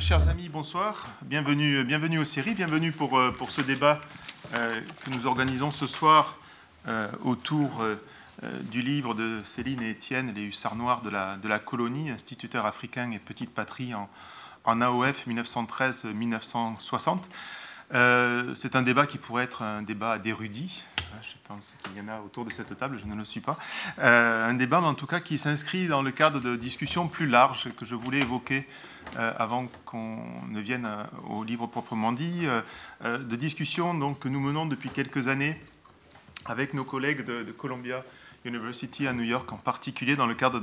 [0.00, 1.08] Chers amis, bonsoir.
[1.22, 4.00] Bienvenue, bienvenue aux séries, bienvenue pour, euh, ce débat
[4.54, 6.38] euh, que nous organisons ce soir
[6.88, 7.96] euh, autour euh,
[8.62, 13.18] du livre de Céline et Étienne, Les Hussards Noirs de la, colonie, instituteurs africains et
[13.18, 14.08] petite patrie en,
[14.64, 17.18] en AOF 1913-1960.
[17.92, 20.82] Euh, c'est un débat qui pourrait être un débat d'érudits.
[21.22, 23.58] Je pense qu'il y en a autour de cette table, je ne le suis pas.
[23.98, 27.26] Euh, un débat, mais en tout cas, qui s'inscrit dans le cadre de discussions plus
[27.26, 28.66] larges que je voulais évoquer
[29.16, 30.18] euh, avant qu'on
[30.48, 32.46] ne vienne euh, au livre proprement dit,
[33.02, 35.60] de discussions donc, que nous menons depuis quelques années
[36.46, 38.02] avec nos collègues de, Columbia
[38.44, 40.60] University à New York, en particulier dans le cadre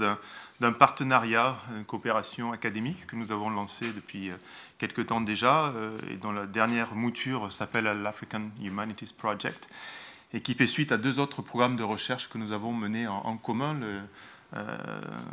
[0.60, 4.32] d'un- partenariat, une coopération académique que nous avons lancé depuis
[4.78, 5.74] quelques temps déjà,
[6.12, 9.68] et dont la dernière mouture s'appelle l'African Humanities Project,
[10.34, 13.38] et qui fait suite à deux autres programmes de recherche que nous avons menés en,
[13.38, 13.74] commun.
[13.74, 14.02] Le,
[14.54, 14.78] euh,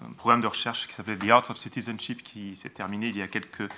[0.08, 3.22] un programme de recherche qui s'appelait The Arts of Citizenship, qui s'est terminé il y
[3.22, 3.68] a quelques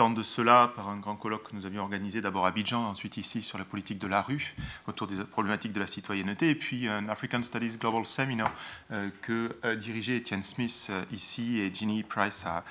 [0.00, 3.18] temps de cela par un grand colloque que nous avions organisé d'abord à Abidjan, ensuite
[3.18, 4.54] ici sur la politique de la rue,
[4.86, 8.50] autour des problématiques de la citoyenneté, et puis un African Studies Global Seminar
[8.92, 12.64] euh, que euh, dirigeait Etienne Smith euh, ici et Ginny Price à,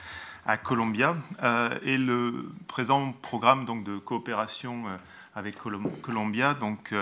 [0.45, 1.15] à Columbia.
[1.83, 4.85] Et le présent programme donc, de coopération
[5.35, 5.55] avec
[6.01, 6.95] Columbia, donc,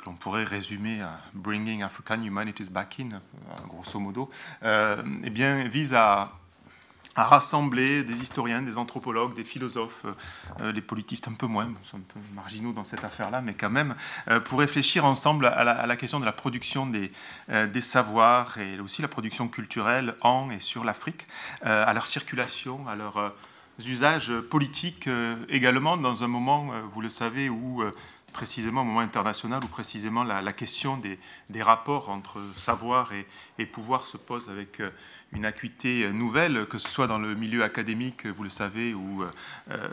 [0.00, 4.30] que l'on pourrait résumer à Bringing African Humanities Back In, euh, grosso modo,
[4.62, 6.32] euh, eh bien, vise à
[7.16, 10.06] rassembler des historiens, des anthropologues, des philosophes,
[10.60, 13.54] euh, les politistes un peu moins, nous sommes un peu marginaux dans cette affaire-là, mais
[13.54, 13.94] quand même,
[14.28, 17.10] euh, pour réfléchir ensemble à la, question de la production des,
[17.50, 21.26] euh, des savoirs et aussi la production culturelle en et sur l'Afrique,
[21.66, 23.30] euh, à leur circulation, à leurs euh,
[23.86, 27.92] usages politiques euh, également, dans un moment, euh, vous le savez, où euh,
[28.32, 33.26] précisément au moment international où précisément la, question des, rapports entre savoir et,
[33.58, 34.90] et pouvoir se pose avec euh,
[35.32, 39.22] une acuité euh, nouvelle, que ce soit dans le milieu académique, vous le savez, où
[39.22, 39.30] euh,
[39.70, 39.88] euh,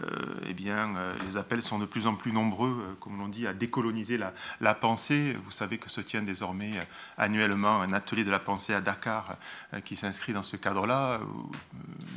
[0.48, 4.18] eh bien, les appels sont de plus en plus nombreux, comme l'on dit, à décoloniser
[4.18, 5.36] la, pensée.
[5.46, 6.72] Vous savez que se tient désormais
[7.18, 9.38] annuellement un atelier de la pensée à Dakar
[9.86, 11.20] qui s'inscrit dans ce cadre-là.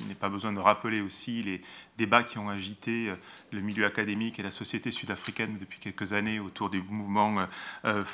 [0.00, 1.62] Il n'est pas besoin de rappeler aussi les
[1.96, 3.12] débats qui ont agité
[3.52, 7.46] le milieu académique et la société sud-africaine depuis quelques années autour du mouvement
[7.84, 8.04] euh.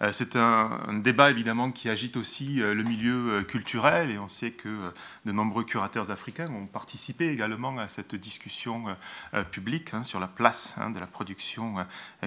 [0.00, 4.68] Euh, C'est un, débat évidemment qui agite aussi le milieu culturel et on sait que
[4.68, 4.90] euh,
[5.26, 8.92] de nombreux curateurs africains ont participé également à cette discussion euh,
[9.34, 11.74] euh, publique hein, sur la place hein, de la production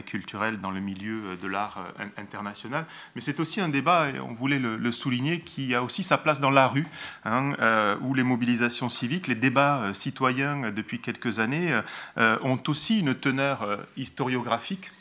[0.05, 2.85] culturelle dans le milieu de l'art in- international.
[3.15, 6.39] Mais c'est aussi un débat, et on voulait le, souligner, qui a aussi sa place
[6.39, 6.85] dans la rue,
[7.25, 7.53] hein,
[8.01, 11.79] où les mobilisations civiques, les débats citoyens depuis quelques années
[12.17, 14.91] ont aussi une teneur historiographique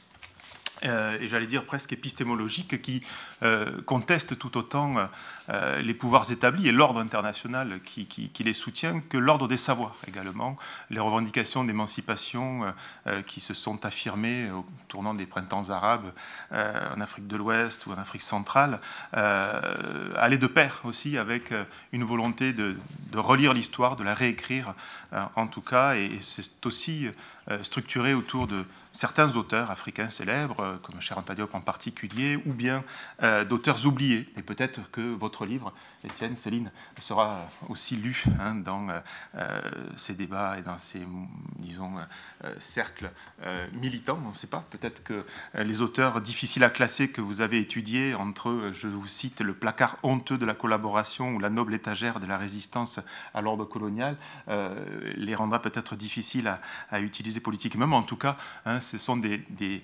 [0.83, 3.03] et j'allais dire presque épistémologique, qui
[3.87, 5.09] conteste tout autant
[5.49, 10.57] euh, les pouvoirs établis et l'ordre international qui, les soutient que l'ordre des savoirs également,
[10.91, 12.71] les revendications d'émancipation euh,
[13.07, 16.13] euh, qui se sont affirmées au tournant des printemps arabes
[16.53, 18.81] en Afrique de l'Ouest ou en Afrique centrale,
[19.13, 21.53] allaient de pair aussi avec
[21.93, 22.77] une volonté de,
[23.15, 24.75] relire l'histoire, de la réécrire
[25.35, 27.09] en tout cas, et, c'est aussi
[27.63, 32.85] structuré autour de certains auteurs africains célèbres, comme Charanta Diop en particulier, ou bien
[33.49, 34.29] d'auteurs oubliés.
[34.37, 35.73] Et peut-être que votre livre,
[36.05, 39.01] Étienne, Céline, sera aussi lu hein, dans euh,
[39.35, 39.61] euh,
[39.97, 41.03] ces débats et dans ces,
[41.59, 41.93] disons,
[42.45, 43.11] euh, cercles
[43.73, 44.19] militants.
[44.25, 44.65] On ne sait pas.
[44.71, 45.25] Peut-être que
[45.55, 49.99] les auteurs difficiles à classer que vous avez étudiés, entre, je vous cite, le placard
[50.03, 53.01] honteux de la collaboration ou la noble étagère de la résistance
[53.35, 54.17] à l'ordre colonial,
[54.49, 56.57] les rendra peut-être difficiles
[56.91, 57.87] à, utiliser politiquement.
[57.87, 59.83] Mais en tout cas, hein, ce sont des,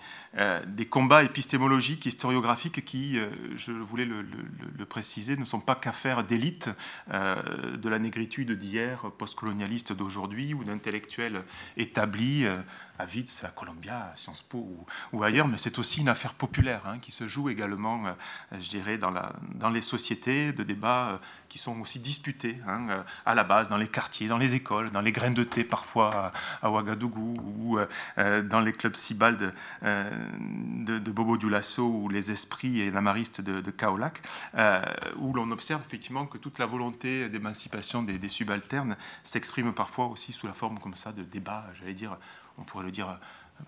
[0.90, 3.18] combats épistémologiques, historiographiques qui,
[3.56, 6.70] je voulais le- le préciser, ne sont pas qu'affaires d'élite
[7.12, 11.42] euh, de la négritude d'hier, postcolonialiste d'aujourd'hui ou d'intellectuels
[11.76, 12.58] établis euh,
[12.98, 16.82] à Witz, à Columbia, à Sciences Po ou, ailleurs, mais c'est aussi une affaire populaire
[16.86, 18.12] hein, qui se joue également, euh,
[18.58, 23.34] je dirais, dans, les sociétés, de débats euh, qui sont aussi disputés hein, euh, à
[23.34, 26.32] la base, dans les quartiers, dans les écoles, dans les graines de thé parfois
[26.62, 27.78] à, Ouagadougou ou
[28.16, 29.36] dans les clubs cibal
[29.82, 34.22] de, Bobo Dioulasso ou les esprits et l'amaristes de, de Kaolac,
[35.16, 40.32] où l'on observe effectivement que toute la volonté d'émancipation des, des subalternes s'exprime parfois aussi
[40.32, 42.16] sous la forme comme ça de débats, j'allais dire,
[42.58, 43.18] on pourrait le dire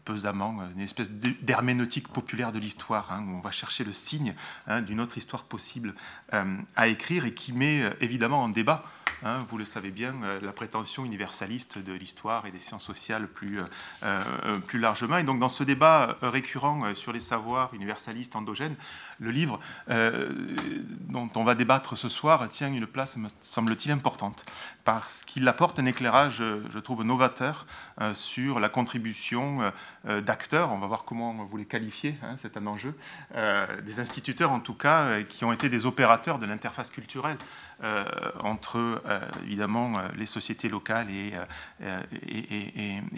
[0.04, 4.34] pesamment, une espèce d'herméneutique populaire de l'histoire, hein, où on va chercher le signe
[4.66, 5.94] hein, d'une autre histoire possible
[6.32, 8.84] à écrire et qui met évidemment en débat
[9.22, 13.26] Hein, vous le savez bien, euh, la prétention universaliste de l'histoire et des sciences sociales
[13.26, 13.64] plus, euh,
[14.02, 15.16] euh, plus largement.
[15.16, 18.76] Et donc dans ce débat récurrent sur les savoirs universalistes endogènes,
[19.20, 24.44] le livre dont on va débattre ce soir tient une place, me semble-t-il, importante,
[24.84, 27.66] parce qu'il apporte un éclairage, je trouve, novateur
[28.12, 29.72] sur la contribution
[30.04, 32.94] d'acteurs, on va voir comment vous les qualifiez, hein, c'est un enjeu,
[33.34, 37.38] des instituteurs en tout cas, qui ont été des opérateurs de l'interface culturelle
[37.84, 38.04] euh,
[38.40, 41.34] entre euh, évidemment euh, les sociétés locales et,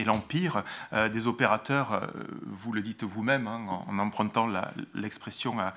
[0.05, 2.11] l'Empire, des opérateurs,
[2.45, 4.49] vous le dites vous-même, hein, en, empruntant
[4.95, 5.75] l'expression à,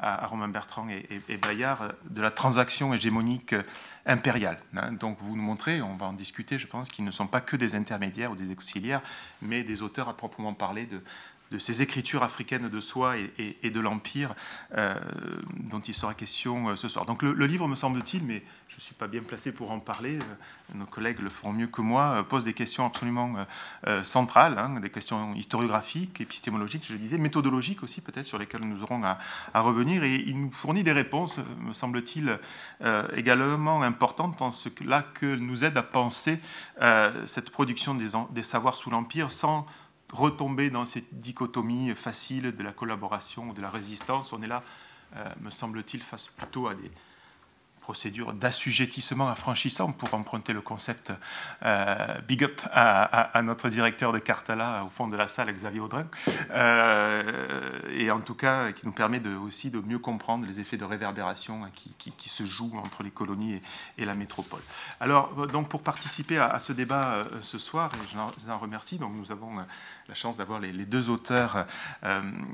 [0.00, 3.54] à, Romain Bertrand et, Bayard, de la transaction hégémonique
[4.06, 4.58] impériale.
[4.76, 4.92] Hein.
[4.92, 7.56] Donc vous nous montrez, on va en discuter, je pense, qu'ils ne sont pas que
[7.56, 9.02] des intermédiaires ou des auxiliaires,
[9.40, 11.02] mais des auteurs à proprement parler de,
[11.52, 14.34] de ces écritures africaines de soi et, de l'Empire
[14.76, 14.94] euh,
[15.58, 17.04] dont il sera question euh, ce soir.
[17.04, 20.18] Donc le, livre, me semble-t-il, mais je ne suis pas bien placé pour en parler,
[20.18, 23.34] euh, nos collègues le feront mieux que moi, pose des questions absolument
[24.02, 28.82] centrales, hein, des questions historiographiques, épistémologiques, je le disais, méthodologiques aussi peut-être, sur lesquelles nous
[28.82, 29.18] aurons à,
[29.60, 32.38] revenir, et il nous fournit des réponses, me semble-t-il,
[33.14, 36.40] également importantes en ce là que nous aide à penser
[37.26, 39.66] cette production des, des savoirs sous l'Empire sans
[40.12, 44.32] retomber dans cette dichotomie facile de la collaboration ou de la résistance.
[44.32, 44.62] On est là,
[45.16, 46.90] euh, me semble-t-il, face plutôt à des,
[47.82, 51.12] procédure d'assujettissement affranchissant pour emprunter le concept
[51.64, 56.06] euh, big up à, notre directeur de Cartala au fond de la salle, Xavier Audrin,
[56.52, 60.76] euh, et en tout cas qui nous permet de, aussi de mieux comprendre les effets
[60.76, 63.60] de réverbération qui, qui, se jouent entre les colonies
[63.98, 64.62] et, la métropole.
[65.00, 69.12] Alors, donc pour participer à, ce débat ce soir, et je vous en remercie, donc
[69.14, 69.58] nous avons
[70.08, 71.66] la chance d'avoir les, deux auteurs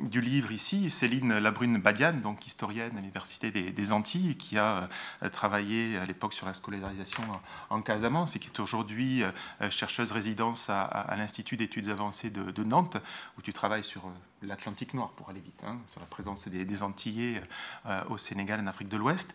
[0.02, 4.88] du livre ici, Céline Labrune-Badian, donc historienne à l'Université des, Antilles, qui a
[5.32, 7.22] travaillé à l'époque sur la scolarisation
[7.70, 12.96] en, Casamance et qui est aujourd'hui euh, chercheuse résidence à, l'Institut d'études avancées de, Nantes,
[13.38, 14.10] où tu travailles sur euh,
[14.42, 17.42] l'Atlantique Noir, pour aller vite, hein, sur la présence des, des Antillais
[17.86, 19.34] euh, au Sénégal et en Afrique de l'Ouest.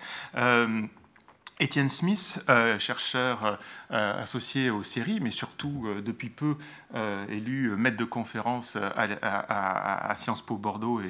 [1.60, 3.60] Étienne Smith, euh, chercheur
[3.92, 6.56] euh, associé aux séries, mais surtout euh, depuis peu
[7.30, 11.02] élu maître de conférence à, Sciences Po Bordeaux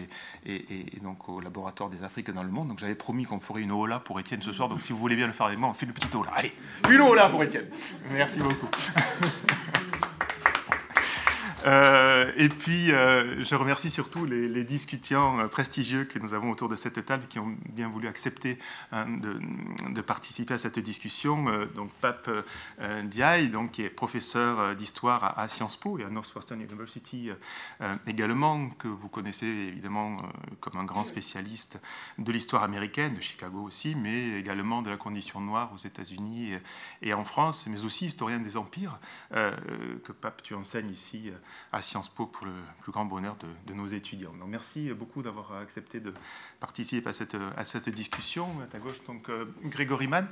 [0.46, 2.70] et, donc au laboratoire des Afriques dans le monde.
[2.70, 4.70] Donc j'avais promis qu'on ferait une hola pour Étienne ce soir.
[4.70, 6.32] Donc si vous voulez bien le faire avec moi, on fait une petite hola.
[6.36, 6.54] Allez,
[6.90, 7.68] une hola pour Étienne.
[8.12, 8.68] Merci beaucoup.
[12.14, 16.70] Euh, et puis, euh, je remercie surtout les, discutants euh, prestigieux que nous avons autour
[16.70, 18.58] de cette table qui ont bien voulu accepter
[18.92, 21.46] de, participer à cette discussion.
[21.76, 22.30] donc, Pape
[23.06, 27.32] Diaye, donc, qui est professeur d'histoire à, Sciences Po et à Northwestern University
[28.08, 30.18] également, que vous connaissez évidemment
[30.60, 31.80] comme un grand spécialiste
[32.18, 36.54] de l'histoire américaine, de Chicago aussi, mais également de la condition noire aux États-Unis
[37.02, 39.00] et en France, mais aussi historien des empires,
[39.32, 41.32] que Pape, tu enseignes ici
[41.72, 43.36] à Sciences Po pour le plus grand bonheur
[43.68, 44.34] de, nos étudiants.
[44.40, 46.14] Donc merci beaucoup d'avoir accepté de
[46.60, 48.48] participer à cette, à cette discussion.
[48.62, 50.28] À ta gauche, donc euh, Grégory Mann,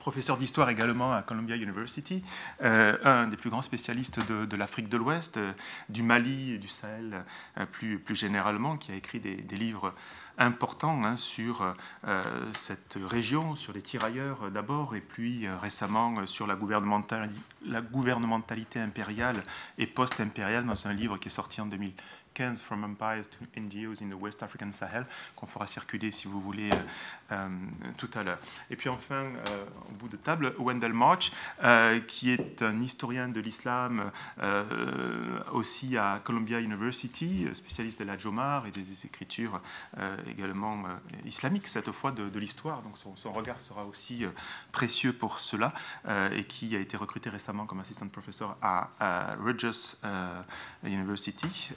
[0.00, 2.22] professeur d'histoire également à Columbia University,
[2.62, 5.52] euh, un des plus grands spécialistes de, l'Afrique de l'Ouest, euh,
[5.88, 7.24] du Mali du Sahel
[7.72, 9.94] plus, plus généralement, qui a écrit des livres
[10.38, 11.74] important hein, sur
[12.06, 12.22] euh,
[12.52, 16.56] cette région, sur les tirailleurs euh, d'abord, et puis euh, récemment sur la,
[17.64, 19.42] la gouvernementalité impériale
[19.78, 21.92] et post-impériale dans un livre qui est sorti en 2000,
[22.36, 25.06] From Empires to NGOs in the West African Sahel,
[25.36, 26.76] qu'on fera circuler si vous voulez euh,
[27.32, 27.48] euh,
[27.96, 28.38] tout à l'heure.
[28.70, 31.32] Et puis enfin, euh, au bout de table, Wendell March,
[32.06, 34.10] qui est un historien de l'islam
[35.52, 39.60] aussi à Columbia University, spécialiste de la Jomar et des écritures
[40.28, 40.84] également
[41.24, 42.82] islamiques, cette fois de, l'histoire.
[42.82, 44.24] Donc son, regard sera aussi
[44.72, 45.72] précieux pour cela,
[46.32, 49.96] et qui a été recruté récemment comme assistant professeur à, à Rutgers
[50.84, 51.72] University.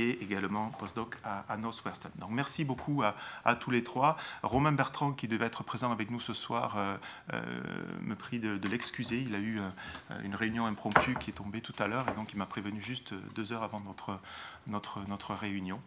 [0.00, 2.12] Et également postdoc à, à Northwestern.
[2.18, 3.02] Donc merci beaucoup
[3.44, 4.16] à, tous les trois.
[4.42, 6.96] Romain Bertrand, qui devait être présent avec nous ce soir, euh,
[7.32, 7.40] euh,
[8.02, 9.20] me prie de, l'excuser.
[9.20, 12.32] Il a eu euh, une réunion impromptue qui est tombée tout à l'heure et donc
[12.32, 14.18] il m'a prévenu juste deux heures avant notre,
[14.66, 15.80] notre, réunion.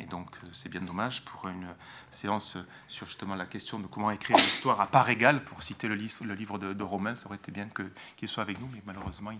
[0.00, 1.66] et donc c'est bien dommage pour une
[2.10, 2.56] séance
[2.88, 6.24] sur justement la question de comment écrire l'histoire à part égale, pour citer le, livre,
[6.24, 7.14] livre de, Romain.
[7.14, 7.68] Ça aurait été bien
[8.16, 9.30] qu'il soit avec nous, mais malheureusement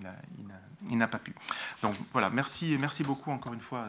[0.91, 1.35] il n'a pas pu.
[1.83, 3.87] Donc voilà, merci, merci beaucoup encore une fois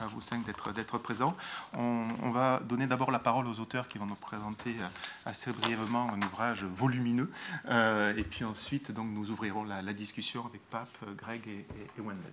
[0.00, 1.36] à, vous cinq d'être présents.
[1.72, 4.76] On, va donner d'abord la parole aux auteurs qui vont nous présenter
[5.24, 7.30] assez brièvement un ouvrage volumineux.
[7.68, 11.66] et puis ensuite, donc, nous ouvrirons la, discussion avec Pape, Greg et,
[11.98, 12.32] et Wendell.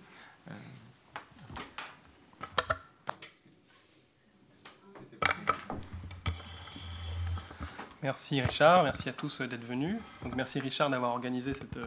[8.06, 9.96] Merci Richard, merci à tous d'être venus.
[10.22, 11.86] Donc merci Richard d'avoir organisé cette euh,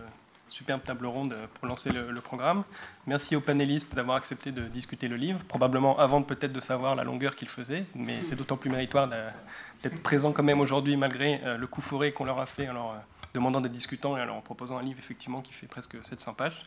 [0.50, 2.66] superbe table ronde pour lancer le, programme.
[3.08, 7.06] Merci aux panélistes d'avoir accepté de discuter le livre, probablement avant peut-être de savoir la
[7.06, 11.58] longueur qu'il faisait, mais c'est d'autant plus méritoire d'être présent quand même aujourd'hui malgré euh,
[11.58, 12.98] le coup fourré qu'on leur a fait en leur euh,
[13.34, 16.66] demandant d'être discutants et en proposant un livre effectivement qui fait presque 700 pages.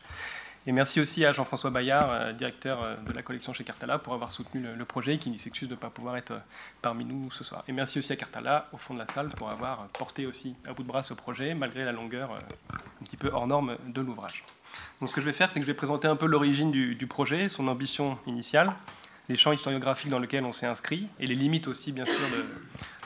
[0.65, 4.15] Et merci aussi à Jean-François Bayard, euh, directeur euh, de la collection chez Cartala, pour
[4.15, 6.39] avoir soutenu le, projet, qui s'excuse de ne pas pouvoir être euh,
[6.83, 7.65] parmi nous ce soir.
[7.67, 10.73] Et merci aussi à Cartala, au fond de la salle, pour avoir porté aussi à
[10.73, 12.39] bout de bras ce projet, malgré la longueur
[12.73, 14.45] un petit peu hors norme de l'ouvrage.
[15.01, 17.07] Donc ce que je vais faire, c'est que je vais présenter un peu l'origine du,
[17.09, 18.73] projet, son ambition initiale,
[19.29, 22.47] les champs historiographiques dans lesquels on s'est inscrit, et les limites aussi, bien sûr, de,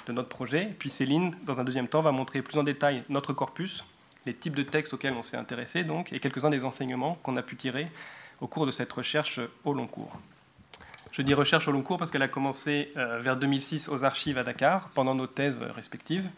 [0.08, 0.75] de notre projet.
[0.78, 3.82] Puis Céline, dans un deuxième temps, va montrer plus en détail notre corpus,
[4.26, 7.42] les types de textes auxquels on s'est intéressé, donc, et quelques-uns des enseignements qu'on a
[7.42, 7.88] pu tirer
[8.40, 10.21] au cours de cette recherche au long cours.
[11.12, 14.37] Je dis recherche au long cours parce qu'elle a commencé euh, vers 2006 aux archives
[14.37, 16.28] à Dakar, pendant nos thèses respectives.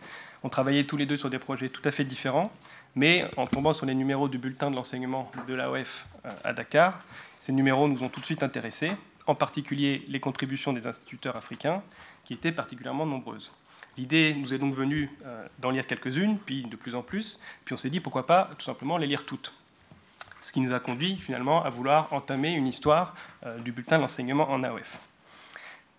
[0.44, 2.52] On travaillait tous les deux sur des projets tout à fait différents,
[2.94, 7.00] mais en tombant sur les numéros du bulletin de l'enseignement de l'AOF euh, à Dakar,
[7.40, 8.92] ces numéros nous ont tout de suite intéressés,
[9.26, 11.82] en particulier les contributions des instituteurs africains,
[12.24, 13.52] qui étaient particulièrement nombreuses.
[13.98, 17.74] L'idée nous est donc venue euh, d'en lire quelques-unes, puis de plus en plus, puis
[17.74, 19.52] on s'est dit pourquoi pas tout simplement les lire toutes.
[20.40, 24.02] Ce qui nous a conduit finalement à vouloir entamer une histoire euh, du bulletin de
[24.02, 24.98] l'enseignement en AOF.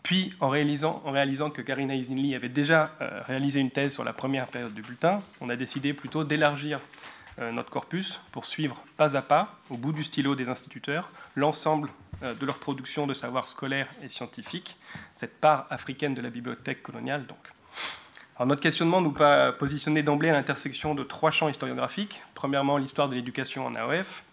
[0.02, 4.06] Puis, en réalisant, en réalisant que Karina Isinli avait déjà euh, réalisé une thèse sur
[4.06, 6.80] la première période du bulletin, on a décidé plutôt d'élargir
[7.54, 11.90] notre corpus pour suivre pas à pas, au bout du stylo des instituteurs, l'ensemble
[12.22, 14.76] de leur production de savoir scolaire et scientifique,
[15.16, 17.38] cette part africaine de la bibliothèque coloniale donc
[18.46, 22.22] notre questionnement nous pas positionner d'emblée à l'intersection de trois champs historiographiques.
[22.36, 24.24] Premièrement, l'histoire de l'éducation en AOF.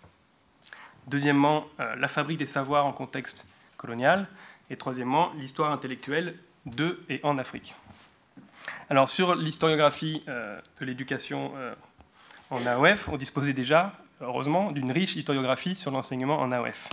[1.09, 4.29] Deuxièmement, euh, la fabrique des savoirs en contexte colonial.
[4.71, 6.37] Et troisièmement, l'histoire intellectuelle
[6.67, 7.75] de et en Afrique.
[8.91, 11.75] Alors, sur l'historiographie euh, de l'éducation euh,
[12.51, 16.89] en AOF, on disposait déjà, heureusement, d'une riche historiographie sur l'enseignement en AOF.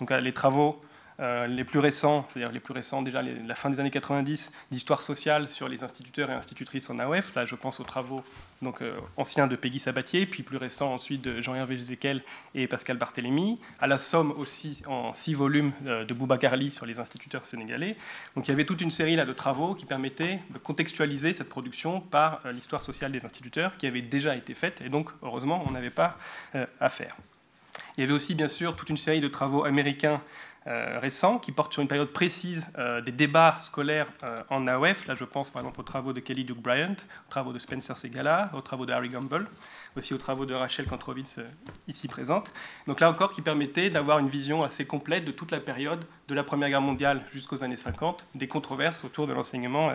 [0.00, 0.82] Donc, les travaux
[1.20, 5.00] euh, les plus récents, c'est-à-dire les plus récents, déjà la fin des années 90, d'histoire
[5.00, 7.34] sociale sur les instituteurs et institutrices en AOF.
[7.36, 8.24] Là, je pense aux travaux
[8.62, 12.22] donc, euh, anciens de Peggy Sabatier, puis plus récents ensuite de Jean-Hervé Zékel
[12.56, 13.60] et Pascal Barthélémy.
[13.78, 17.96] À la somme aussi en six volumes euh, de Bouba Carli sur les instituteurs sénégalais.
[18.34, 21.48] Donc il y avait toute une série là, de travaux qui permettaient de contextualiser cette
[21.48, 25.70] production par l'histoire sociale des instituteurs qui avait déjà été faite, et donc heureusement, on
[25.70, 26.18] n'avait pas
[26.80, 27.16] à faire.
[27.96, 30.20] Il y avait aussi bien sûr toute une série de travaux américains
[30.66, 35.06] euh, récents qui portent sur une période précise euh, des débats scolaires euh, en AOF.
[35.06, 37.98] Là, je pense par exemple aux travaux de Kelly Duke Bryant, aux travaux de Spencer
[37.98, 39.46] Segala, aux travaux de Harry Gamble,
[39.94, 41.38] aussi aux travaux de Rachel Kantrovitz
[41.86, 42.50] ici présente.
[42.86, 46.34] Donc là encore, qui permettait d'avoir une vision assez complète de toute la période de
[46.34, 49.92] la Première Guerre mondiale jusqu'aux années 50, des controverses autour de l'enseignement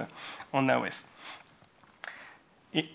[0.53, 1.03] en AOF.
[2.75, 2.85] Et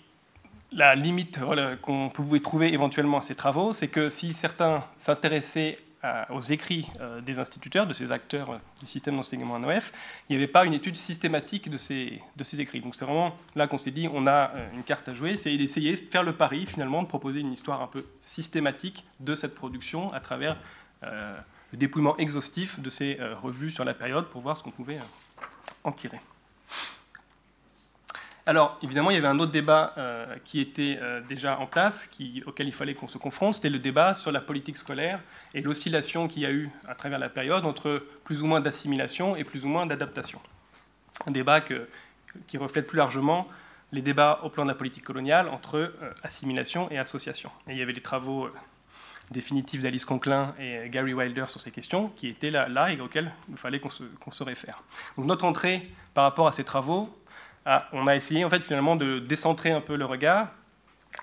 [0.71, 1.41] la limite
[1.83, 5.79] qu'on pouvait trouver éventuellement à ces travaux, c'est que si certains s'intéressaient
[6.31, 9.93] aux écrits euh, des instituteurs, de ces acteurs euh, du système d'enseignement en OF,
[10.29, 12.21] il n'y avait pas une étude systématique de ces,
[12.59, 12.81] écrits.
[12.81, 15.57] Donc c'est vraiment là qu'on s'est dit, on a euh, une carte à jouer, c'est
[15.57, 19.55] d'essayer de faire le pari finalement, de proposer une histoire un peu systématique de cette
[19.55, 20.57] production à travers
[21.03, 24.99] le dépouillement exhaustif de ces revues sur la période pour voir ce qu'on pouvait
[25.83, 26.19] en tirer.
[28.47, 32.11] Alors, évidemment, il y avait un autre débat euh, qui était euh, déjà en place,
[32.45, 35.21] auquel il fallait qu'on se confronte, c'était le débat sur la politique scolaire
[35.55, 39.35] et l'oscillation qu'il y a eu à travers la période entre plus ou moins d'assimilation
[39.35, 40.41] et plus ou moins d'adaptation.
[41.27, 43.49] Un débat qui reflète plus largement
[43.93, 47.51] les débats au plan de la politique coloniale entre euh, assimilation et association.
[47.69, 48.51] Et il y avait les travaux
[49.31, 53.57] définitifs d'Alice Conklin et Gary Wilder sur ces questions qui étaient là, et auxquels il
[53.57, 54.83] fallait qu'on se, se réfère.
[55.17, 57.09] Donc notre entrée par rapport à ces travaux,
[57.67, 60.49] ah, on a essayé en fait finalement de décentrer un peu le regard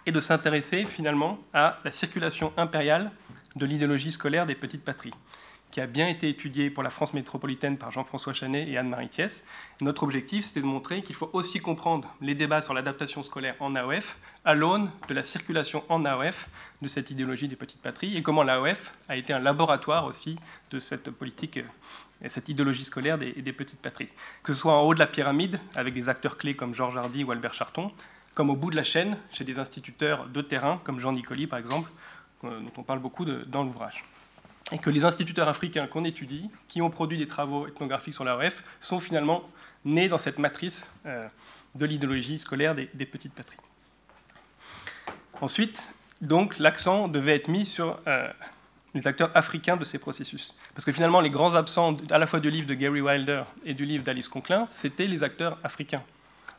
[0.06, 3.12] et de s'intéresser finalement à la circulation impériale
[3.56, 5.14] de l'idéologie scolaire des petites patries,
[5.70, 9.46] qui a bien été étudiée pour la France métropolitaine par Jean-François Chanet et Anne-Marie Thiès.
[9.82, 13.76] Notre objectif, c'était de montrer qu'il faut aussi comprendre les débats sur l'adaptation scolaire en
[13.76, 16.48] AOF à l'aune de la circulation en AOF
[16.82, 20.38] de cette idéologie des petites patries et comment l'AOF a été un laboratoire aussi
[20.72, 21.60] de cette politique
[22.24, 24.10] et cette idéologie scolaire des, petites patries.
[24.44, 27.24] Que ce soit en haut de la pyramide, avec des acteurs clés comme Georges Hardy
[27.24, 27.92] ou Albert Charton,
[28.36, 31.60] comme au bout de la chaîne, chez des instituteurs de terrain, comme Jean Nicoli par
[31.60, 31.90] exemple,
[32.44, 34.04] euh, dont on parle beaucoup dans l'ouvrage.
[34.72, 38.64] et que les instituteurs africains qu'on étudie, qui ont produit des travaux ethnographiques sur l'AOF,
[38.80, 39.44] sont finalement
[39.84, 41.24] nés dans cette matrice euh,
[41.76, 43.58] de l'idéologie scolaire des, petites patries.
[45.42, 45.84] Ensuite,
[46.22, 48.32] donc, l'accent devait être mis sur euh,
[48.94, 50.56] les acteurs africains de ces processus.
[50.76, 53.74] Parce que finalement, les grands absents à la fois du livre de Gary Wilder et
[53.74, 56.04] du livre d'Alice Conklin, c'était les acteurs africains.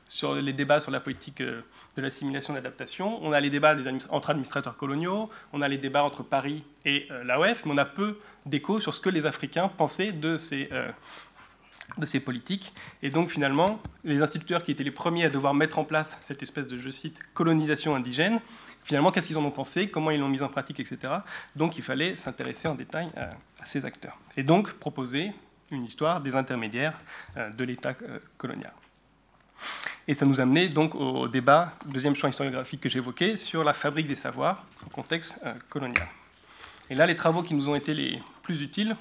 [0.09, 1.63] Sur les débats sur la politique euh,
[1.97, 3.77] de l'assimilation et de l'adaptation, on a les débats
[4.11, 8.19] entre administrateurs coloniaux, on a les débats entre Paris et l'AOF, mais on a peu
[8.45, 10.69] d'écho sur ce que les Africains pensaient de ces,
[11.99, 12.73] de ces politiques.
[13.03, 16.43] Et donc finalement, les instituteurs qui étaient les premiers à devoir mettre en place cette
[16.43, 18.41] espèce de, je cite, colonisation indigène,
[18.85, 21.13] finalement, qu'est-ce qu'ils en ont pensé, comment ils l'ont mis en pratique, etc.
[21.57, 23.31] Donc il fallait s'intéresser en détail à,
[23.65, 24.19] ces acteurs.
[24.37, 25.33] Et donc proposer
[25.71, 26.99] une histoire des intermédiaires
[27.37, 28.73] euh, de l'État euh, colonial.
[30.09, 34.09] Et ça nous amenait donc au débat, deuxième champ historiographique que j'évoquais, sur la fabrique
[34.09, 36.07] des savoirs au contexte euh, colonial.
[36.91, 38.97] Et là, les travaux qui nous ont été les plus utiles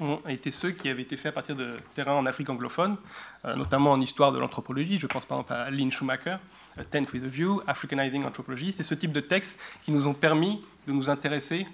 [0.00, 2.96] ont été ceux qui avaient été faits à partir de terrains en Afrique anglophone,
[3.44, 4.98] euh, notamment en histoire de l'anthropologie.
[4.98, 6.36] Je pense par exemple à Lynn Schumacher,
[6.82, 8.72] Tent with a View, Africanizing Anthropology.
[8.72, 11.66] C'est ce type de textes qui nous ont permis de nous intéresser,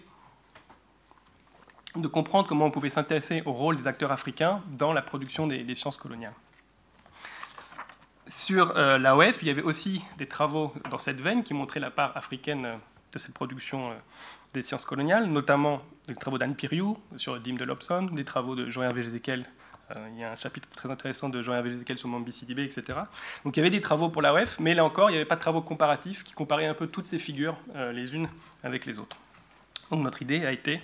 [1.97, 5.75] de comprendre comment on pouvait s'intéresser au rôle des acteurs africains dans la production des,
[5.75, 6.35] sciences coloniales.
[8.27, 11.91] Sur euh, l'AOF, il y avait aussi des travaux dans cette veine qui montraient la
[11.91, 12.79] part africaine
[13.13, 13.95] de cette production euh,
[14.55, 18.71] des sciences coloniales, notamment des travaux d'Anne Piriou sur dîme de Lobson, des travaux de
[18.71, 19.47] Jean-Hervé Jézéquel.
[19.97, 22.99] Euh, il y a un chapitre très intéressant de Jean-Hervé Jézéquel sur Mambi Sidibé, etc.
[23.45, 25.27] Donc il y avait des travaux pour la WEF, mais là encore, il n'y avait
[25.27, 28.29] pas de travaux comparatifs qui comparaient un peu toutes ces figures euh, les unes
[28.63, 29.17] avec les autres.
[29.91, 30.81] Donc notre idée a été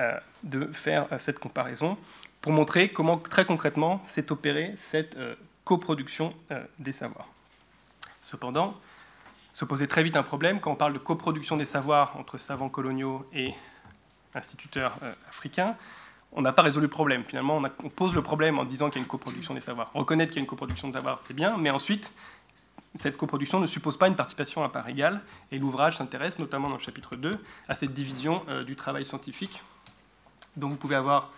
[0.00, 1.96] euh, de faire cette comparaison
[2.40, 5.16] pour montrer comment très concrètement s'est opérée cette
[5.64, 6.34] coproduction
[6.80, 7.28] des savoirs.
[8.20, 8.76] Cependant,
[9.52, 12.68] se posait très vite un problème quand on parle de coproduction des savoirs entre savants
[12.68, 13.54] coloniaux et
[14.34, 15.76] instituteurs africains.
[16.34, 17.24] On n'a pas résolu le problème.
[17.24, 19.90] Finalement, on, pose le problème en disant qu'il y a une coproduction des savoirs.
[19.92, 22.10] Reconnaître qu'il y a une coproduction des savoirs, c'est bien, mais ensuite,
[22.94, 25.20] cette coproduction ne suppose pas une participation à part égale,
[25.50, 27.32] et l'ouvrage s'intéresse, notamment dans le chapitre 2,
[27.68, 29.62] à cette division euh, du travail scientifique.
[30.56, 31.30] Donc vous pouvez avoir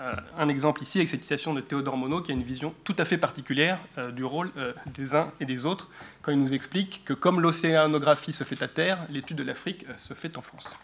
[0.00, 2.96] euh, un exemple ici avec cette citation de Théodore Monod qui a une vision tout
[2.96, 4.50] à fait particulière euh, du rôle
[4.86, 5.90] des uns et des autres
[6.22, 10.14] quand il nous explique que comme l'océanographie se fait à terre, l'étude de l'Afrique se
[10.14, 10.78] fait en France.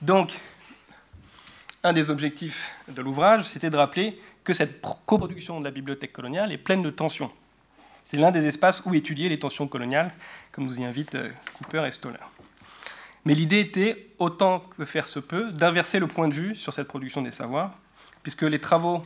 [0.00, 0.38] Donc,
[1.86, 6.50] un des objectifs de l'ouvrage, c'était de rappeler que cette coproduction de la bibliothèque coloniale
[6.50, 7.30] est pleine de tensions.
[8.02, 10.12] C'est l'un des espaces où étudier les tensions coloniales,
[10.50, 11.16] comme nous y invitent
[11.54, 12.18] Cooper et Stoller.
[13.24, 16.88] Mais l'idée était, autant que faire se peut, d'inverser le point de vue sur cette
[16.88, 17.72] production des savoirs,
[18.22, 19.02] puisque les travaux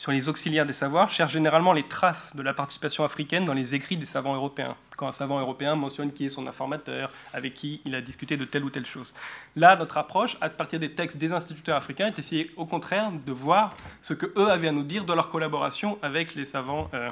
[0.00, 3.74] sur les auxiliaires des savoirs cherchent généralement les traces de la participation africaine dans les
[3.74, 4.74] écrits des savants européens.
[4.96, 8.46] Quand un savant européen mentionne qui est son informateur, avec qui il a discuté de
[8.46, 9.12] telle ou telle chose.
[9.56, 13.30] Là, notre approche, à partir des textes des instituteurs africains, est d'essayer au contraire de
[13.30, 17.10] voir ce que eux avaient à nous dire de leur collaboration avec les savants euh,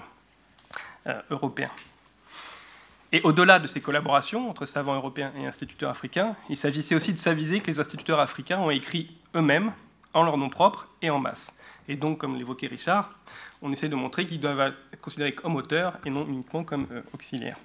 [1.08, 1.72] euh, européens.
[3.12, 7.18] Et au-delà de ces collaborations entre savants européens et instituteurs africains, il s'agissait aussi de
[7.18, 9.72] s'aviser que les instituteurs africains ont écrit eux-mêmes,
[10.14, 11.57] en leur nom propre et en masse.
[11.88, 13.10] Et donc, comme l'évoquait Richard,
[13.62, 17.00] on essaie de montrer qu'ils doivent être considérés comme auteurs et non uniquement comme euh,
[17.14, 17.56] auxiliaires.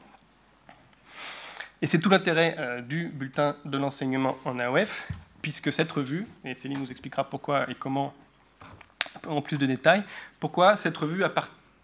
[1.82, 6.54] Et c'est tout l'intérêt euh, du bulletin de l'enseignement en AOF, puisque cette revue, et
[6.54, 8.14] Céline nous expliquera pourquoi et comment
[9.28, 10.04] en plus de détails,
[10.40, 11.32] pourquoi cette revue a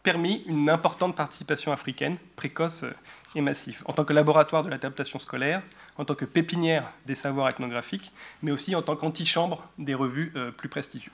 [0.02, 2.94] permis une importante participation africaine, précoce euh,
[3.36, 5.62] et massif, en tant que laboratoire de l'adaptation scolaire,
[5.98, 10.70] en tant que pépinière des savoirs ethnographiques, mais aussi en tant qu'antichambre des revues plus
[10.70, 11.12] prestigieuses.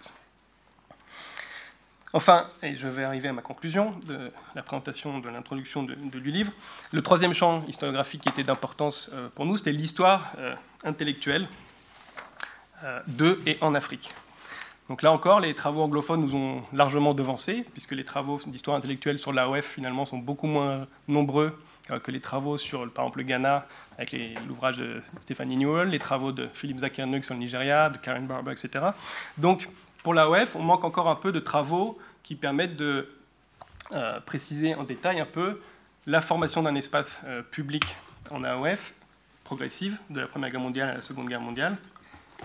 [2.16, 6.50] Enfin, et je vais arriver à ma conclusion de la présentation de l'introduction du livre,
[6.94, 11.48] le troisième champ historiographique qui était d'importance euh, pour nous, c'était l'histoire euh, intellectuelle
[13.08, 14.14] de et en Afrique.
[14.88, 19.20] Donc là encore, les travaux anglophones nous ont largement devancés, puisque les travaux d'histoire intellectuelle
[19.20, 21.60] sur l'AOF finalement sont beaucoup moins nombreux
[21.92, 23.66] euh, que les travaux sur, par exemple, le Ghana,
[23.98, 24.16] avec
[24.48, 28.52] l'ouvrage de Stephanie Newell, les travaux de Philippe Zakernuk sur le Nigeria, de Karen Barber,
[28.52, 28.86] etc.
[29.38, 29.68] Donc,
[30.06, 33.10] pour l'AOF, on manque encore un peu de travaux qui permettent de
[33.94, 35.60] euh, préciser en détail un peu
[36.06, 37.84] la formation d'un espace euh, public
[38.30, 38.94] en AOF,
[39.44, 41.80] progressive, de la Première Guerre mondiale à la Seconde Guerre mondiale,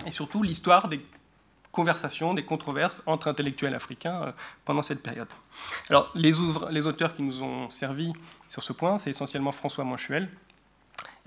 [0.07, 1.05] et surtout l'histoire des
[1.71, 4.33] conversations, des controverses entre intellectuels africains
[4.65, 5.29] pendant cette période.
[5.91, 6.33] Alors, les,
[6.71, 8.11] les auteurs qui nous ont servi
[8.49, 10.29] sur ce point, c'est essentiellement François Manchuel,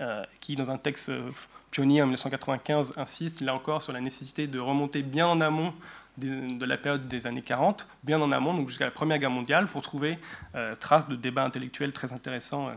[0.01, 1.31] euh, qui, dans un texte euh,
[1.71, 5.73] pionnier en 1995, insiste là encore sur la nécessité de remonter bien en amont
[6.17, 9.67] de la période des années 40, bien en amont, donc jusqu'à la Première Guerre mondiale,
[9.67, 10.17] pour trouver
[10.55, 12.71] euh, traces de débats intellectuels très intéressants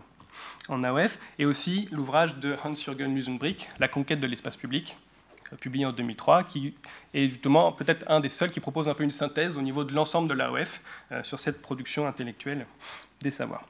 [0.68, 4.96] en AOF, et aussi l'ouvrage de Hans-Jürgen Lusenbrick, La conquête de l'espace public,
[5.60, 6.74] publié en 2003, qui
[7.14, 9.94] est justement peut-être un des seuls qui propose un peu une synthèse au niveau de
[9.94, 10.82] l'ensemble de l'AOF
[11.22, 12.66] sur cette production intellectuelle
[13.22, 13.64] des savoirs.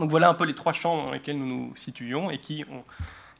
[0.00, 2.82] Donc voilà un peu les trois champs dans lesquels nous nous situions et qui ont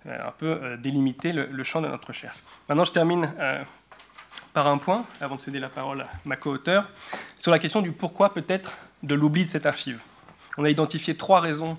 [0.07, 2.37] un peu délimité le, champ de notre recherche.
[2.69, 3.29] Maintenant, je termine
[4.53, 6.89] par un point, avant de céder la parole à ma co-auteur,
[7.37, 10.01] sur la question du pourquoi peut-être de l'oubli de cette archive.
[10.57, 11.77] On a identifié trois raisons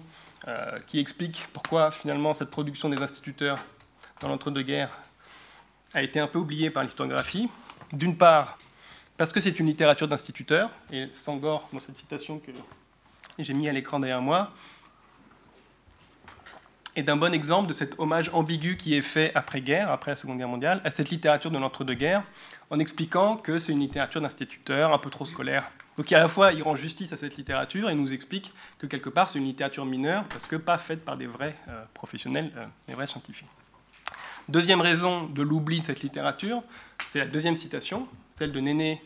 [0.47, 3.57] euh, qui expliquent pourquoi finalement cette production des instituteurs
[4.21, 4.91] dans l'entre-deux-guerres
[5.93, 7.49] a été un peu oubliée par l'historiographie.
[7.93, 8.57] D'une part,
[9.17, 12.51] parce que c'est une littérature d'instituteurs, et Sangor, dans cette citation que
[13.39, 14.51] j'ai mis à l'écran derrière moi,
[16.95, 20.37] est d'un bon exemple de cet hommage ambigu qui est fait après-guerre, après la Seconde
[20.37, 22.23] Guerre mondiale, à cette littérature de l'entre-deux-guerres,
[22.69, 25.69] en expliquant que c'est une littérature d'instituteurs, un peu trop scolaire.
[25.97, 29.09] Donc à la fois, il rend justice à cette littérature et nous explique que quelque
[29.09, 32.65] part, c'est une littérature mineure, parce que pas faite par des vrais euh, professionnels, euh,
[32.87, 33.47] des vrais scientifiques.
[34.47, 36.61] Deuxième raison de l'oubli de cette littérature,
[37.09, 39.01] c'est la deuxième citation, celle de Néné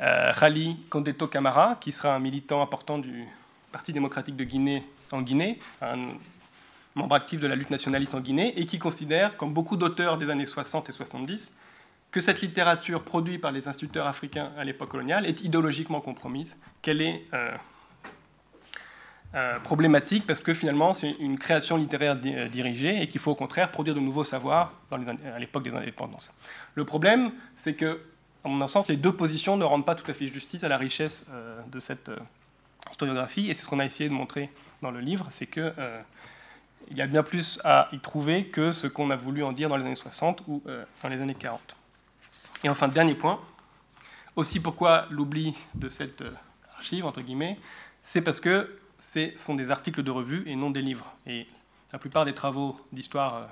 [0.00, 3.24] euh, Khali Kondeto Kamara, qui sera un militant important du
[3.72, 6.08] Parti démocratique de Guinée en Guinée, un
[6.96, 10.30] membre actif de la lutte nationaliste en Guinée, et qui considère, comme beaucoup d'auteurs des
[10.30, 11.54] années 60 et 70,
[12.10, 17.02] que cette littérature produite par les instituteurs africains à l'époque coloniale est idéologiquement compromise, qu'elle
[17.02, 17.50] est euh,
[19.34, 23.34] euh, problématique parce que finalement c'est une création littéraire euh, dirigée et qu'il faut au
[23.34, 26.34] contraire produire de nouveaux savoirs à l'époque des indépendances.
[26.74, 28.00] Le problème, c'est que,
[28.44, 30.78] à mon sens, les deux positions ne rendent pas tout à fait justice à la
[30.78, 31.28] richesse
[31.70, 32.10] de cette
[32.90, 34.48] historiographie, et c'est ce qu'on a essayé de montrer
[34.80, 35.72] dans le livre, c'est que
[36.90, 39.68] il y a bien plus à y trouver que ce qu'on a voulu en dire
[39.68, 40.62] dans les années 60 ou
[41.02, 41.76] dans les années 40.
[42.64, 43.40] Et enfin, dernier point,
[44.36, 46.32] aussi pourquoi l'oubli de cette euh,
[46.76, 47.58] archive, entre guillemets,
[48.02, 51.12] c'est parce que ce sont des articles de revue et non des livres.
[51.26, 51.46] Et
[51.92, 53.44] la plupart des travaux d'histoire euh,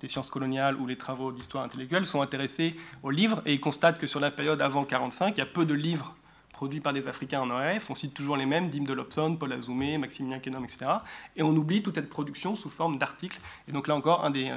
[0.00, 2.74] des sciences coloniales ou les travaux d'histoire intellectuelle sont intéressés
[3.04, 5.64] aux livres et ils constatent que sur la période avant 1945, il y a peu
[5.64, 6.16] de livres
[6.62, 7.90] produits par des Africains en ORF.
[7.90, 10.86] On cite toujours les mêmes, Dim de Lobson, Paul Azoumé, Maximilien Kenom, etc.
[11.34, 13.40] Et on oublie toute cette production sous forme d'articles.
[13.66, 14.56] Et donc là encore, un des euh,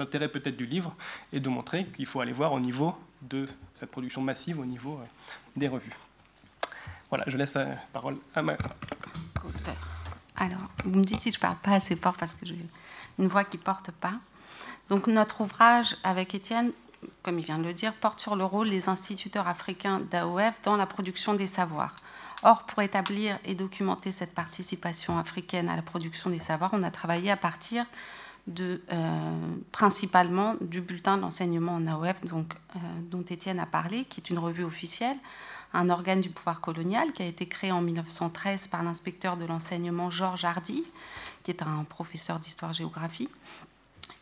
[0.00, 0.96] intérêts peut-être du livre
[1.32, 4.94] est de montrer qu'il faut aller voir au niveau de cette production massive au niveau
[4.94, 5.06] euh,
[5.54, 5.94] des revues.
[7.08, 8.56] Voilà, je laisse la parole à ma
[10.34, 12.58] Alors, vous me dites si je parle pas assez fort parce que j'ai
[13.20, 14.14] une voix qui porte pas.
[14.88, 16.72] Donc, notre ouvrage avec Étienne,
[17.22, 20.76] comme il vient de le dire, porte sur le rôle des instituteurs africains d'AOF dans
[20.76, 21.94] la production des savoirs.
[22.42, 26.90] Or, pour établir et documenter cette participation africaine à la production des savoirs, on a
[26.90, 27.86] travaillé à partir
[28.46, 32.78] de, euh, principalement du bulletin d'enseignement en AOF euh,
[33.10, 35.16] dont Étienne a parlé, qui est une revue officielle,
[35.72, 40.10] un organe du pouvoir colonial qui a été créé en 1913 par l'inspecteur de l'enseignement
[40.10, 40.84] Georges Hardy,
[41.42, 43.28] qui est un professeur d'histoire-géographie,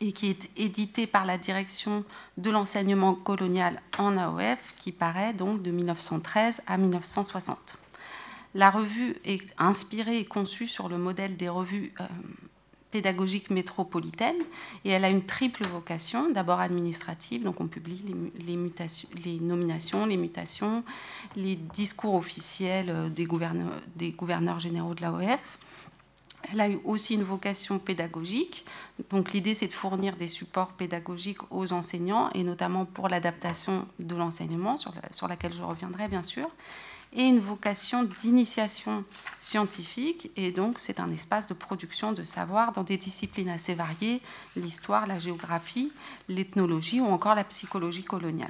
[0.03, 2.03] et qui est édité par la direction
[2.37, 7.77] de l'enseignement colonial en AOF, qui paraît donc de 1913 à 1960.
[8.53, 12.03] La revue est inspirée et conçue sur le modèle des revues euh,
[12.91, 14.35] pédagogique métropolitaine
[14.85, 18.03] et elle a une triple vocation, d'abord administrative, donc on publie
[18.45, 20.83] les, nominations, les mutations,
[21.35, 25.59] les discours officiels euh, des gouverneurs généraux de l'AOF.
[26.51, 28.65] Elle a eu aussi une vocation pédagogique.
[29.09, 34.15] Donc l'idée, c'est de fournir des supports pédagogiques aux enseignants, et notamment pour l'adaptation de
[34.15, 36.49] l'enseignement, sur, laquelle je reviendrai bien sûr
[37.15, 39.05] et une vocation d'initiation
[39.39, 40.31] scientifique.
[40.35, 44.19] Et donc, c'est un espace de production de savoir dans des disciplines assez variées,
[44.55, 45.91] l'histoire, la géographie,
[46.27, 48.49] l'ethnologie ou encore la psychologie coloniale.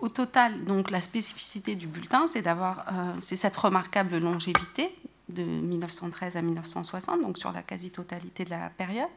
[0.00, 4.94] Au total, donc, la spécificité du bulletin, c'est d'avoir, euh, c'est cette remarquable longévité
[5.28, 9.08] de 1913 à 1960, donc sur la quasi-totalité de la période.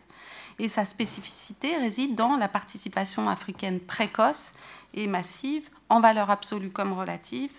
[0.58, 4.54] Et sa spécificité réside dans la participation africaine précoce
[4.94, 7.52] et massive, en valeur absolue comme relative,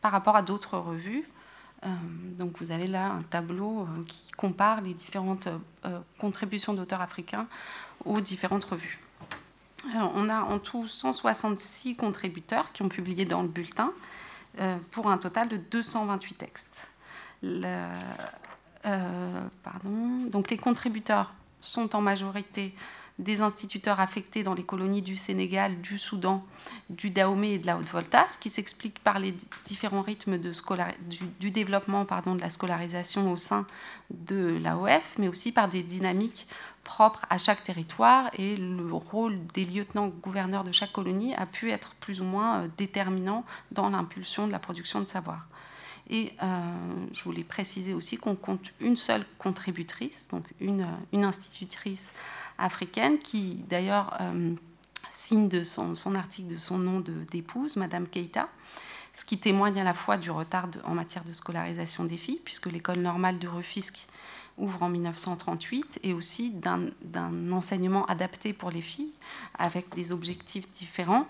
[0.00, 1.24] par rapport à d'autres revues.
[1.84, 1.88] Euh,
[2.38, 5.48] donc vous avez là un tableau euh, qui compare les différentes
[5.84, 7.46] euh, contributions d'auteurs africains
[8.04, 8.98] aux différentes revues.
[9.94, 13.92] on a en tout 166 contributeurs qui ont publié dans le bulletin
[14.90, 16.90] pour un total de 228 textes.
[19.62, 20.24] Pardon.
[20.30, 22.74] Donc les contributeurs sont en majorité
[23.18, 26.44] des instituteurs affectés dans les colonies du Sénégal, du Soudan,
[26.88, 32.04] du Dahomey et de la Haute-Volta, ce qui s'explique par les différents rythmes du, développement
[32.04, 33.66] pardon, de la scolarisation au sein
[34.10, 36.46] de l'AOF, mais aussi par des dynamiques
[36.84, 41.94] propres à chaque territoire et le rôle des lieutenants-gouverneurs de chaque colonie a pu être
[41.96, 45.46] plus ou moins euh, déterminant dans l'impulsion de la production de savoir.
[46.10, 52.10] Et euh, je voulais préciser aussi qu'on compte une seule contributrice, donc une, une institutrice
[52.56, 54.54] africaine, qui d'ailleurs euh,
[55.10, 58.48] signe de son, article de son nom d'épouse, Madame Keita,
[59.14, 62.66] ce qui témoigne à la fois du retard en matière de scolarisation des filles, puisque
[62.66, 64.06] l'école normale de Rufisque
[64.58, 69.12] ouvre en 1938 et aussi d'un enseignement adapté pour les filles
[69.58, 71.26] avec des objectifs différents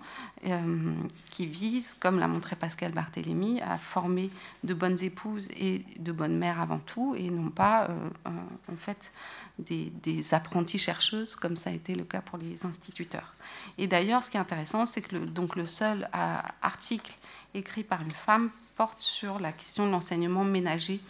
[0.46, 0.94] euh,
[1.30, 4.30] qui visent, comme l'a montré Pascal Barthélémy, à former
[4.64, 8.30] de bonnes épouses et de bonnes mères avant tout et non pas euh,
[8.72, 9.12] en fait
[9.58, 13.34] des, apprentis chercheuses comme ça a été le cas pour les instituteurs.
[13.76, 17.16] Et d'ailleurs, ce qui est intéressant, c'est que le, donc le seul euh, article
[17.54, 21.00] écrit par une femme porte sur la question de l'enseignement ménager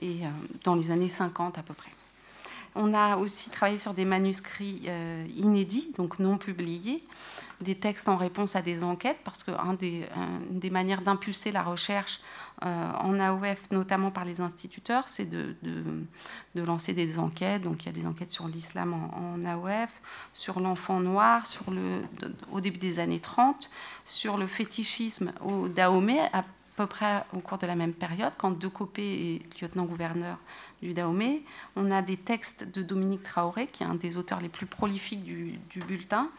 [0.00, 0.28] et, euh,
[0.64, 1.90] dans les années 50 à peu près.
[2.74, 7.02] On a aussi travaillé sur des manuscrits euh, inédits, donc non publiés,
[7.60, 10.06] des textes en réponse à des enquêtes, parce qu'une des,
[10.50, 12.20] des, manières d'impulser la recherche
[12.64, 15.56] euh, en AOF, notamment par les instituteurs, c'est de,
[16.54, 17.62] lancer des enquêtes.
[17.62, 19.90] Donc il y a des enquêtes sur l'islam en, AOF,
[20.32, 22.02] sur l'enfant noir, sur le,
[22.52, 23.68] au début des années 30,
[24.04, 26.20] sur le fétichisme au Dahomey,
[26.80, 30.38] peu près au cours de la même période, quand Decopé est lieutenant-gouverneur
[30.80, 31.42] du Dahomey.
[31.76, 35.22] On a des textes de Dominique Traoré, qui est un des auteurs les plus prolifiques
[35.22, 36.30] du, bulletin,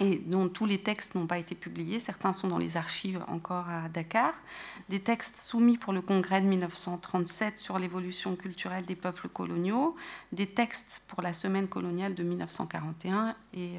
[0.00, 2.00] et dont tous les textes n'ont pas été publiés.
[2.00, 4.32] Certains sont dans les archives encore à Dakar.
[4.88, 9.96] Des textes soumis pour le congrès de 1937 sur l'évolution culturelle des peuples coloniaux.
[10.32, 13.72] Des textes pour la semaine coloniale de 1941 et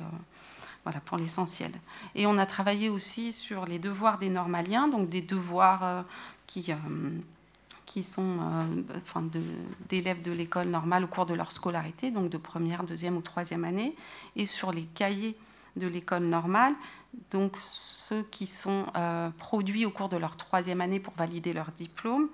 [0.84, 1.72] voilà, pour l'essentiel.
[2.16, 6.02] Et on a travaillé aussi sur les devoirs des normaliens, donc des devoirs euh,
[6.48, 6.76] qui, euh,
[7.86, 9.22] qui sont euh,
[9.90, 13.66] d'élèves de, l'école normale au cours de leur scolarité, donc de première, deuxième ou troisième
[13.66, 13.96] année,
[14.36, 15.38] et sur les cahiers
[15.76, 16.74] de l'école normale,
[17.32, 18.86] donc ceux qui sont
[19.38, 22.28] produits au cours de leur troisième année pour valider leur diplôme,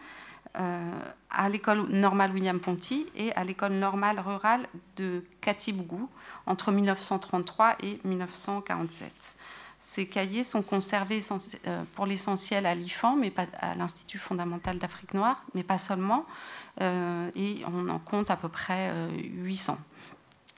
[0.58, 6.10] à l'école normale William Ponty et à l'école normale rurale de Katibougou
[6.46, 9.36] entre 1933 et 1947.
[9.80, 11.22] Ces cahiers sont conservés
[11.68, 16.26] euh, pour l'essentiel à l'IFAN, mais pas à l'Institut fondamental d'Afrique noire, mais pas seulement.
[16.82, 19.78] Euh, et on en compte à peu près 800.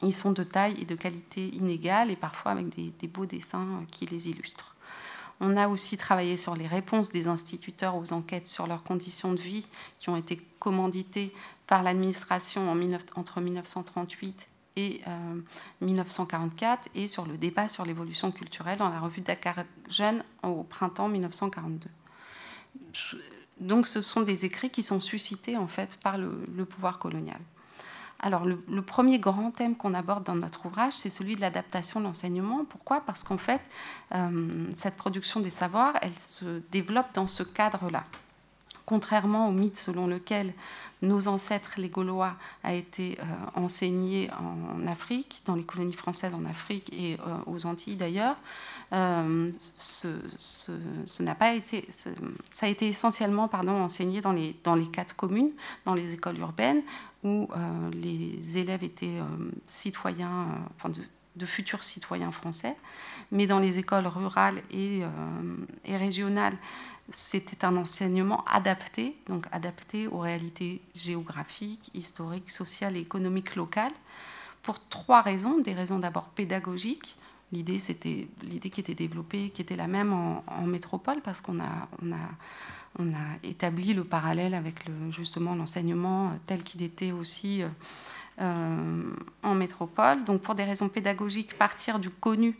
[0.03, 4.05] Ils sont de taille et de qualité inégales et parfois avec des beaux dessins qui
[4.05, 4.76] les illustrent.
[5.39, 9.39] On a aussi travaillé sur les réponses des instituteurs aux enquêtes sur leurs conditions de
[9.39, 9.67] vie
[9.99, 11.33] qui ont été commanditées
[11.67, 12.71] par l'administration
[13.15, 14.47] entre 1938
[14.77, 15.01] et
[15.81, 20.63] 1944 euh, et sur le débat sur l'évolution culturelle dans la revue Dakar Jeune au
[20.63, 21.89] printemps 1942.
[23.59, 27.39] Donc ce sont des écrits qui sont suscités en fait par le pouvoir colonial.
[28.19, 32.05] Alors, le, premier grand thème qu'on aborde dans notre ouvrage, c'est celui de l'adaptation de
[32.05, 32.65] l'enseignement.
[32.65, 33.01] Pourquoi?
[33.01, 33.61] Parce qu'en fait,
[34.15, 38.05] euh, cette production des savoirs, elle se développe dans ce cadre-là.
[38.85, 40.53] Contrairement au mythe selon lequel
[41.01, 43.23] nos ancêtres, les Gaulois, a été euh,
[43.61, 48.37] enseigné en Afrique, dans les colonies françaises en Afrique et euh, aux Antilles d'ailleurs,
[51.53, 55.51] été, ça a été essentiellement enseigné dans les, quatre communes,
[55.85, 56.81] dans les écoles urbaines,
[57.23, 62.75] où euh, les élèves étaient euh, citoyens, euh, enfin de, futurs citoyens français,
[63.31, 65.01] mais dans les écoles rurales et,
[65.85, 66.57] et régionales,
[67.11, 73.93] c'était un enseignement adapté, donc adapté aux réalités géographiques, historiques, sociales et économiques locales,
[74.63, 75.59] pour trois raisons.
[75.59, 77.15] Des raisons d'abord pédagogiques.
[77.51, 81.87] L'idée, c'était l'idée qui était développée, qui était la même en, métropole, parce qu'on a,
[82.01, 82.17] on a
[82.99, 87.67] on a établi le parallèle avec justement l'enseignement tel qu'il était aussi euh,
[88.41, 89.03] euh,
[89.43, 90.23] en métropole.
[90.25, 92.57] Donc pour des raisons pédagogiques, partir du connu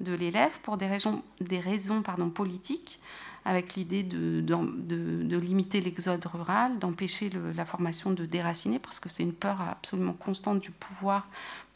[0.00, 3.00] de l'élève, pour des raisons, des raisons pardon, politiques,
[3.44, 9.22] avec l'idée de, de, limiter l'exode rural, d'empêcher la formation de déraciner, parce que c'est
[9.22, 11.26] une peur absolument constante du pouvoir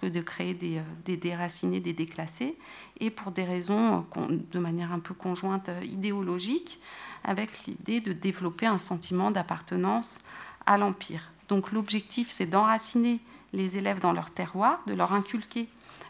[0.09, 2.57] de créer des, euh, des déracinés, des déclassés,
[3.01, 4.07] et pour des raisons
[4.53, 6.81] de manière un peu conjointe idéologique,
[7.25, 10.21] avec l'idée de développer un sentiment d'appartenance
[10.67, 11.31] à l'Empire.
[11.49, 13.21] Donc l'objectif, c'est d'enraciner
[13.53, 15.69] les élèves dans leur terroir, de leur inculquer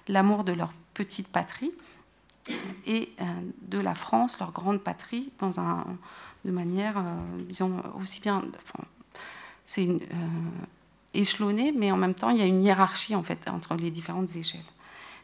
[0.08, 1.72] l'amour de leur petite patrie
[2.86, 3.24] et euh,
[3.62, 5.84] de la France, leur grande patrie, dans un,
[6.44, 8.42] de manière, euh, disons, aussi bien...
[9.78, 9.94] euh,
[11.14, 14.34] échelonné, mais en même temps, il y a une hiérarchie en fait entre les différentes
[14.36, 14.60] échelles.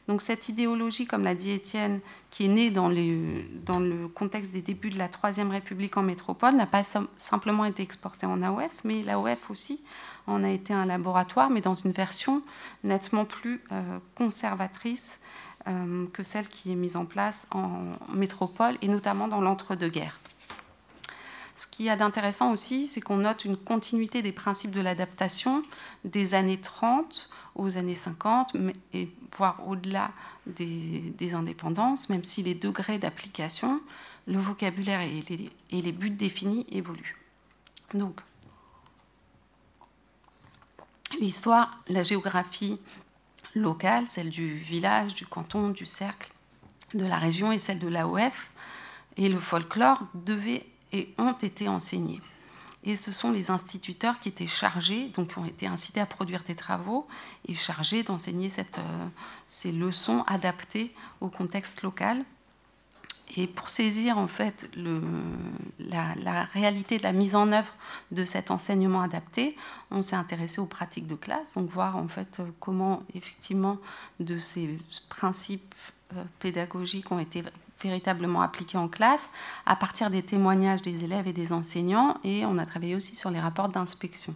[0.08, 2.00] Donc cette idéologie, comme l'a dit Étienne,
[2.30, 6.66] qui est née dans, le contexte des débuts de la Troisième République en métropole, n'a
[6.66, 6.82] pas
[7.16, 9.80] simplement été exportée en AOF, mais l'AOF aussi
[10.26, 12.42] en a été un laboratoire, mais dans une version
[12.82, 15.20] nettement plus euh, conservatrice
[15.68, 20.18] euh, que celle qui est mise en place en métropole, et notamment dans l'entre-deux-guerres.
[21.60, 25.62] Ce qu'il y a d'intéressant aussi, c'est qu'on note une continuité des principes de l'adaptation
[26.06, 28.56] des années 30 aux années 50,
[28.94, 30.10] et voire au-delà
[30.46, 33.82] des, indépendances, même si les degrés d'application,
[34.26, 37.18] le vocabulaire et les, et les buts définis évoluent.
[37.92, 38.22] Donc,
[41.20, 42.78] l'histoire, la géographie
[43.54, 46.32] locale, celle du village, du canton, du cercle,
[46.94, 48.50] de la région et celle de l'AOF,
[49.18, 52.20] et le folklore devaient et ont été enseignés.
[52.82, 56.42] Et ce sont les instituteurs qui étaient chargés, donc qui ont été incités à produire
[56.44, 57.06] des travaux
[57.46, 59.08] et chargés d'enseigner euh,
[59.46, 62.24] ces leçons adaptées au contexte local.
[63.36, 65.00] Et pour saisir en fait le,
[65.78, 67.72] la, réalité de la mise en œuvre
[68.10, 69.56] de cet enseignement adapté,
[69.90, 73.78] on s'est intéressé aux pratiques de classe, donc voir en fait comment effectivement
[74.18, 74.78] de ces
[75.10, 75.74] principes
[76.16, 77.44] euh, pédagogiques ont été
[77.82, 79.30] véritablement appliqués en classe
[79.66, 83.30] à partir des témoignages des élèves et des enseignants et on a travaillé aussi sur
[83.30, 84.34] les rapports d'inspection.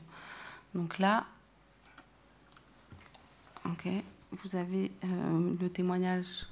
[0.74, 1.24] Donc là,
[4.42, 6.46] vous avez euh, le témoignage,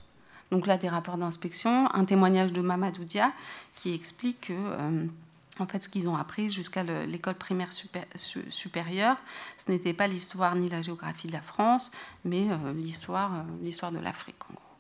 [0.50, 3.32] donc là des rapports d'inspection, un témoignage de Mamadou Dia
[3.74, 5.06] qui explique que euh,
[5.58, 7.68] en fait, ce qu'ils ont appris jusqu'à l'école primaire
[8.48, 9.16] supérieure,
[9.58, 11.90] ce n'était pas l'histoire ni la géographie de la France,
[12.24, 13.44] mais euh, l'histoire
[13.92, 14.71] de l'Afrique, en gros.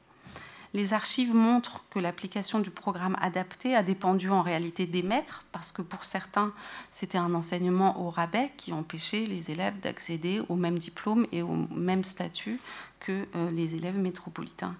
[0.74, 5.70] Les archives montrent que l'application du programme adapté a dépendu en réalité des maîtres, parce
[5.70, 6.52] que pour certains,
[6.90, 11.54] c'était un enseignement au rabais qui empêchait les élèves d'accéder au même diplôme et au
[11.74, 12.58] même statut
[13.00, 14.74] que euh, les élèves métropolitains.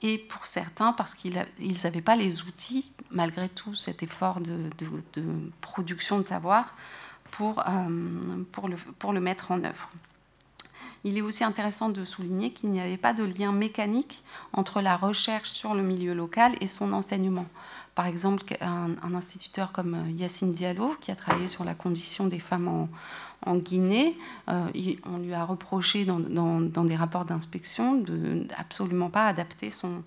[0.00, 4.70] Et pour certains, parce qu'ils n'avaient pas les outils, malgré tout cet effort de,
[5.60, 6.74] production de savoir,
[7.40, 9.90] euh, pour le mettre en œuvre.
[11.04, 14.96] Il est aussi intéressant de souligner qu'il n'y avait pas de lien mécanique entre la
[14.96, 17.46] recherche sur le milieu local et son enseignement.
[17.94, 22.40] Par exemple, un, instituteur comme euh, Yacine Diallo, qui a travaillé sur la condition des
[22.40, 22.88] femmes
[23.46, 24.16] en, Guinée,
[24.48, 24.66] euh,
[25.04, 30.02] on lui a reproché dans, des rapports d'inspection de absolument pas adapter son,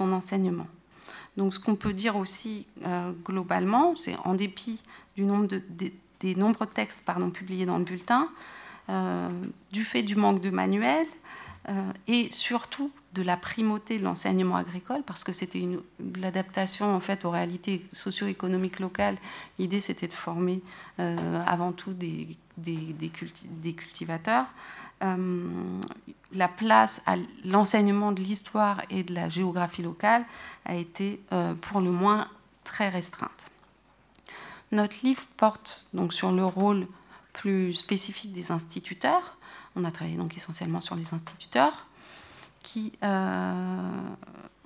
[0.00, 0.66] enseignement.
[1.36, 4.82] Donc, ce qu'on peut dire aussi euh, globalement, c'est en dépit
[5.16, 8.28] du nombre des nombreux textes publiés dans le bulletin,
[9.72, 11.06] du fait du manque de manuels
[11.68, 15.62] euh, et surtout de la primauté de l'enseignement agricole, parce que c'était
[16.16, 19.18] l'adaptation en fait aux réalités socio-économiques locales.
[19.58, 20.62] L'idée, c'était de former
[21.00, 24.46] euh, avant tout des, des, cultivateurs.
[26.32, 30.24] la place à l'enseignement de l'histoire et de la géographie locale
[30.64, 31.20] a été
[31.60, 32.28] pour le moins
[32.64, 33.50] très restreinte.
[34.72, 36.86] Notre livre porte donc sur le rôle
[37.40, 39.38] plus spécifique des instituteurs.
[39.74, 41.86] On a travaillé donc essentiellement sur les instituteurs
[42.62, 44.02] qui, euh,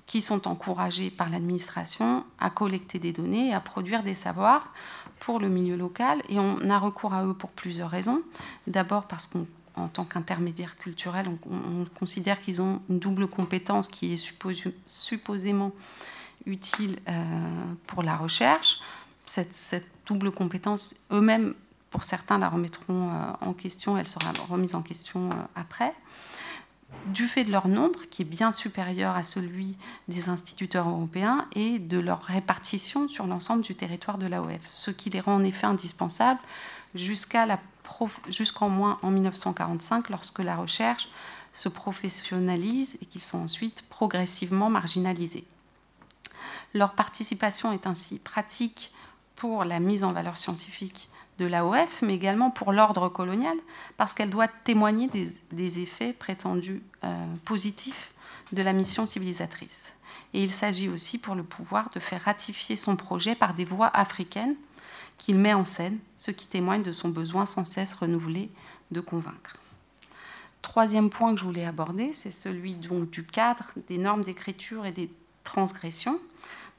[0.07, 4.73] qui sont encouragés par l'administration à collecter des données et à produire des savoirs
[5.21, 6.21] pour le milieu local.
[6.29, 8.23] Et on a recours à eux pour plusieurs raisons.
[8.67, 14.75] D'abord parce qu'en tant qu'intermédiaire culturel, on, considère qu'ils ont une double compétence qui est
[14.87, 15.71] supposément
[16.45, 18.81] utile euh, pour la recherche.
[19.27, 21.55] Cette, cette double compétence, eux-mêmes
[21.95, 25.95] pour certains, la remettront euh, en question, elle sera remise en question euh, après.
[27.07, 29.77] Du fait de leur nombre, qui est bien supérieur à celui
[30.09, 35.09] des instituteurs européens, et de leur répartition sur l'ensemble du territoire de l'AOF, ce qui
[35.09, 36.41] les rend en effet indispensables
[36.97, 41.09] jusqu'en moins en 1945, lorsque la recherche
[41.53, 45.45] se professionnalise et qu'ils sont ensuite progressivement marginalisés.
[46.75, 48.93] Leur participation est ainsi pratique
[49.37, 53.57] pour la mise en valeur scientifique de l'AOF, mais également pour l'ordre colonial,
[53.97, 58.13] parce qu'elle doit témoigner des, effets prétendus euh, positifs
[58.53, 59.93] de la mission civilisatrice.
[60.33, 63.89] Et il s'agit aussi pour le pouvoir de faire ratifier son projet par des voix
[63.89, 64.57] africaines
[65.19, 68.51] qu'il met en scène, ce qui témoigne de son besoin sans cesse renouvelé
[68.91, 69.57] de convaincre.
[70.63, 75.11] Troisième point que je voulais aborder, c'est celui du cadre des normes d'écriture et des
[75.45, 76.19] transgressions.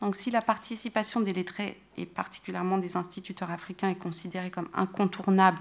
[0.02, 5.60] Donc si la participation des lettrés et particulièrement des instituteurs africains est considérée comme incontournable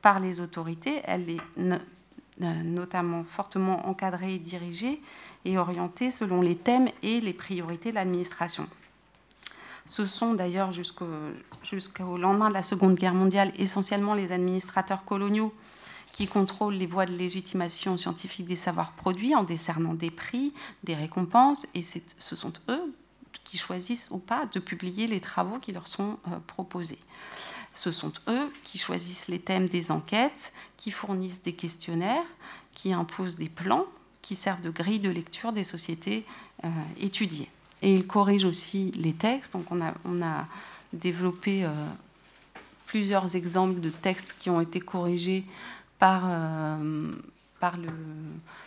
[0.00, 1.78] par les autorités, elle est euh,
[2.40, 5.00] notamment fortement encadrée, dirigée
[5.44, 8.68] et orientée selon les thèmes et les priorités de l'administration.
[9.84, 15.52] Ce sont d'ailleurs jusqu'au lendemain de la Seconde Guerre mondiale essentiellement les administrateurs coloniaux
[16.12, 20.52] qui contrôlent les voies de légitimation scientifique des savoirs produits en décernant des prix,
[20.84, 22.94] des récompenses, et ce sont eux
[23.44, 26.98] qui choisissent ou pas de publier les travaux qui leur sont euh, proposés.
[27.74, 32.24] Ce sont eux qui choisissent les thèmes des enquêtes, qui fournissent des questionnaires,
[32.74, 33.86] qui imposent des plans,
[34.20, 36.24] qui servent de grille de lecture des sociétés
[36.64, 36.68] euh,
[37.00, 37.48] étudiées.
[37.80, 39.54] Et ils corrigent aussi les textes.
[39.54, 40.46] Donc on a, on a
[40.92, 41.70] développé euh,
[42.86, 45.44] plusieurs exemples de textes qui ont été corrigés
[45.98, 46.24] par,
[47.62, 47.92] par, le,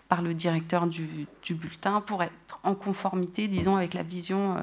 [0.08, 4.56] par le directeur du, bulletin pour être en conformité, disons, avec la vision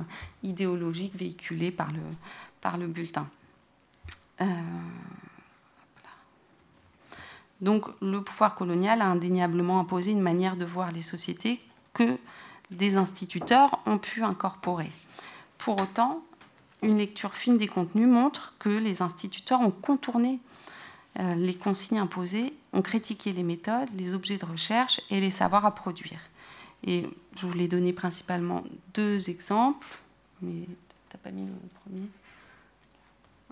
[0.42, 2.00] idéologique véhiculée par le,
[2.62, 3.28] par le bulletin.
[7.60, 11.60] Donc le pouvoir colonial a indéniablement imposé une manière de voir les sociétés
[11.92, 12.16] que
[12.70, 14.90] des instituteurs ont pu incorporer.
[15.58, 16.22] Pour autant,
[16.80, 20.51] une lecture fine des contenus montre que les instituteurs ont contourné euh,
[21.16, 25.70] les consignes imposées, ont critiqué les méthodes, les objets de recherche et les savoirs à
[25.70, 26.20] produire.
[26.84, 27.06] Et
[27.36, 29.86] je voulais donner principalement deux exemples,
[30.40, 31.52] mais tu n'as pas mis le
[31.84, 32.08] premier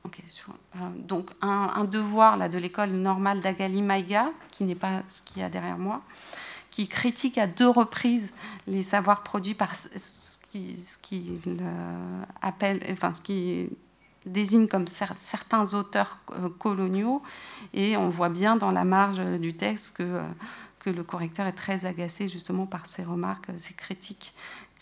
[0.07, 5.43] euh, donc un, devoir là, de l'école normale d'Agali Maïga, qui n'est pas ce qu'il
[5.43, 6.03] y a derrière moi,
[6.71, 8.33] qui critique à deux reprises
[8.67, 11.39] les savoirs produits par ce qui, ce qui
[12.41, 13.69] appelle, enfin ce qui
[14.27, 17.23] désigne comme certains auteurs euh, coloniaux,
[17.73, 20.23] et on voit bien dans la marge du texte que, euh,
[20.81, 24.35] que le correcteur est très agacé justement par ces remarques, ces critiques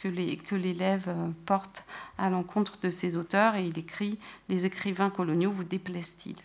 [0.02, 1.82] que l'élève euh, porte
[2.18, 3.56] à l'encontre de ses auteurs.
[3.56, 4.18] Et il écrit
[4.48, 6.36] Les écrivains coloniaux vous déplaisent-ils?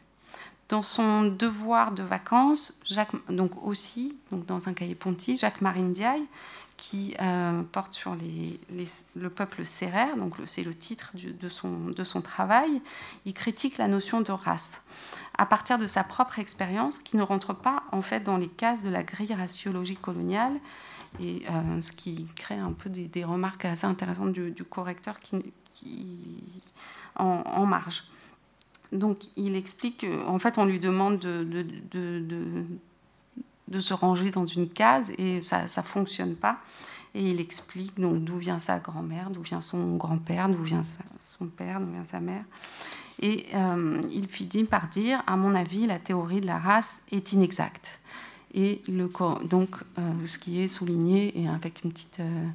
[0.70, 6.26] Dans son devoir de vacances, Jacques, donc aussi, donc dans un cahier Ponty, Jacques Marindiaille,
[6.84, 8.60] qui euh, porte sur les,
[9.16, 12.82] le peuple sérère, donc c'est le titre de, son, de son travail,
[13.26, 14.82] il critique la notion de race
[15.38, 18.82] à partir de sa propre expérience qui ne rentre pas en fait dans les cases
[18.82, 20.60] de la grille raciologique coloniale
[21.22, 25.54] et euh, ce qui crée un peu des, remarques assez intéressantes du, correcteur qui,
[27.16, 28.04] en, marge.
[28.92, 32.66] Donc il explique qu'en fait on lui demande de, de, de,
[33.80, 36.60] se ranger dans une case et ça ne fonctionne pas.
[37.16, 40.82] Et il explique donc d'où vient sa grand-mère, d'où vient son grand-père, d'où vient
[41.20, 42.44] son père, d'où vient sa mère.
[43.22, 47.34] Et euh, il finit par dire, à mon avis, la théorie de la race est
[47.34, 48.00] inexacte
[48.54, 49.10] et le,
[49.46, 52.48] donc euh, ce qui est souligné et avec une petite, euh,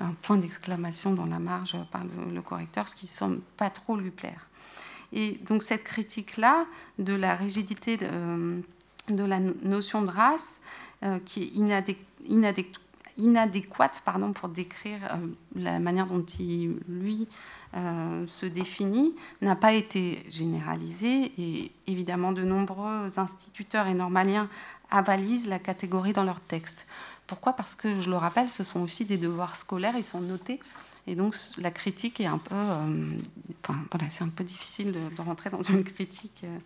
[0.00, 3.96] un point d'exclamation dans la marge par le, correcteur, ce qui ne semble pas trop
[3.96, 4.48] lui plaire.
[5.12, 6.66] Et donc cette critique-là
[6.98, 8.62] de la rigidité de,
[9.08, 10.60] de, la notion de race,
[11.24, 11.52] qui est
[13.16, 15.00] inadéquate pardon, pour décrire
[15.56, 17.26] la manière dont il, lui,
[17.74, 21.32] se définit, n'a pas été généralisée.
[21.38, 24.48] Et évidemment, de nombreux instituteurs et normaliens
[24.90, 26.86] avalisent la catégorie dans leur texte.
[27.26, 27.52] Pourquoi?
[27.52, 30.58] Parce que, je le rappelle, ce sont aussi des devoirs scolaires, ils sont notés.
[31.10, 33.10] Et donc la critique est un peu, euh,
[33.64, 36.58] enfin, voilà, c'est un peu difficile de, rentrer dans une critique euh,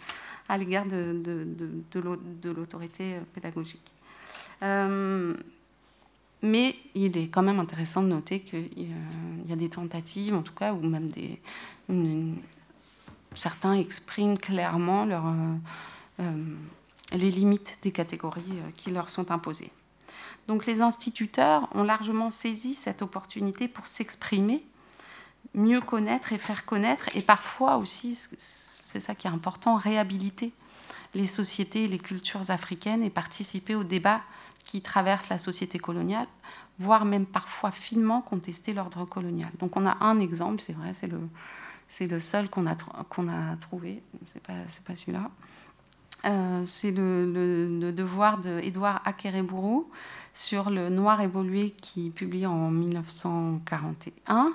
[0.50, 1.22] à l'égard de,
[2.44, 3.90] l'autorité euh, pédagogique.
[6.42, 8.68] mais il est quand même intéressant de noter qu'il
[9.48, 11.08] y a des tentatives, en tout cas, ou même
[13.32, 15.08] certains expriment clairement
[17.12, 19.72] les limites des catégories qui leur sont imposées.
[20.48, 24.64] Donc les instituteurs ont largement saisi cette opportunité pour s'exprimer,
[25.54, 30.52] mieux connaître et faire connaître, et parfois aussi, c'est ça qui est important, réhabiliter
[31.14, 34.20] les sociétés et les cultures africaines et participer au débat
[34.64, 36.26] qui traverse la société coloniale,
[36.78, 39.50] voire même parfois finement contester l'ordre colonial.
[39.58, 41.06] Donc on a un exemple, c'est vrai, c'est
[42.08, 44.54] le, seul qu'on a, trouvé, c'est pas,
[44.86, 45.30] pas celui-là.
[46.26, 49.90] Euh, c'est le, devoir d'Edouard Akerebourou
[50.32, 54.52] sur le Noir évolué qui publie en 1941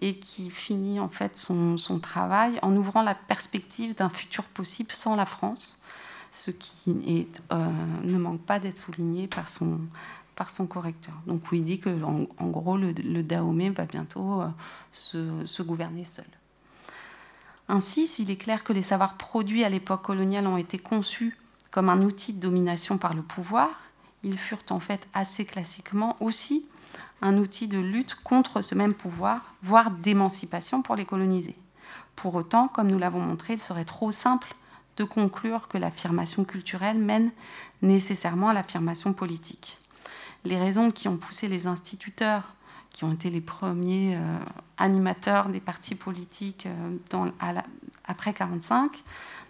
[0.00, 5.14] et qui finit en fait son, travail en ouvrant la perspective d'un futur possible sans
[5.14, 5.80] la France,
[6.32, 7.70] ce qui euh,
[8.02, 9.80] ne manque pas d'être souligné par son,
[10.34, 11.14] par son correcteur.
[11.26, 16.26] Donc il dit que en, gros le, Dahomey va bientôt euh, se gouverner seul.
[17.72, 21.38] Ainsi, s'il est clair que les savoirs produits à l'époque coloniale ont été conçus
[21.70, 23.70] comme un outil de domination par le pouvoir,
[24.22, 26.66] ils furent en fait assez classiquement aussi
[27.22, 31.56] un outil de lutte contre ce même pouvoir, voire d'émancipation pour les coloniser.
[32.14, 34.54] Pour autant, comme nous l'avons montré, il serait trop simple
[34.98, 37.30] de conclure que l'affirmation culturelle mène
[37.80, 39.78] nécessairement à l'affirmation politique.
[40.44, 42.54] Les raisons qui ont poussé les instituteurs
[42.92, 44.38] qui ont été les premiers euh,
[44.76, 47.30] animateurs des partis politiques euh,
[48.04, 49.02] après 1945.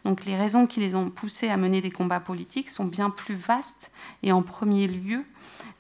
[0.05, 3.35] Donc les raisons qui les ont poussés à mener des combats politiques sont bien plus
[3.35, 3.91] vastes
[4.23, 5.25] et en premier lieu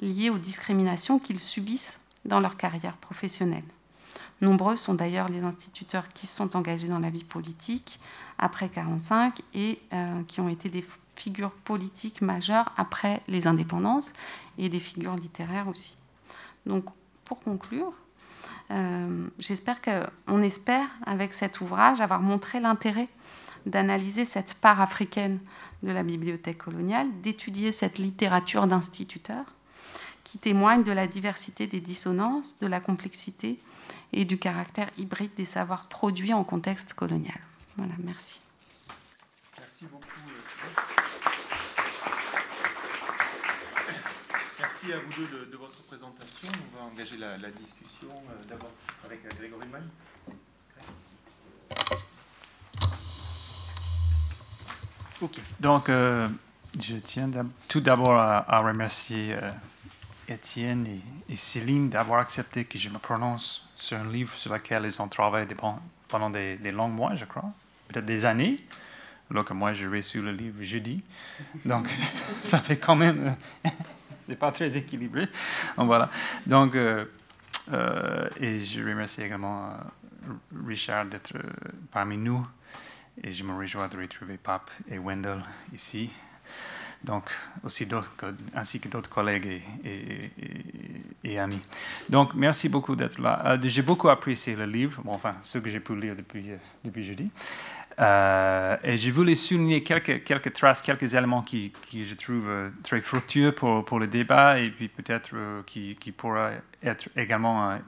[0.01, 3.65] liées aux discriminations qu'ils subissent dans leur carrière professionnelle.
[4.41, 8.01] Nombreux sont d'ailleurs les instituteurs qui sont engagés dans la vie politique
[8.39, 10.85] après 1945 et euh, qui ont été des
[11.15, 14.13] figures politiques majeures après les indépendances
[14.59, 15.97] et des figures littéraires aussi.
[16.67, 16.87] Donc
[17.25, 17.93] pour conclure,
[18.71, 23.09] euh, j'espère qu'on espère, avec cet ouvrage, avoir montré l'intérêt
[23.67, 25.39] d'analyser cette part africaine
[25.83, 29.47] de la bibliothèque coloniale, d'étudier cette littérature d'instituteurs
[30.25, 33.59] qui témoigne de la diversité des dissonances, de la complexité
[34.13, 37.41] et du caractère hybride des savoirs produits en contexte colonial.
[37.77, 38.41] Voilà, merci.
[39.59, 40.32] Merci beaucoup.
[44.83, 46.49] Merci à vous deux de, votre présentation.
[46.75, 48.71] On va engager la, discussion euh, d'abord
[49.05, 49.83] avec euh, Grégory Maille.
[55.21, 55.41] Ok.
[55.61, 56.29] Donc, euh,
[56.81, 57.31] je tiens
[57.69, 59.37] tout d'abord à, remercier
[60.27, 65.01] Étienne et, Céline d'avoir accepté que je me prononce sur un livre sur lequel ils
[65.01, 65.47] ont travaillé
[66.09, 67.53] pendant des, longs mois, je crois,
[67.89, 68.57] peut-être des années.
[69.31, 71.03] Alors que moi, j'ai reçu le livre jeudi.
[71.65, 71.87] Donc,
[72.43, 73.37] ça fait quand même.
[74.27, 75.29] c'est pas très équilibré.
[76.47, 77.05] Donc, euh,
[77.73, 80.33] euh, et je remercie également euh,
[80.67, 81.35] Richard d'être
[81.91, 82.47] parmi nous.
[83.23, 85.43] Et je me réjouis de retrouver Pape et Wendell
[85.75, 86.11] ici
[87.05, 87.25] donc
[87.65, 87.89] aussi
[88.55, 91.61] ainsi que d'autres collègues et, amis.
[92.09, 93.59] Donc, merci beaucoup d'être là.
[93.63, 96.51] J'ai beaucoup apprécié le livre, enfin, ce que j'ai pu lire depuis,
[96.85, 97.31] depuis jeudi.
[98.01, 103.53] Euh, et je voulais souligner quelques, quelques traces, quelques éléments qui, je trouve très fructueux
[103.53, 105.31] pour, pour, le débat et puis peut-être
[105.67, 107.79] qui, qui pourra être également,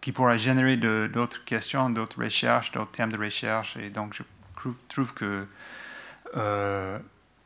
[0.00, 3.76] qui pourra générer d'autres questions, d'autres recherches, d'autres thèmes de recherche.
[3.76, 4.22] Et donc, je
[4.88, 5.46] trouve que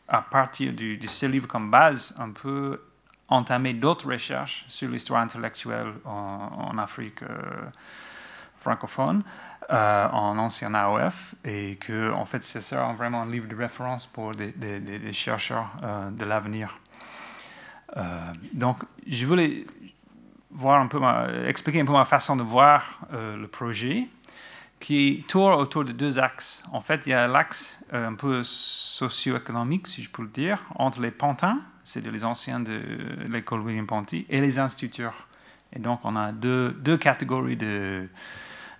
[0.08, 2.80] à partir de, ce livre comme base, on peut
[3.28, 7.26] entamer d'autres recherches sur l'histoire intellectuelle en, Afrique euh,
[8.58, 9.22] francophone,
[9.70, 14.34] euh, en ancien AOF, et que en fait, sera vraiment un livre de référence pour
[14.34, 16.78] des, chercheurs euh, de l'avenir.
[18.52, 19.66] donc, je voulais
[20.50, 21.00] voir un peu
[21.46, 24.08] expliquer un peu ma façon de voir le projet
[24.80, 26.62] qui tourne autour de deux axes.
[26.72, 30.64] En fait, il y a l'axe euh, un peu socio-économique, si je peux le dire,
[30.76, 32.80] entre les pantins, c'est les anciens de
[33.28, 35.28] l'école William Ponty, et les instituteurs.
[35.72, 38.08] Et donc, on a deux, deux catégories de,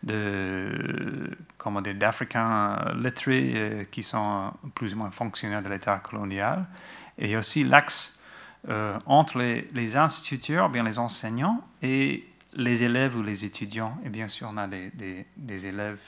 [0.06, 5.98] de comment dire, d'Africains euh, lettrés euh, qui sont plus ou moins fonctionnaires de l'État
[5.98, 6.64] colonial,
[7.18, 8.12] et aussi l'axe
[9.06, 12.26] entre les, instituteurs, bien les enseignants, et
[12.56, 16.00] les élèves ou les étudiants, et bien sûr, on a des, élèves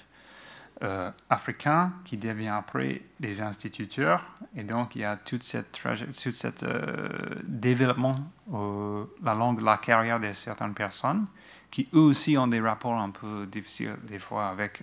[0.83, 4.23] euh, africains qui deviennent après des instituteurs,
[4.57, 5.81] et donc il y a tout cette,
[6.13, 7.09] cette euh,
[7.43, 8.15] développement
[8.55, 11.27] euh, la longue de la carrière de certaines personnes
[11.71, 14.83] qui eux aussi ont des rapports un peu difficiles des fois avec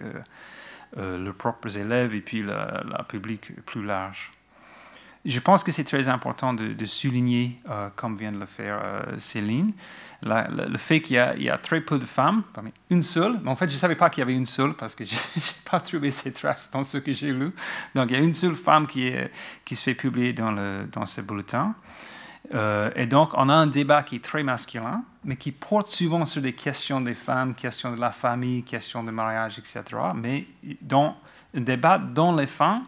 [0.96, 4.32] leurs propres élèves et puis le public plus large.
[5.26, 7.58] Je pense que c'est très important de, souligner,
[7.96, 8.80] comme vient de le faire
[9.18, 9.74] Céline,
[10.22, 12.44] le fait qu'il y, a très peu de femmes,
[12.90, 14.94] une seule, mais en fait je ne savais pas qu'il y avait une seule parce
[14.94, 17.52] que je n'ai pas trouvé ces traces dans ce que j'ai lu.
[17.96, 21.22] Donc il y a une seule femme qui se fait publier dans, le, dans ce
[21.22, 21.76] bulletin.
[22.54, 26.26] Euh, et donc on a un débat qui est très masculin, mais qui porte souvent
[26.26, 29.84] sur des questions des femmes, questions de la famille, questions de mariage, etc.
[30.14, 30.46] Mais
[30.82, 31.18] dans
[31.56, 32.84] un débat dont les femmes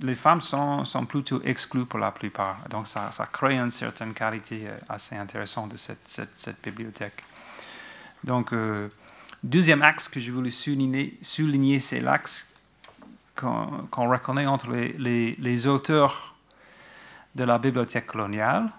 [0.00, 2.58] les femmes sont, sont, plutôt exclues pour la plupart.
[2.70, 7.22] Donc ça, crée une certaine qualité euh, assez intéressante de cette, bibliothèque.
[8.22, 8.88] Donc, euh,
[9.42, 12.50] deuxième axe que je voulais souligner, souligner c'est l'axe
[13.36, 16.36] qu'on reconnaît entre les, auteurs
[17.34, 18.70] de la bibliothèque coloniale,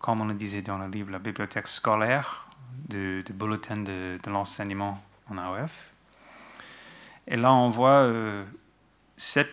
[0.00, 2.46] comme on le disait dans le livre, la bibliothèque scolaire,
[2.88, 5.92] du, bulletin de, de l'enseignement en AOF.
[7.26, 8.44] Et là, on voit euh,
[9.16, 9.48] sept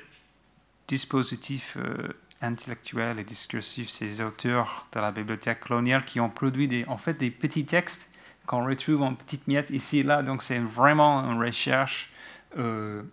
[0.88, 2.10] dispositifs euh,
[2.42, 7.14] intellectuels et discursifs, ces auteurs de la bibliothèque coloniale qui ont produit des, en fait
[7.14, 8.08] des petits textes
[8.46, 10.24] qu'on retrouve en petites miettes ici et là.
[10.24, 12.12] Donc c'est vraiment une recherche
[12.58, 13.04] euh,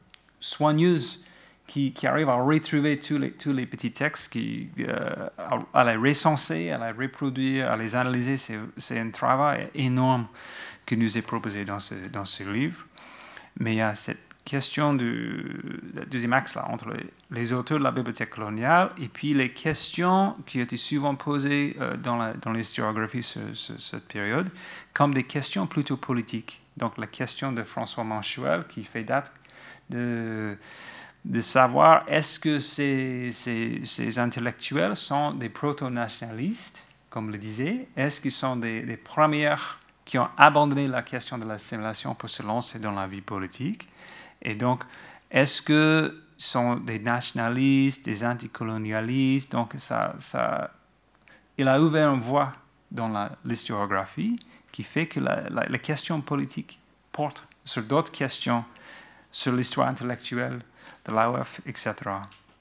[0.41, 1.22] soigneuse
[1.67, 5.29] qui, arrive à retrouver tous les, petits textes, qui, euh,
[5.75, 8.37] à, les recenser, à les reproduire, à les analyser.
[8.37, 10.27] C'est un travail énorme
[10.85, 12.87] qui nous est proposé dans ce, dans ce livre.
[13.59, 15.61] Mais il y a cette question du
[16.09, 16.95] deuxième axe là, entre
[17.33, 21.97] les, auteurs de la bibliothèque coloniale et puis les questions qui étaient souvent posées euh,
[21.97, 24.49] dans, dans l'historiographie sur, cette période
[24.95, 26.61] comme des questions plutôt politiques.
[26.77, 29.33] Donc la question de François Manchuel qui fait date
[29.91, 30.57] de,
[31.27, 38.20] de savoir est-ce que ces, ces, ces, intellectuels sont des proto-nationalistes, comme le disait, est-ce
[38.20, 42.79] qu'ils sont des, des premières qui ont abandonné la question de l'assimilation pour se lancer
[42.79, 43.89] dans la vie politique?
[44.41, 44.85] Et donc,
[45.29, 49.51] est-ce que sont des nationalistes, des anticolonialistes?
[49.51, 50.70] Donc, ça, ça,
[51.59, 52.53] il a ouvert une voie
[52.93, 54.39] dans l'historiographie
[54.70, 56.79] qui fait que la, la, question politique
[57.11, 58.64] porte sur d'autres questions,
[59.33, 60.61] sur l'histoire intellectuelle,
[61.07, 61.94] de l'AOF, etc.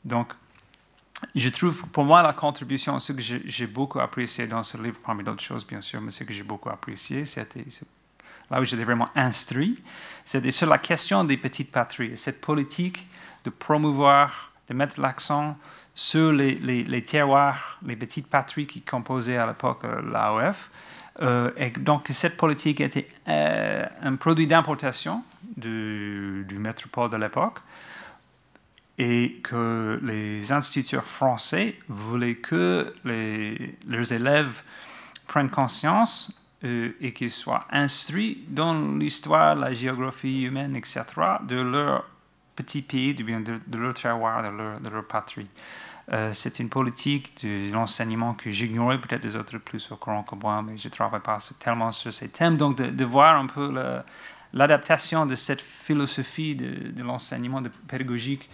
[0.04, 0.34] Donc,
[1.34, 5.24] je trouve, pour moi, la contribution, ce que j'ai beaucoup apprécié dans ce livre, parmi
[5.24, 7.66] d'autres choses, bien sûr, mais ce que j'ai beaucoup apprécié, c'était
[8.52, 9.82] là où j'étais vraiment instruit,
[10.24, 13.08] c'était sur la question des petites patries, cette politique
[13.44, 15.58] de promouvoir, de mettre l'accent
[15.96, 20.70] sur les, les, terroirs, les petites patries qui composaient à l'époque euh, l'AOF.
[21.22, 25.24] Euh, et donc, cette politique était euh, un produit d'importation
[25.56, 27.60] du métropole de l'époque
[28.98, 34.64] et que les instituteurs français voulaient que les, leurs élèves
[35.28, 36.32] prennent conscience
[36.64, 41.04] euh, et qu'ils soient instruits dans l'histoire, la géographie humaine, etc.,
[41.48, 42.06] de leur
[42.56, 45.48] petit pays, de, de leur terroir, de leur, de leur patrie.
[46.14, 50.36] Euh, c'est une politique de l'enseignement que j'ignorais, peut-être des autres plus au courant que
[50.36, 52.56] moi, mais je ne travaille pas tellement sur ces thèmes.
[52.56, 53.74] Donc, de, voir un peu
[54.54, 58.50] l'adaptation de cette philosophie de, de l'enseignement pédagogique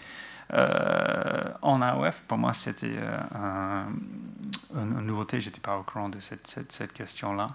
[0.51, 3.83] en AOF, pour moi, c'était euh,
[4.75, 5.39] une nouveauté.
[5.39, 7.47] Je n'étais pas au courant de cette, question-là.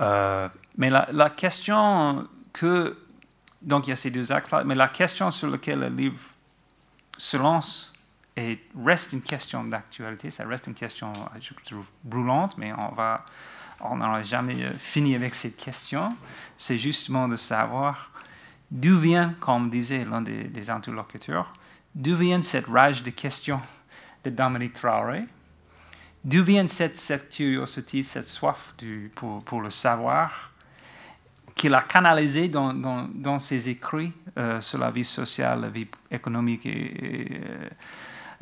[0.00, 2.96] Euh, mais la, question que.
[3.62, 6.20] Donc, il y a ces deux actes-là, mais la question sur laquelle le livre
[7.16, 7.92] se lance
[8.36, 13.24] et reste une question d'actualité, ça reste une question, je trouve, brûlante, mais on va.
[13.80, 16.16] On n'aura jamais fini avec cette question.
[16.56, 18.10] C'est justement de savoir
[18.70, 21.52] d'où vient, comme disait l'un des interlocuteurs,
[21.94, 23.60] D'où vient cette rage de questions
[24.24, 25.22] de Dominique Traoré?
[26.24, 28.74] D'où vient cette, curiosité, cette soif
[29.14, 30.50] pour, le savoir
[31.54, 37.40] qu'il a canalisé dans, ses écrits euh, sur la vie sociale, la vie économique et,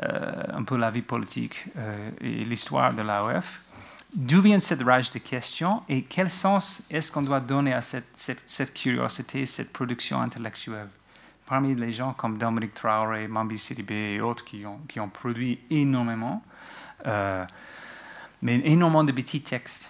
[0.02, 3.60] euh, un peu la vie politique euh, et l'histoire de l'AOF
[4.14, 8.74] D'où vient cette rage de questions et quel sens est-ce qu'on doit donner à cette
[8.74, 10.88] curiosité, cette production intellectuelle?
[11.46, 16.42] Parmi les gens comme Dominique Traoré, Mambi Sidibé et autres qui ont, produit énormément,
[17.06, 17.44] euh,
[18.40, 19.88] mais énormément de petits textes.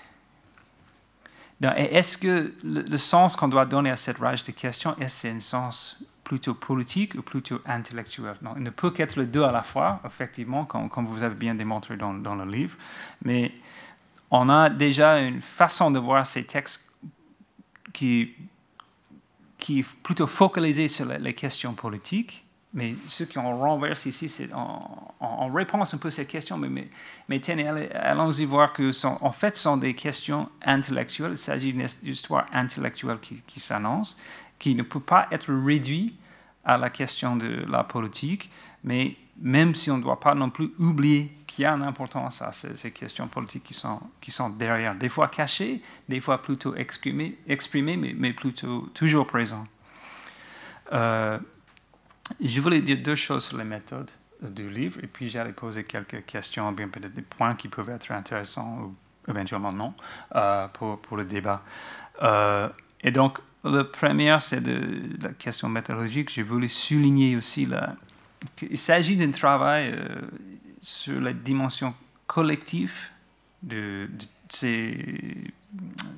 [1.62, 5.38] Est-ce que le, sens qu'on doit donner à cette rage de questions, est-ce c'est un
[5.38, 8.34] sens plutôt politique ou plutôt intellectuel?
[8.42, 11.55] Non, Il ne peut qu'être les deux à la fois, effectivement, comme, vous avez bien
[11.55, 12.76] démontré dans le livre,
[13.24, 13.53] mais
[14.34, 16.90] on a déjà une façon de voir ces textes
[17.92, 18.34] qui
[19.62, 22.44] qui est plutôt focalisé sur les questions politiques.
[22.74, 26.88] Mais ce qu'on renverse ici, c'est en réponse un peu à cette question, mais, mais,
[27.28, 27.40] mais
[27.94, 31.32] allons-y voir que sont, en fait, ce sont des questions intellectuelles.
[31.32, 34.18] Il s'agit d'une histoire intellectuelle qui s'annonce,
[34.58, 36.16] qui ne peut pas être réduite
[36.64, 38.50] à la question de la politique,
[38.82, 42.40] mais même si on ne doit pas non plus oublier qu'il y a une importance
[42.42, 47.36] à ces, questions politiques qui sont, qui derrière, des fois cachées, des fois plutôt exprimées,
[47.46, 49.68] mais, plutôt toujours présentes.
[50.92, 51.38] Euh,
[52.42, 56.24] je voulais dire deux choses sur les méthodes du livre, et puis j'allais poser quelques
[56.24, 58.94] questions, bien peut-être des points qui peuvent être intéressants ou
[59.30, 59.94] éventuellement non,
[60.34, 61.61] euh, pour, le débat.
[62.22, 62.68] Euh,
[63.03, 66.30] et donc, le premier, c'est de la question méthodologique.
[66.30, 67.94] J'ai voulu souligner aussi la,
[68.62, 70.20] il s'agit d'un travail euh,
[70.82, 71.94] sur la dimension
[72.26, 73.08] collective
[73.62, 74.10] de,
[74.48, 75.52] ces,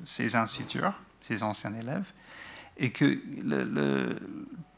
[0.03, 2.11] ces instituteurs, ces anciens élèves,
[2.77, 4.19] et que le,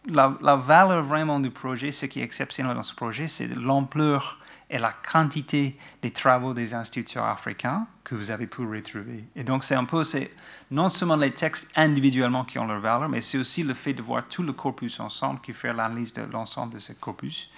[0.08, 4.78] la, valeur vraiment du projet, ce qui est exceptionnel dans ce projet, c'est l'ampleur et
[4.78, 9.24] la quantité des travaux des instituteurs africains que vous avez pu retrouver.
[9.36, 10.32] Et donc, c'est un peu, c'est
[10.70, 14.02] non seulement les textes individuellement qui ont leur valeur, mais c'est aussi le fait de
[14.02, 17.50] voir tout le corpus ensemble qui fait l'analyse de l'ensemble de ce corpus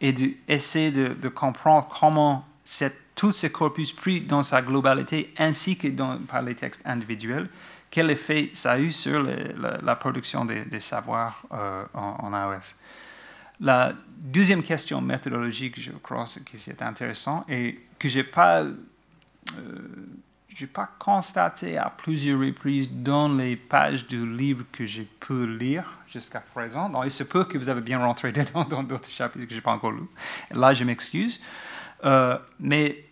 [0.00, 2.44] et d'essayer de, comprendre comment
[3.14, 5.88] tout ce corpus pris dans sa globalité ainsi que
[6.26, 7.48] par les textes individuels,
[7.90, 12.74] quel effet ça a eu sur la, production des, savoirs euh, en, en AOF.
[13.60, 18.74] La deuxième question méthodologique, je crois, qui est intéressant et que je n'ai pas, euh,
[20.66, 26.40] pas constaté à plusieurs reprises dans les pages du livre que j'ai pu lire jusqu'à
[26.40, 26.90] présent.
[27.04, 29.62] Il se peut que vous avez bien rentré dedans dans d'autres chapitres que je n'ai
[29.62, 30.08] pas encore lus.
[30.50, 31.40] Là, je m'excuse.
[32.04, 33.04] Euh, mais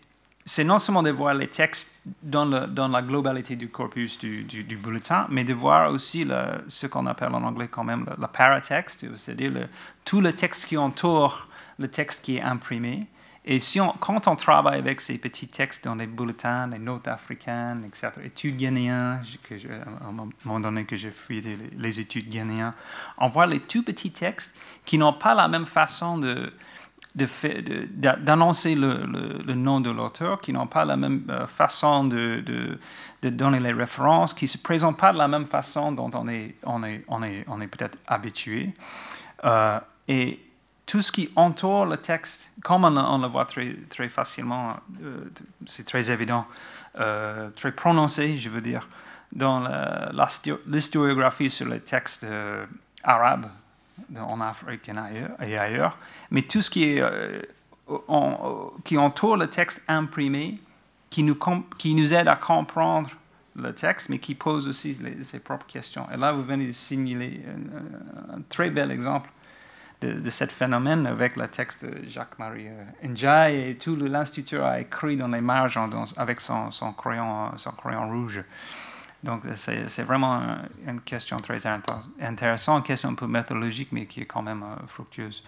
[0.45, 5.27] c'est non seulement de voir les textes dans, le, la globalité du corpus du, bulletin,
[5.29, 9.67] mais de voir aussi le, ce qu'on appelle en anglais quand même le, paratexte, c'est-à-dire
[10.05, 11.47] tout le texte qui entoure
[11.79, 13.07] le texte qui est imprimé.
[13.49, 17.07] Et si on, quand on travaille avec ces petits textes dans les bulletins, les notes
[17.07, 22.73] africaines, etc., études ghanéennes, que à un moment donné que j'ai fouillé les, études ghanéennes,
[23.17, 26.19] on voit les tout petits textes qui n'ont pas la même façon
[27.15, 32.77] d'annoncer le, nom de l'auteur, qui n'ont pas la même euh, façon de,
[33.23, 37.67] donner les références, qui ne se présentent pas de la même façon dont on est
[37.67, 38.73] peut-être habitué.
[39.45, 39.79] Euh,
[40.09, 40.46] et
[40.87, 45.25] tout ce qui entoure le texte, comme on, le voit très, très facilement, euh,
[45.65, 46.47] c'est très évident,
[46.97, 48.87] euh, très prononcé, je veux dire,
[49.33, 49.67] dans
[50.65, 52.65] l'historiographie sur les textes euh,
[53.03, 53.47] arabes
[54.17, 54.89] en Afrique
[55.41, 55.97] et ailleurs,
[56.31, 57.01] mais tout ce qui,
[58.97, 60.57] entoure le texte imprimé,
[61.09, 61.37] qui nous,
[61.77, 63.09] qui nous aide à comprendre
[63.57, 66.07] le texte, mais qui pose aussi ses propres questions.
[66.13, 67.43] Et là, vous venez de signaler
[68.33, 69.29] un très bel exemple
[70.01, 74.79] de, de ce phénomène avec le texte de Jacques-Marie euh, Ndiaye et tout l'Institut a
[74.79, 75.79] écrit dans les marges
[76.17, 78.43] avec son, son, crayon, son crayon rouge.
[79.23, 80.41] Donc, c'est vraiment
[80.85, 84.87] une question très intéressante, une question un peu méthodologique, mais qui est quand même euh,
[84.87, 85.41] fructueuse.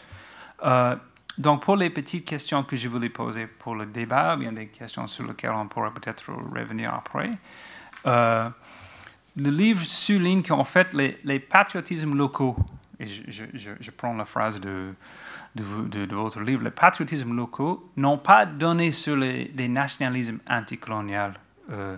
[0.65, 0.95] Euh,
[1.37, 5.07] donc, pour les petites questions que je voulais poser pour le débat, bien des questions
[5.07, 7.29] sur lesquelles on pourrait peut-être revenir après.
[8.03, 8.49] le
[9.35, 12.57] livre souligne qu'en fait, les, les patriotismes locaux
[12.99, 14.93] et je, prends la phrase de,
[15.55, 21.33] de, votre livre, les patriotismes locaux n'ont pas donné sur les, nationalismes anticoloniaux,
[21.71, 21.95] euh,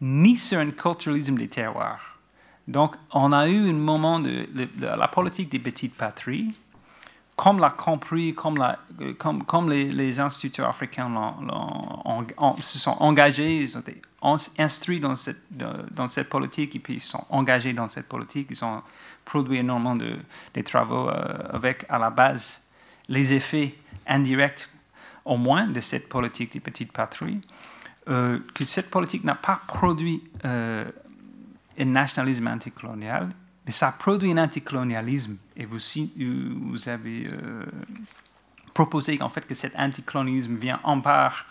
[0.00, 2.18] ni sur un culturalisme des terroirs.
[2.66, 4.48] Donc, on a eu un moment de,
[4.80, 6.54] la politique des petites patries,
[7.36, 8.78] comme l'a compris, comme, la,
[9.18, 11.10] comme, comme les, instituteurs africains
[12.60, 14.02] se sont engagés, ils ont été
[14.58, 18.50] instruits dans cette, dans cette politique, et puis ils sont engagés dans cette politique,
[19.30, 20.16] produit énormément de,
[20.54, 21.14] de travaux euh,
[21.50, 22.62] avec, à la base,
[23.08, 24.68] les effets indirects,
[25.24, 27.40] au moins, de cette politique des petites patries,
[28.08, 30.84] euh, que cette politique n'a pas produit euh,
[31.78, 33.28] un nationalisme anticolonial,
[33.64, 35.36] mais ça a produit un anticolonialisme.
[35.56, 37.30] Et vous, vous avez
[38.74, 41.46] proposé en fait que cet anticolonialisme vient en part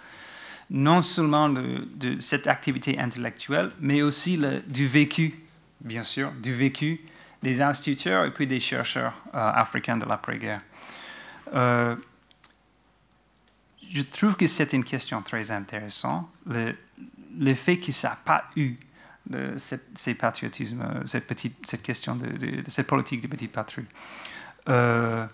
[0.70, 5.40] non seulement de, de, cette activité intellectuelle, mais aussi le, du vécu,
[5.80, 7.00] bien sûr, du vécu
[7.42, 10.62] des instituteurs et puis des chercheurs euh, africains de l'après-guerre.
[11.54, 11.96] Euh,
[13.92, 18.76] je trouve que c'est une question très intéressante, le, fait que ça n'a pas eu
[19.28, 19.56] de
[19.96, 23.86] ces patriotismes, cette, petite, cette question de, cette politique de petite patrie.
[24.68, 25.26] Euh,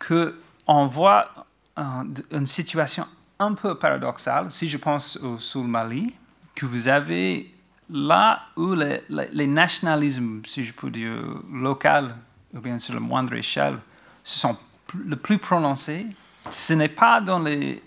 [0.00, 3.06] qu'on voit une situation
[3.38, 6.14] un peu paradoxale, si je pense au, sur le Mali,
[6.54, 7.54] que vous avez
[7.90, 11.12] là où les, nationalismes, si je peux dire,
[11.52, 12.08] locaux,
[12.54, 13.78] ou bien sur la moindre échelle,
[14.24, 14.56] sont
[14.94, 16.06] le plus prononcés,
[16.50, 17.82] ce n'est pas dans les,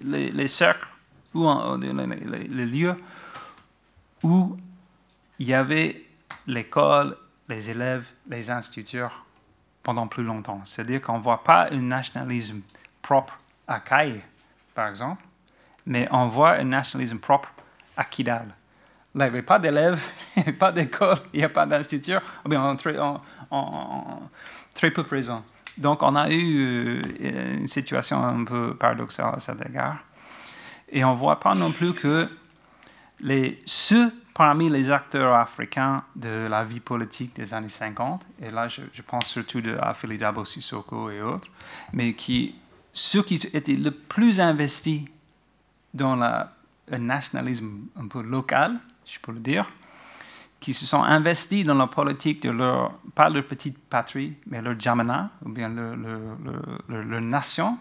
[0.47, 0.87] cercles
[1.33, 1.47] ou
[1.79, 2.95] les, lieux
[4.23, 4.57] où
[5.39, 6.03] il y avait
[6.47, 7.17] l'école,
[7.49, 9.25] les élèves, les instituteurs
[9.83, 10.61] pendant plus longtemps.
[10.63, 12.61] C'est-à-dire qu'on ne voit pas un nationalisme
[13.01, 13.37] propre
[13.67, 14.21] à Caille,
[14.75, 15.23] par exemple,
[15.85, 17.49] mais on voit un nationalisme propre
[17.97, 18.53] à Kidal
[19.14, 20.01] il n'y avait pas d'élèves,
[20.59, 22.14] pas d'école, il n'y a pas d'institut,
[22.45, 22.95] bien très,
[24.74, 25.43] très peu présent.
[25.78, 29.97] Donc, on a eu euh, une situation un peu paradoxale à cet égard.
[30.89, 32.28] Et on ne voit pas non plus que
[33.66, 39.01] ceux parmi les acteurs africains de la vie politique des années 50, et là je,
[39.05, 41.47] pense surtout à Dabo Sissoko et autres,
[41.93, 42.55] mais qui,
[42.93, 45.01] ceux qui étaient le plus investis
[45.93, 46.51] dans la,
[46.88, 49.71] le nationalisme un peu local, je peux le dire,
[50.59, 54.79] qui se sont investis dans la politique de leur, pas leur petite patrie, mais leur
[54.79, 55.95] jamana, ou bien leur,
[56.87, 57.77] leur, nation,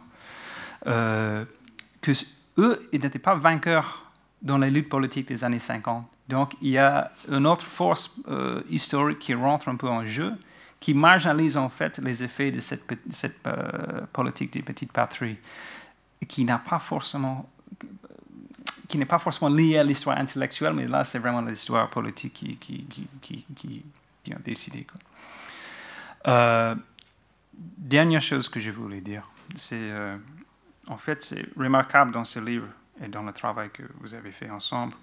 [0.86, 1.44] euh,
[2.00, 2.12] que
[2.58, 4.10] eux, ils n'étaient pas vainqueurs
[4.40, 6.06] dans les luttes politiques des années 50.
[6.28, 10.32] Donc, il y a une autre force euh, historique qui rentre un peu en jeu,
[10.78, 15.36] qui marginalise en fait les effets de cette, cette euh, politique des petites patries,
[16.28, 17.46] qui n'a pas forcément
[18.90, 22.56] qui n'est pas forcément lié à l'histoire intellectuelle, mais là, c'est vraiment l'histoire politique qui,
[22.56, 22.84] qui,
[23.20, 23.84] qui, qui,
[24.24, 24.84] qui a décidé.
[26.26, 26.74] Euh,
[27.54, 30.16] dernière chose que je voulais dire, c'est euh,
[30.88, 32.66] en fait, c'est remarquable dans ce livre
[33.00, 34.94] et dans le travail que vous avez fait ensemble,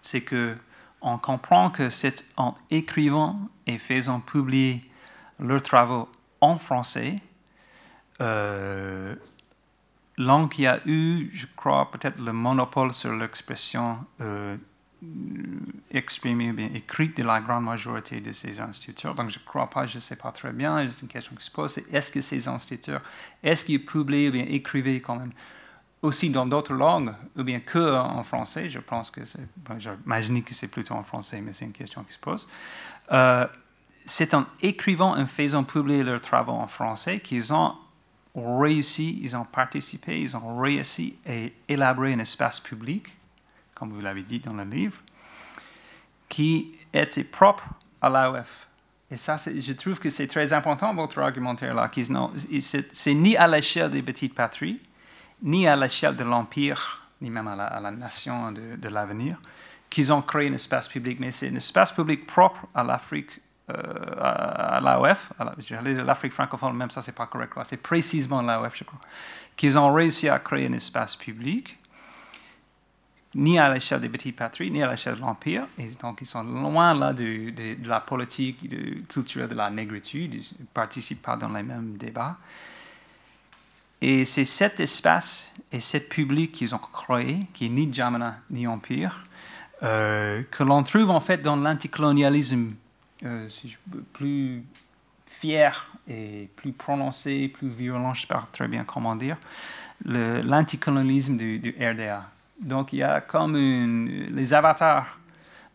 [0.00, 0.54] c'est que
[1.00, 4.88] on comprend que c'est en écrivant et faisant publier
[5.40, 6.08] leurs travaux
[6.40, 7.16] en français,
[8.20, 9.16] euh,
[10.18, 14.56] langue qui a eu, je crois, peut-être le monopole sur l'expression euh,
[15.90, 19.14] exprimée, bien écrite de la grande majorité de ces instituteurs.
[19.14, 21.44] Donc, je ne crois pas, je ne sais pas très bien, c'est une question qui
[21.44, 23.02] se pose, est-ce que ces instituteurs,
[23.42, 25.32] est-ce qu'ils publient ou bien écrivaient quand même
[26.02, 29.46] aussi dans d'autres langues, ou bien que en français, je pense que c'est,
[29.78, 32.46] j'imagine que c'est plutôt en français, mais c'est une question qui se pose.
[33.12, 33.46] Euh,
[34.04, 37.74] c'est en écrivant et faisant publier leurs travaux en français qu'ils ont
[38.36, 41.32] ont réussi, ils ont participé, ils ont réussi à
[41.68, 43.08] élaborer un espace public,
[43.74, 45.00] comme vous l'avez dit dans le livre,
[46.28, 47.64] qui était propre
[48.00, 48.68] à l'AOF,
[49.10, 52.08] Et ça, je trouve que c'est très important, votre argumentaire là, qu'ils
[52.92, 54.80] c'est ni à l'échelle des petites patries,
[55.42, 59.38] ni à l'échelle de l'Empire, ni même à la, nation de l'avenir,
[59.88, 63.74] qu'ils ont créé un espace public, mais c'est un espace public propre à l'Afrique, euh,
[64.20, 65.32] à, l'AOF,
[66.04, 69.00] l'Afrique francophone, même ça, c'est pas correct, c'est précisément l'AOF, je crois,
[69.56, 71.76] qu'ils ont réussi à créer un espace public
[73.36, 75.66] ni à l'échelle des petites patries, ni à l'échelle de l'Empire.
[75.78, 77.52] Et donc, ils sont loin là de,
[77.86, 78.58] la politique
[79.08, 82.36] culturelle de la négritude, ils ne participent pas dans les mêmes débats.
[84.00, 88.66] Et c'est cet espace et cet public qu'ils ont créé, qui est ni Jamana ni
[88.66, 89.24] Empire,
[89.82, 92.72] euh, que l'on trouve en fait dans l'anticolonialisme
[93.24, 93.48] euh,
[94.12, 94.62] plus
[95.26, 99.36] fier et plus prononcé, plus violent, je ne sais pas très bien comment dire,
[100.04, 102.28] l'anticolonialisme du, RDA.
[102.60, 103.56] Donc il y a comme
[104.06, 105.18] les avatars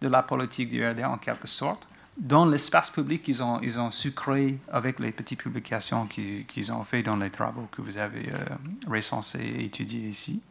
[0.01, 1.87] de la politique du RDA en quelque sorte.
[2.17, 7.03] Dans l'espace public, ils ont, ils su créer avec les petites publications qu'ils ont fait
[7.03, 8.43] dans les travaux que vous avez euh,
[8.87, 10.43] recensés et étudiés ici.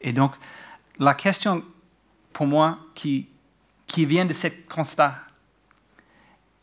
[0.00, 0.32] Et donc,
[0.98, 1.62] la question
[2.32, 3.28] pour moi qui,
[3.86, 5.14] qui vient de ce constat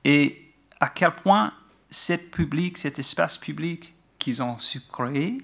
[0.06, 0.38] est
[0.80, 1.53] à quel point
[1.89, 5.38] cet espace public qu'ils ont su créer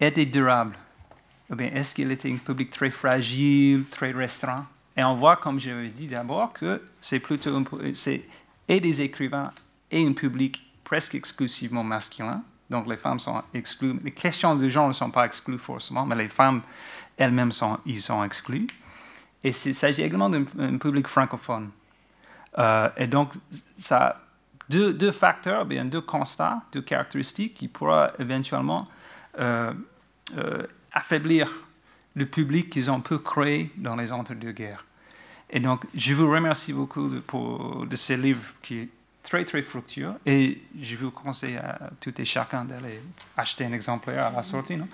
[0.00, 0.76] était durable
[1.58, 4.66] est-ce qu'il était un public très fragile, très restreint?
[4.96, 7.62] Et on voit, comme je l'ai dit d'abord, que c'est plutôt
[7.94, 8.24] c'est
[8.68, 9.50] et des écrivains
[9.90, 12.42] et un public presque exclusivement masculin.
[12.68, 13.98] Donc les femmes sont exclues.
[14.04, 16.60] Les questions de genre ne sont pas exclues forcément, mais les femmes
[17.16, 18.66] elles-mêmes sont, ils sont exclues.
[19.42, 21.70] Et il s'agit également d'un public francophone.
[22.58, 23.32] Euh, et donc,
[23.76, 24.16] ça a
[24.68, 28.88] deux, facteurs, bien deux constats, deux caractéristiques qui pourraient éventuellement
[29.38, 29.72] euh,
[30.36, 31.50] euh, affaiblir
[32.14, 34.84] le public qu'ils ont pu créer dans les entre-deux-guerres.
[35.50, 38.88] Et donc, je vous remercie beaucoup de, pour, de ce livre qui est
[39.22, 40.12] très, très fructueux.
[40.26, 43.00] Et je vous conseille à tout et chacun d'aller
[43.36, 44.76] acheter un exemplaire à la sortie.
[44.76, 44.88] Non?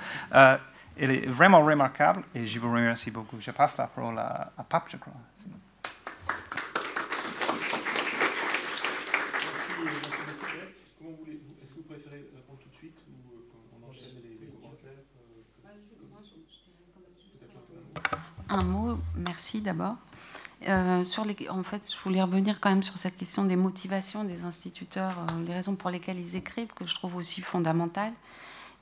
[0.96, 3.36] Elle est vraiment remarquable et je vous remercie beaucoup.
[3.40, 5.12] Je passe la parole à, à Pape, je crois.
[18.48, 19.96] Un mot, merci d'abord.
[20.68, 21.04] Euh,
[21.50, 25.44] en fait, je voulais revenir quand même sur cette question des motivations des instituteurs, euh,
[25.44, 28.12] les raisons pour lesquelles ils écrivent, que je trouve aussi fondamentales.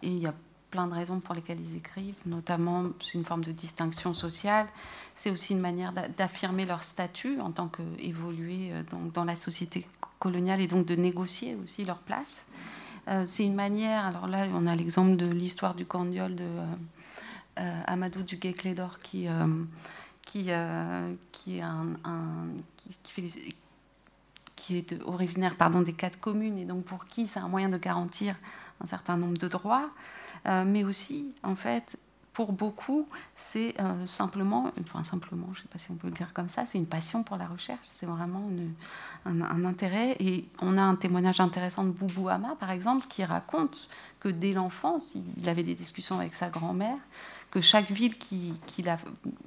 [0.02, 0.34] Et il y a
[0.70, 4.66] plein de raisons pour lesquelles ils écrivent, notamment c'est une forme de distinction sociale.
[5.14, 8.82] C'est aussi une manière d'affirmer leur statut en tant qu'évoluer euh,
[9.12, 9.86] dans la société
[10.18, 12.46] coloniale et donc de négocier aussi leur place.
[13.26, 16.64] c'est une manière, alors là on a l'exemple de l'histoire du candiole de euh,
[17.56, 19.64] Amadou Duguay-Clédor qui, euh,
[20.22, 21.86] qui, euh, qui, est un,
[24.56, 27.78] qui, est originaire pardon, des quatre communes et donc pour qui c'est un moyen de
[27.78, 28.36] garantir
[28.80, 29.90] un certain nombre de droits,
[30.46, 31.98] mais aussi en fait
[32.32, 33.74] pour beaucoup, c'est
[34.06, 36.78] simplement, enfin simplement, je ne sais pas si on peut le dire comme ça, c'est
[36.78, 38.48] une passion pour la recherche, c'est vraiment
[39.26, 40.16] un, intérêt.
[40.18, 43.88] Et on a un témoignage intéressant de Boubou Hama, par exemple, qui raconte
[44.18, 46.96] que dès l'enfance, il avait des discussions avec sa grand-mère,
[47.52, 48.96] que chaque ville qu'il a,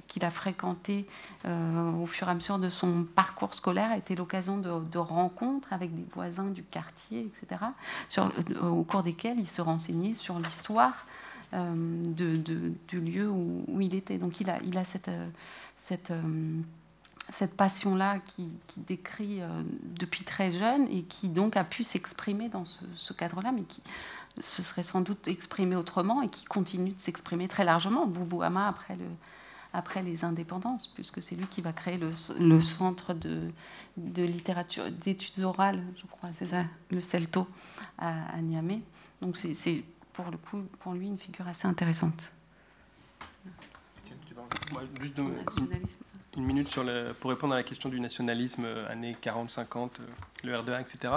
[0.06, 1.06] qu'il a fréquentée
[1.44, 5.72] euh, au fur et à mesure de son parcours scolaire a été l'occasion de, rencontres
[5.72, 7.60] avec des voisins du quartier, etc.,
[8.18, 11.04] euh, au cours desquels il se renseignait sur l'histoire
[11.52, 11.74] euh,
[12.14, 14.18] du lieu où, il était.
[14.18, 15.10] Donc il a, cette
[17.56, 18.48] passion-là qui,
[18.86, 19.40] décrit
[19.82, 23.82] depuis très jeune et qui donc a pu s'exprimer dans ce, ce cadre-là, mais qui
[24.40, 28.06] se serait sans doute exprimé autrement et qui continue de s'exprimer très largement.
[28.06, 29.06] Boubouama après, le,
[29.72, 33.50] après les indépendances, puisque c'est lui qui va créer le, le centre de,
[33.96, 37.46] de littérature, d'études orales, je crois, c'est ça, le CELTO
[37.98, 38.80] à, Niamey.
[39.20, 42.32] Donc c'est pour le coup, pour lui, une figure assez intéressante.
[45.00, 45.20] juste
[46.36, 46.68] une minute
[47.20, 49.88] pour répondre à la question du nationalisme euh, années 40-50, euh,
[50.44, 51.14] le R2A, etc.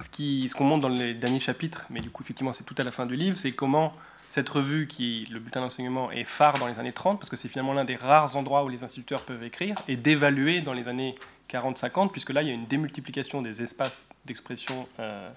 [0.00, 2.92] Ce qu'on montre dans les derniers chapitres, mais du coup, effectivement, c'est tout à la
[2.92, 3.92] fin du livre, c'est comment
[4.28, 7.48] cette revue, qui le bulletin d'enseignement, est phare dans les années 30, parce que c'est
[7.48, 11.14] finalement l'un des rares endroits où les instituteurs peuvent écrire, et d'évaluer dans les années
[11.50, 15.30] 40-50, puisque là, il y a une démultiplication des espaces d'expression euh,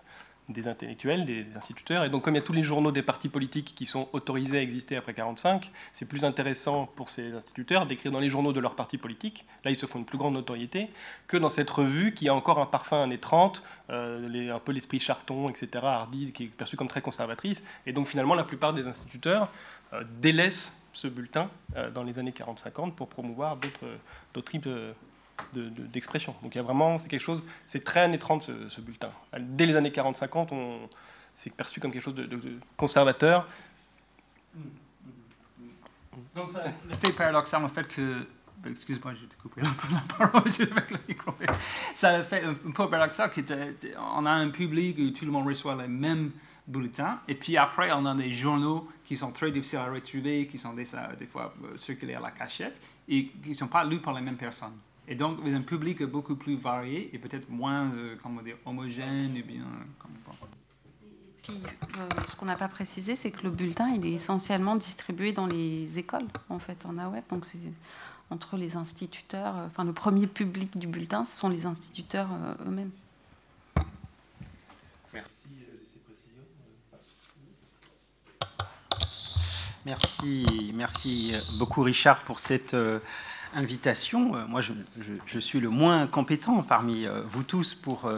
[0.50, 2.04] des intellectuels, des instituteurs.
[2.04, 4.60] Et donc, comme il y a tous les journaux des partis politiques qui sont autorisés
[4.60, 8.60] à exister après 45, c'est plus intéressant pour ces instituteurs d'écrire dans les journaux de
[8.60, 9.46] leurs partis politiques.
[9.64, 10.90] Là, ils se font une plus grande notoriété
[11.28, 15.00] que dans cette revue qui a encore un parfum années 30, euh, un peu l'esprit
[15.00, 17.64] charton, etc., hardy, qui est perçu comme très conservatrice.
[17.88, 19.52] Et donc, finalement, la plupart des instituteurs
[19.94, 24.70] euh, délaissent ce bulletin euh, dans les années 40-50 pour promouvoir d'autres types
[25.54, 26.36] d'expression.
[26.42, 29.12] Donc il y a vraiment, c'est quelque chose, c'est très années 30 ce, bulletin.
[29.40, 30.90] Dès les années 40-50, on
[31.34, 32.40] c'est perçu comme quelque chose de,
[32.78, 33.48] conservateur.
[36.34, 36.62] Donc ça
[37.02, 38.26] fait paradoxal en fait que
[38.60, 39.70] ben, excuse-moi, je t'ai coupé la
[40.18, 41.34] parole avec le micro.
[41.94, 45.88] Ça fait un peu paradoxal qu'on a un public où tout le monde reçoit les
[45.88, 46.32] mêmes
[46.68, 50.58] bulletins, et puis après, on a des journaux qui sont très difficiles à retrouver, qui
[50.58, 50.86] sont des,
[51.20, 54.22] des fois euh, circulés à la cachette, et qui ne sont pas lus par les
[54.22, 54.74] mêmes personnes.
[55.08, 58.58] Et donc, vous avez un public beaucoup plus varié et peut-être moins euh, comment dire,
[58.66, 59.64] homogène, ou bien,
[60.00, 60.16] comme
[61.46, 61.62] puis,
[61.98, 65.46] euh, ce qu'on n'a pas précisé, c'est que le bulletin, il est essentiellement distribué dans
[65.46, 67.24] les écoles, en fait, en AWEB.
[67.30, 67.60] Donc, c'est
[68.32, 72.68] entre les instituteurs, euh, enfin, le premier public du bulletin, ce sont les instituteurs euh,
[72.68, 72.90] eux-mêmes.
[75.14, 76.46] Merci de ces précisions.
[79.86, 82.76] Merci, merci beaucoup, Richard, pour cette
[83.56, 84.48] invitation.
[84.48, 88.10] Moi, je, suis le moins compétent parmi vous tous pour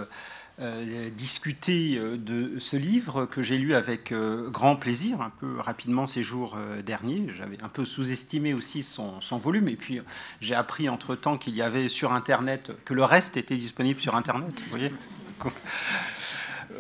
[0.60, 5.60] euh, discuter euh, de ce livre que j'ai lu avec euh, grand plaisir, un peu
[5.60, 7.28] rapidement ces jours derniers.
[7.38, 10.02] J'avais un peu sous-estimé aussi son, volume, et puis
[10.42, 14.64] j'ai appris entre-temps qu'il y avait sur Internet, que le reste était disponible sur Internet,
[14.64, 14.92] vous voyez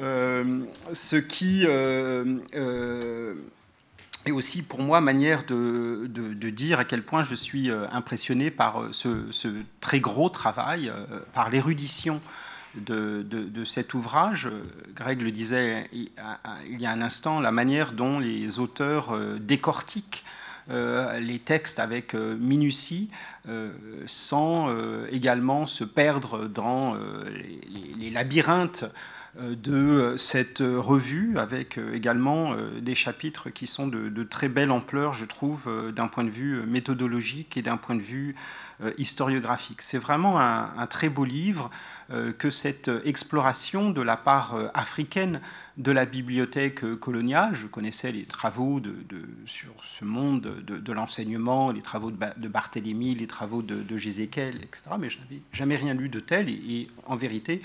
[0.93, 1.67] ce qui
[4.27, 8.83] est aussi pour moi manière de, de, dire à quel point je suis impressionné par
[8.91, 9.47] ce, ce
[9.81, 10.91] très gros travail,
[11.33, 12.21] par l'érudition
[12.81, 14.49] de, cet ouvrage.
[14.95, 20.23] Greg le disait il y a un instant, la manière dont les auteurs euh, décortiquent
[20.69, 23.09] euh, les textes avec euh, minutie,
[24.07, 24.69] sans
[25.09, 26.97] également se perdre dans
[27.97, 28.83] les, labyrinthes
[29.39, 35.69] de cette revue, avec également des chapitres qui sont de, très belle ampleur, je trouve,
[35.95, 38.35] d'un point de vue méthodologique et d'un point de vue
[38.97, 39.81] historiographique.
[39.81, 41.69] C'est vraiment un, très beau livre
[42.09, 45.41] euh, que cette exploration de la part euh, africaine
[45.75, 47.53] de la bibliothèque euh, coloniale.
[47.53, 48.93] Je connaissais les travaux de,
[49.45, 54.83] sur ce monde de, l'enseignement, les travaux de, Barthélemy, les travaux de, Gézékel, etc.
[54.97, 56.47] Mais je n'avais jamais rien lu de tel.
[56.47, 57.61] Et, en vérité,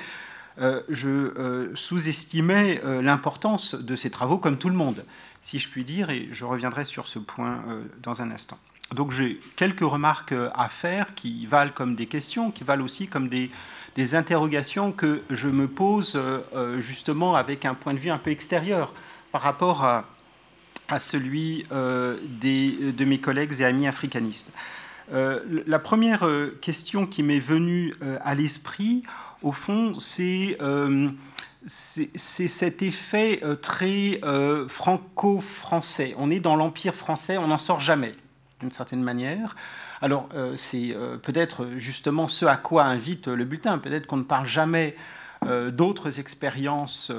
[0.58, 5.04] je sous-estimais l'importance de ces travaux, comme tout le monde,
[5.40, 6.10] si je puis dire.
[6.10, 7.62] Et je reviendrai sur ce point
[8.02, 8.58] dans un instant.
[8.92, 13.28] Donc j'ai quelques remarques à faire qui valent comme des questions, qui valent aussi comme
[13.28, 18.18] des interrogations que je me pose euh, euh, justement avec un point de vue un
[18.18, 18.92] peu extérieur
[19.30, 20.04] par rapport à,
[20.98, 24.52] celui euh, des, de mes collègues et amis africanistes.
[25.10, 26.26] la première
[26.60, 29.02] question qui m'est venue à l'esprit,
[29.42, 30.58] au fond, c'est
[31.64, 34.20] c'est cet effet très
[34.68, 36.14] franco-français.
[36.18, 38.12] On est dans l'Empire français, on n'en sort jamais,
[38.60, 39.54] d'une certaine manière.
[40.02, 43.78] Alors, euh, c'est euh, peut-être justement ce à quoi invite le bulletin.
[43.78, 44.96] Peut-être qu'on ne parle jamais
[45.46, 47.12] euh, d'autres expériences,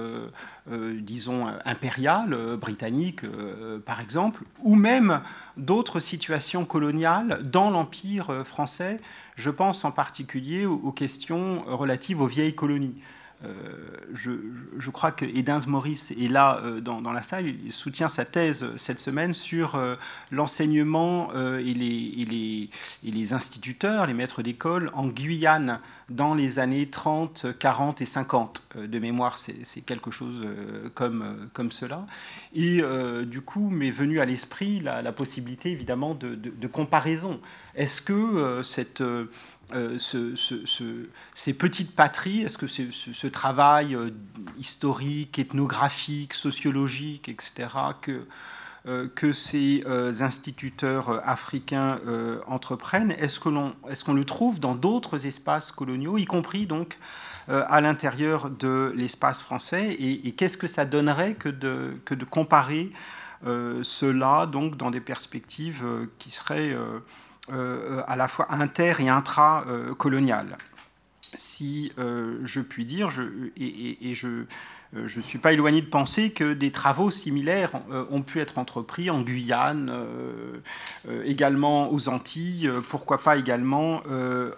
[0.68, 3.26] disons, impériales, britanniques
[3.86, 5.22] par exemple, ou même
[5.56, 8.98] d'autres situations coloniales dans l'Empire français.
[9.36, 12.96] Je pense en particulier aux questions relatives aux vieilles colonies.
[13.46, 13.50] Euh,
[14.14, 18.66] je, crois que Edins Maurice est là euh, dans, la salle, il soutient sa thèse
[18.78, 19.96] cette semaine sur euh,
[20.32, 25.80] l'enseignement et les, instituteurs, les maîtres d'école en Guyane
[26.10, 28.70] dans les années 30, 40 et 50.
[28.76, 30.46] de mémoire, c'est quelque chose
[30.94, 32.06] comme, cela.
[32.54, 32.82] Et
[33.26, 37.40] du coup, m'est venu à l'esprit la, possibilité évidemment de, comparaison.
[37.76, 39.26] Est-ce que cette euh,
[41.34, 44.12] ces petites patries Est-ce que ce, travail euh,
[44.60, 47.68] historique, ethnographique, sociologique, etc.,
[48.02, 48.26] que,
[48.86, 49.84] euh, que ces
[50.22, 52.00] instituteurs africains
[52.48, 56.98] entreprennent, est-ce qu'on est qu'on le trouve dans d'autres espaces coloniaux, y compris donc
[57.48, 59.96] à l'intérieur de l'espace français?
[60.00, 62.92] Et, qu'est-ce que ça donnerait que de, que de comparer
[63.84, 65.84] cela donc dans des perspectives
[66.20, 67.00] qui seraient euh,
[67.50, 70.58] à la fois inter- et intra-colonial.
[71.36, 73.10] Si euh, je puis dire,
[73.58, 74.28] et, je
[74.94, 77.72] ne euh, suis pas éloigné de penser que des travaux similaires
[78.12, 79.92] ont pu être entrepris en Guyane,
[81.26, 84.04] également aux Antilles, pourquoi pas également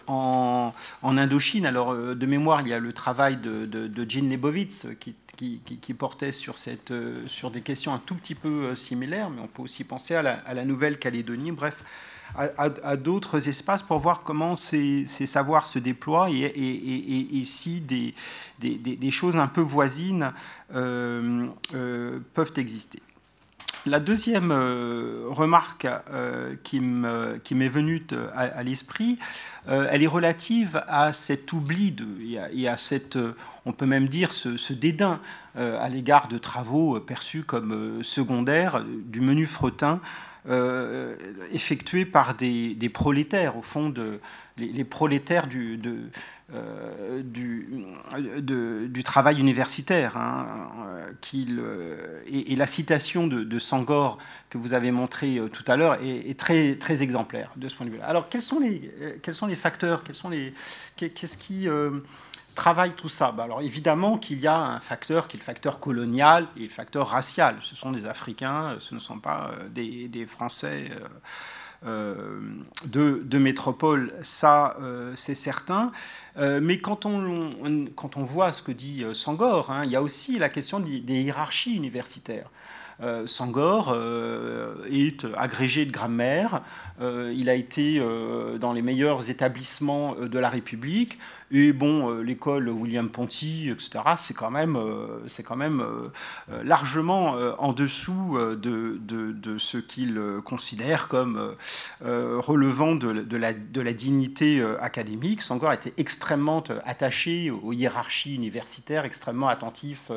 [0.07, 0.73] en,
[1.03, 1.65] Indochine.
[1.65, 6.55] Alors, de mémoire, il y a le travail de, Jean Lebovitz qui, portait sur,
[7.51, 10.65] des questions un tout petit peu similaires, mais on peut aussi penser à la, la
[10.65, 11.53] Nouvelle-Calédonie.
[11.53, 11.83] Bref,
[12.37, 19.47] à, d'autres espaces pour voir comment ces, savoirs se déploient et, si des, choses un
[19.47, 20.33] peu voisines
[20.73, 23.01] euh, euh, peuvent exister.
[23.85, 25.87] La deuxième remarque
[26.63, 28.01] qui m'est venue
[28.33, 29.19] à, l'esprit,
[29.67, 31.95] elle est relative à cet oubli
[32.51, 33.19] et, à, cette,
[33.65, 35.19] on peut même dire, ce, dédain
[35.55, 40.01] à l'égard de travaux perçus comme secondaires du menu fretin
[41.51, 44.19] effectués par des, prolétaires, au fond, de,
[44.57, 46.09] les, prolétaires du, de,
[46.53, 47.23] euh,
[49.03, 50.17] travail universitaire.
[50.17, 50.69] Hein,
[51.33, 54.17] euh, et, la citation de, Sangor
[54.49, 57.91] que vous avez montrée euh, tout à l'heure est, très, exemplaire de ce point de
[57.91, 58.05] vue-là.
[58.05, 58.91] Alors, quels sont les,
[59.21, 61.67] quels sont les facteurs Qu'est-ce qui
[62.55, 65.79] travaille tout ça bah, Alors, évidemment qu'il y a un facteur qui est le facteur
[65.79, 67.57] colonial et le facteur racial.
[67.61, 70.89] Ce sont des Africains, ce ne sont pas des, des Français.
[71.85, 72.39] Euh,
[72.85, 75.91] de, métropole, ça euh, c'est certain.
[76.37, 80.01] Euh, mais quand on, quand on voit ce que dit Sangor, hein, il y a
[80.01, 82.49] aussi la question des hiérarchies universitaires.
[83.01, 86.61] Euh, Sangor euh, est agrégé de grammaire.
[87.01, 88.01] Euh, il a été
[88.59, 91.19] dans les meilleurs établissements de la République.
[91.51, 94.77] Et bon, l'école William Ponty, etc., c'est quand même,
[95.27, 95.85] c'est quand même
[96.63, 101.55] largement en dessous de, ce qu'il considère comme
[102.01, 105.41] relevant de, la, dignité académique.
[105.41, 110.11] Sangor était extrêmement attaché aux hiérarchies universitaires, extrêmement attentif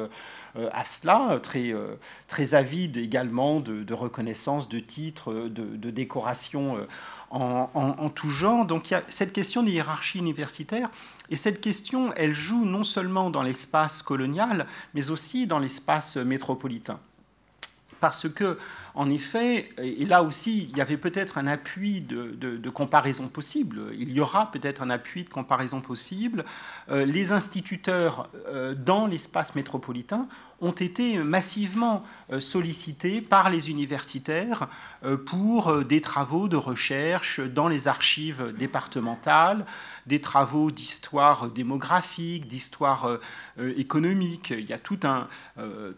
[0.56, 1.94] euh, à cela, très, euh,
[2.26, 6.78] très avide également de, reconnaissance, de titres, de, de décoration
[7.30, 8.64] en, tout genre.
[8.64, 10.90] Donc il y a cette question des hiérarchies universitaires,
[11.30, 16.98] et cette question, elle joue non seulement dans l'espace colonial, mais aussi dans l'espace métropolitain.
[18.00, 18.58] Parce que,
[18.94, 24.12] en effet, et là aussi, il y avait peut-être un appui de, comparaison possible, il
[24.12, 26.44] y aura peut-être un appui de comparaison possible,
[26.90, 28.28] les instituteurs
[28.84, 30.28] dans l'espace métropolitain
[30.60, 34.68] ont été massivement euh, sollicités par les universitaires
[35.04, 39.64] euh, pour euh, des travaux de recherche dans les archives départementales,
[40.06, 43.18] des travaux d'histoire démographique, d'histoire
[43.58, 44.50] économique.
[44.56, 45.28] Il y a tout un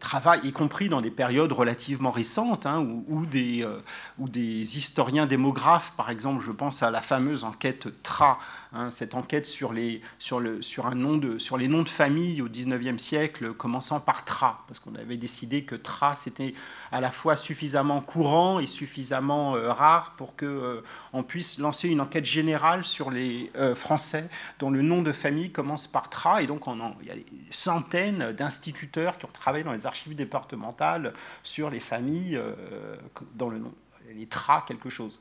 [0.00, 2.79] travail, y compris dans des périodes relativement récentes, hein,
[3.26, 3.66] des,
[4.18, 8.38] où des historiens démographes, par exemple, je pense à la fameuse enquête TRA,
[8.72, 11.88] Hein, cette enquête sur les, sur, le, sur, un nom de, sur les noms de
[11.88, 16.54] famille au XIXe siècle, commençant par Tra, parce qu'on avait décidé que Tra, c'était
[16.92, 22.00] à la fois suffisamment courant et suffisamment euh, rare pour qu'on euh, puisse lancer une
[22.00, 26.40] enquête générale sur les euh, Français dont le nom de famille commence par Tra.
[26.40, 30.14] Et donc, on il y a des centaines d'instituteurs qui ont travaillé dans les archives
[30.14, 31.12] départementales
[31.42, 32.40] sur les familles
[33.34, 33.74] dans le nom.
[34.14, 35.20] Les Tra, quelque chose.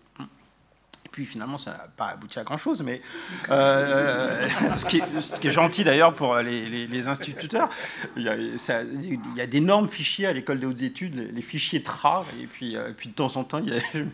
[1.11, 3.01] Puis finalement, ça n'a pas abouti à grand-chose, mais
[3.49, 4.47] euh,
[4.77, 7.69] ce, qui est, gentil d'ailleurs pour les, instituteurs,
[8.15, 12.75] il y a, d'énormes fichiers à l'école des hautes études, les, fichiers TRA, et puis,
[12.75, 13.69] euh, puis de temps en temps, il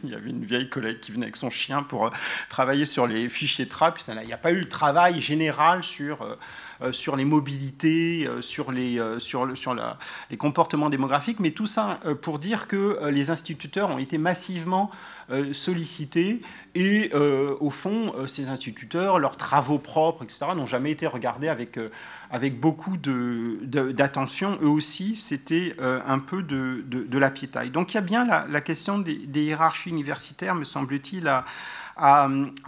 [0.09, 2.09] y, avait une vieille collègue qui venait avec son chien pour euh,
[2.49, 6.25] travailler sur les fichiers TRA, puis il n'y a pas eu le travail général sur...
[7.17, 8.99] les mobilités, sur, les,
[10.37, 15.14] comportements démographiques, mais tout ça pour dire que les instituteurs ont été massivement euh,
[15.53, 16.41] sollicités
[16.75, 21.47] et euh, au fond, euh, ces instituteurs, leurs travaux propres, etc., n'ont jamais été regardés
[21.47, 21.79] avec,
[22.29, 24.57] avec beaucoup d'attention.
[24.61, 27.69] Eux aussi, c'était un peu de, de, la piétaille.
[27.69, 31.31] Donc il y a bien la, question des, hiérarchies universitaires, me semble-t-il,
[31.97, 32.27] à,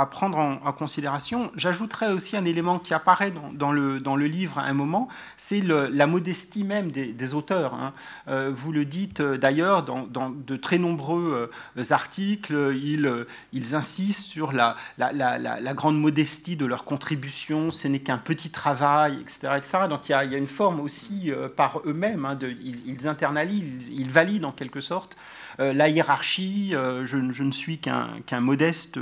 [0.09, 1.51] prendre en, considération.
[1.55, 5.61] J'ajouterais aussi un élément qui apparaît dans, le, dans le livre à un moment, c'est
[5.61, 7.73] la modestie même des, auteurs.
[7.73, 7.93] Hein.
[8.29, 14.21] Euh, vous le dites euh, d'ailleurs dans, de très nombreux euh, articles, ils, ils insistent
[14.21, 19.87] sur la, la, grande modestie de leur contribution, ce n'est qu'un petit travail, etc..
[19.89, 24.51] Donc il y, a, une forme aussi par eux-mêmes, hein, ils, internalisent, ils, valident en
[24.51, 25.17] quelque sorte
[25.59, 28.99] la hiérarchie, euh, je, ne suis qu'un modeste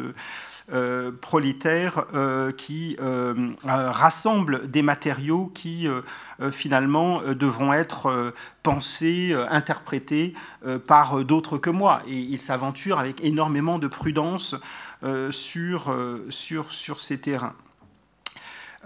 [0.71, 2.05] euh, prolétaire
[2.57, 2.97] qui
[3.65, 5.87] rassemble des matériaux qui
[6.51, 8.33] finalement devront être
[8.63, 10.33] pensés, interprétés
[10.87, 12.01] par d'autres que moi.
[12.07, 14.55] Et il s'aventure avec énormément de prudence
[15.29, 15.91] sur,
[16.97, 17.55] ces terrains.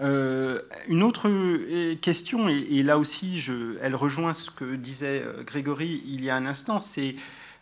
[0.00, 3.42] une autre question, et, là aussi
[3.80, 7.14] elle rejoint ce que disait Grégory il y a un instant, c'est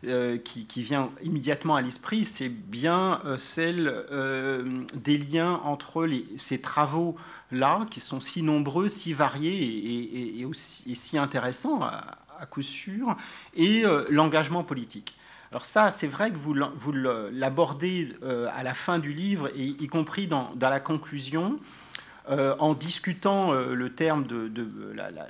[0.04, 6.60] euh, qui, vient immédiatement à l'esprit, c'est bien euh, celle euh, des liens entre ces
[6.60, 13.16] travaux-là, qui sont si nombreux, si variés et, aussi, si intéressants à, coup sûr,
[13.56, 15.16] et l'engagement politique.
[15.50, 16.54] Alors ça, c'est vrai que vous,
[17.32, 18.14] l'abordez
[18.54, 21.58] à la fin du livre, et y compris dans la conclusion.
[22.30, 24.50] Euh, en discutant euh, le terme de,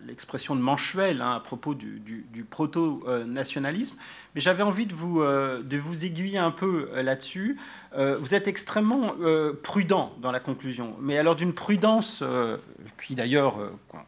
[0.07, 3.97] l'expression de Manchuel hein, à propos du, proto-nationalisme.
[4.35, 7.57] Mais j'avais envie de vous, vous aiguiller un peu là-dessus.
[7.97, 9.15] vous êtes extrêmement
[9.63, 12.23] prudent dans la conclusion, mais alors d'une prudence
[13.03, 13.57] qui d'ailleurs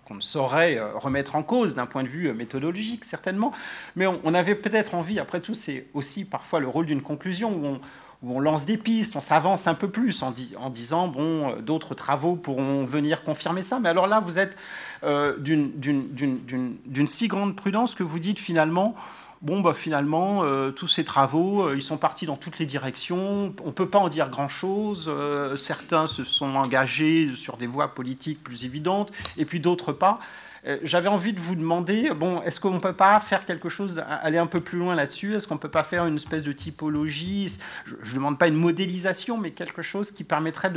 [0.05, 3.53] qu'on ne saurait remettre en cause d'un point de vue méthodologique certainement,
[3.97, 7.53] mais on, on avait peut-être envie, après tout c'est aussi parfois le rôle d'une conclusion
[7.53, 7.81] où on,
[8.23, 10.33] où on lance des pistes, on s'avance un peu plus en,
[10.71, 13.81] disant, bon, euh, d'autres travaux pourront venir confirmer ça.
[13.81, 14.57] Mais alors là, vous êtes
[15.03, 18.95] euh, d'une si grande prudence que vous dites finalement,
[19.41, 23.67] bon, bah, finalement, euh, tous ces travaux, ils sont partis dans toutes les directions, on
[23.67, 25.11] ne peut pas en dire grand-chose,
[25.57, 30.19] certains se sont engagés sur des voies politiques plus évidentes, et puis d'autres pas.
[30.67, 34.03] Euh, j'avais envie de vous demander, bon, est-ce qu'on ne peut pas faire quelque chose,
[34.07, 35.35] aller un peu plus loin là-dessus?
[35.35, 37.59] Est-ce qu'on ne peut pas faire une espèce de typologie?
[37.87, 40.73] Je ne demande pas une modélisation, mais quelque chose qui permettrait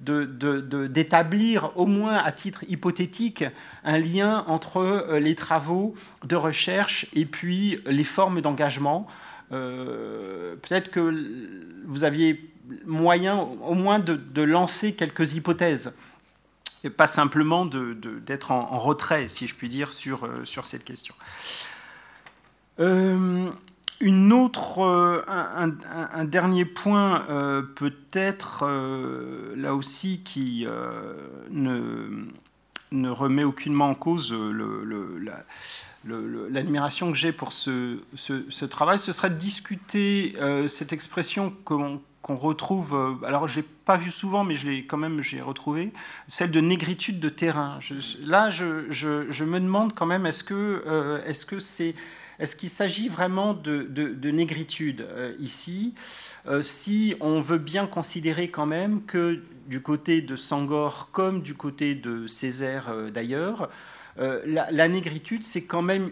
[0.00, 3.44] d'établir, au moins à titre hypothétique,
[3.84, 5.94] un lien entre euh, les travaux
[6.24, 9.06] de recherche et puis les formes d'engagement.
[9.52, 11.14] Euh, peut-être que
[11.84, 12.50] vous aviez
[12.84, 15.92] moyen au moins de lancer quelques hypothèses
[16.90, 21.14] pas simplement d'être en, retrait, si je puis dire, sur, euh, sur cette question.
[22.80, 23.50] Euh,
[24.00, 27.24] une autre, euh, un, dernier point
[27.76, 28.66] peut-être
[29.56, 30.66] là aussi qui
[31.50, 34.34] ne, remet aucunement en cause
[36.04, 40.36] l'admiration que j'ai pour ce, ce, ce, travail, ce serait de discuter
[40.68, 44.84] cette expression qu'on qu'on retrouve, euh, alors je l'ai pas vu souvent, mais je l'ai
[44.84, 45.92] quand même j'ai retrouvé,
[46.26, 47.78] celle de négritude de terrain.
[48.24, 51.94] là, je, me demande quand même, est-ce que euh, est-ce que c'est
[52.40, 55.94] est-ce qu'il s'agit vraiment de, négritude euh, ici
[56.62, 61.94] Si on veut bien considérer quand même que du côté de Sangor comme du côté
[61.94, 63.70] de Césaire d'ailleurs,
[64.18, 66.10] la, la, négritude, c'est quand même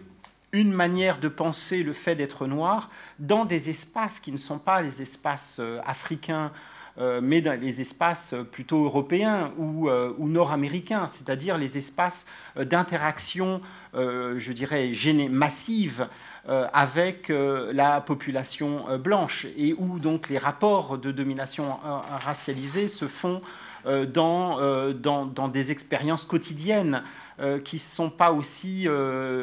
[0.54, 4.82] une manière de penser le fait d'être noir dans des espaces qui ne sont pas
[4.82, 6.52] les espaces euh, africains,
[6.96, 12.26] euh, mais dans les espaces plutôt européens ou, euh, nord-américains, c'est-à-dire les espaces
[12.56, 13.60] d'interaction,
[13.94, 14.92] je dirais,
[15.28, 16.08] massive
[16.46, 21.78] avec la population blanche et où donc les rapports de domination
[22.24, 23.40] racialisée se font
[23.84, 27.02] dans, dans, dans, des expériences quotidiennes
[27.64, 28.88] qui ne sont pas aussi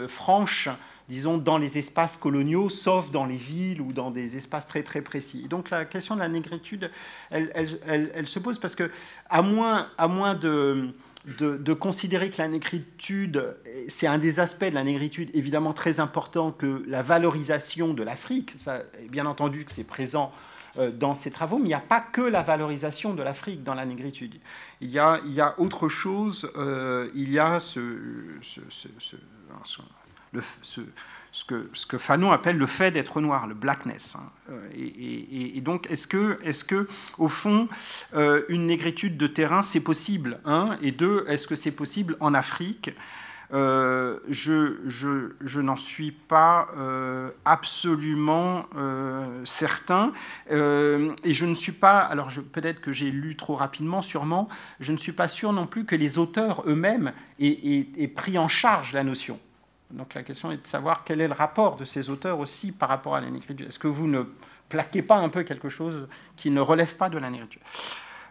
[0.08, 0.70] franches
[1.12, 5.02] disons, dans les espaces coloniaux, sauf dans les villes ou dans des espaces très très
[5.02, 5.48] précis.
[5.50, 6.90] donc la question de la négritude,
[7.30, 8.90] elle, se pose parce que,
[9.30, 9.90] à moins,
[10.36, 13.58] de, considérer que la négritude,
[13.90, 18.54] c'est un des aspects de la négritude évidemment très important que la valorisation de l'Afrique,
[18.58, 20.32] ça, bien entendu que c'est présent
[20.78, 23.74] euh, dans ces travaux, mais il n'y a pas que la valorisation de l'Afrique dans
[23.74, 24.40] la négritude.
[24.80, 25.20] Il y a,
[25.58, 27.82] autre chose, euh, il y a ce
[30.62, 34.16] ce, que, Fanon appelle le fait d'être noir, le blackness.
[34.16, 34.32] Hein.
[34.52, 36.88] Euh, et, donc, est-ce que, est que,
[37.18, 37.68] au fond,
[38.14, 40.40] euh, une négritude de terrain, c'est possible
[40.82, 42.92] Et deux, est-ce que c'est possible en Afrique?
[43.54, 46.70] Euh, je, n'en suis pas
[47.44, 48.66] absolument
[49.44, 50.14] certain.
[50.50, 54.48] et je ne suis pas, alors peut-être que j'ai lu trop rapidement, sûrement,
[54.80, 58.94] je ne suis pas sûr non plus que les auteurs eux-mêmes aient, pris en charge
[58.94, 59.40] la notion.
[59.94, 62.90] Donc la question est de savoir quel est le rapport de ces auteurs aussi par
[62.90, 63.68] rapport à la négritude.
[63.68, 64.24] Est-ce que vous ne
[64.70, 67.62] plaquez pas un peu quelque chose qui ne relève pas de la négritude?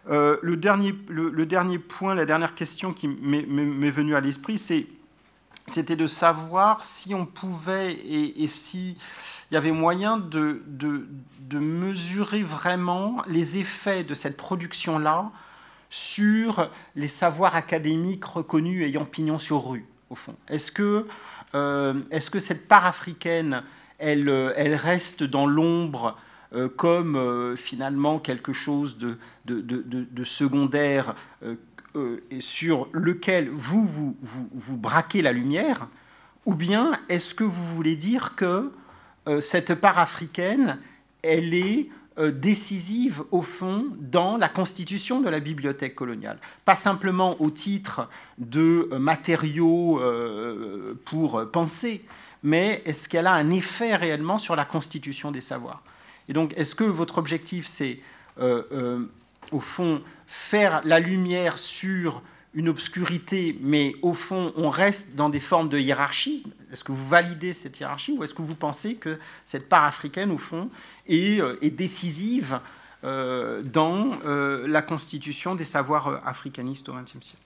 [0.09, 5.95] Euh, le, dernier, le, dernier point, la dernière question qui m'est venue à l'esprit, c'était
[5.95, 8.95] de savoir si on pouvait et, s'il
[9.51, 11.07] y avait moyen de, de,
[11.41, 15.31] de, mesurer vraiment les effets de cette production-là
[15.91, 20.35] sur les savoirs académiques reconnus ayant pignon sur rue, au fond.
[20.47, 21.05] Est-ce que
[21.53, 23.63] est-ce que cette part africaine,
[23.97, 26.17] elle, euh, reste dans l'ombre
[26.53, 31.15] euh, comme finalement quelque chose de, secondaire
[32.39, 35.87] sur lequel vous vous, vous vous, braquez la lumière
[36.45, 38.71] Ou bien est-ce que vous voulez dire que
[39.39, 40.79] cette part africaine,
[41.21, 46.39] elle est décisive au fond dans la constitution de la bibliothèque coloniale.
[46.65, 52.03] Pas simplement au titre de matériaux euh, pour penser,
[52.43, 55.83] mais est-ce qu'elle a un effet réellement sur la constitution des savoirs?
[56.27, 57.99] Et donc, est-ce que votre objectif, c'est
[58.39, 59.11] euh, euh,
[59.51, 62.21] au fond faire la lumière sur
[62.53, 66.43] une obscurité, mais au fond, on reste dans des formes de hiérarchie.
[66.71, 70.31] Est-ce que vous validez cette hiérarchie ou est-ce que vous pensez que cette part africaine,
[70.31, 70.69] au fond,
[71.07, 72.59] est, euh, décisive
[73.03, 77.37] euh, dans euh, la constitution des savoirs africanistes au XXe siècle?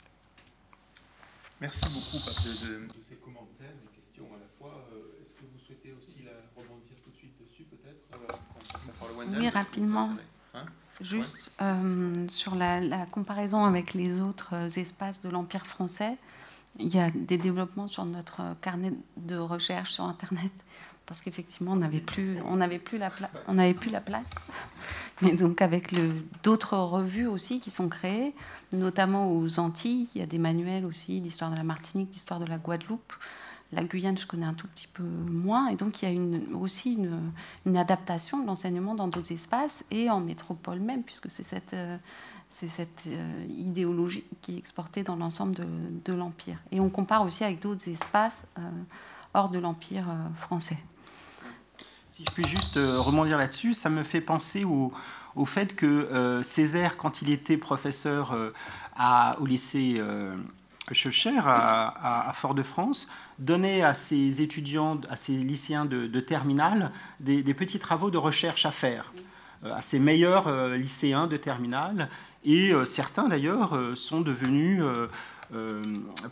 [1.62, 4.88] Merci beaucoup de, de, ces commentaires, des questions à la fois.
[4.92, 8.02] Euh, est-ce que vous souhaitez aussi la rebondir tout de suite dessus, peut-être?
[9.40, 10.10] Oui, rapidement.
[11.02, 16.18] Juste euh, sur la, la, comparaison avec les autres espaces de l'Empire français,
[16.80, 20.52] il y a des développements sur notre carnet de recherche sur Internet
[21.06, 22.40] parce qu'effectivement, on n'avait plus,
[22.84, 23.12] plus la
[23.48, 24.32] on n'avait plus la place.
[25.22, 25.94] Mais donc avec
[26.44, 28.34] d'autres revues aussi qui sont créées,
[28.72, 32.46] notamment aux Antilles, il y a des manuels aussi d'histoire de la Martinique, d'histoire de
[32.46, 33.14] la Guadeloupe.
[33.72, 35.68] La Guyane, je connais un tout petit peu moins.
[35.68, 36.98] Et donc, il y a aussi
[37.66, 41.98] une, adaptation de l'enseignement dans d'autres espaces et en métropole même, puisque c'est cette, euh,
[42.64, 46.58] euh, idéologie qui est exportée dans l'ensemble de, l'Empire.
[46.72, 48.62] Et on compare aussi avec d'autres espaces euh,
[49.34, 50.06] hors de l'Empire
[50.38, 50.78] français.
[52.12, 54.94] Si je puis juste rebondir là-dessus, ça me fait penser au,
[55.46, 58.34] fait que Césaire, quand il était professeur
[59.38, 60.02] au lycée
[60.94, 63.10] Schœcher à, Fort-de-France,
[63.40, 68.72] donnait à ses étudiants, à ses lycéens de, terminale, des, petits travaux de recherche à
[68.72, 69.12] faire,
[69.64, 72.10] à ses meilleurs lycéens de terminale.
[72.44, 74.82] Et certains, d'ailleurs, sont devenus
[75.54, 75.84] euh,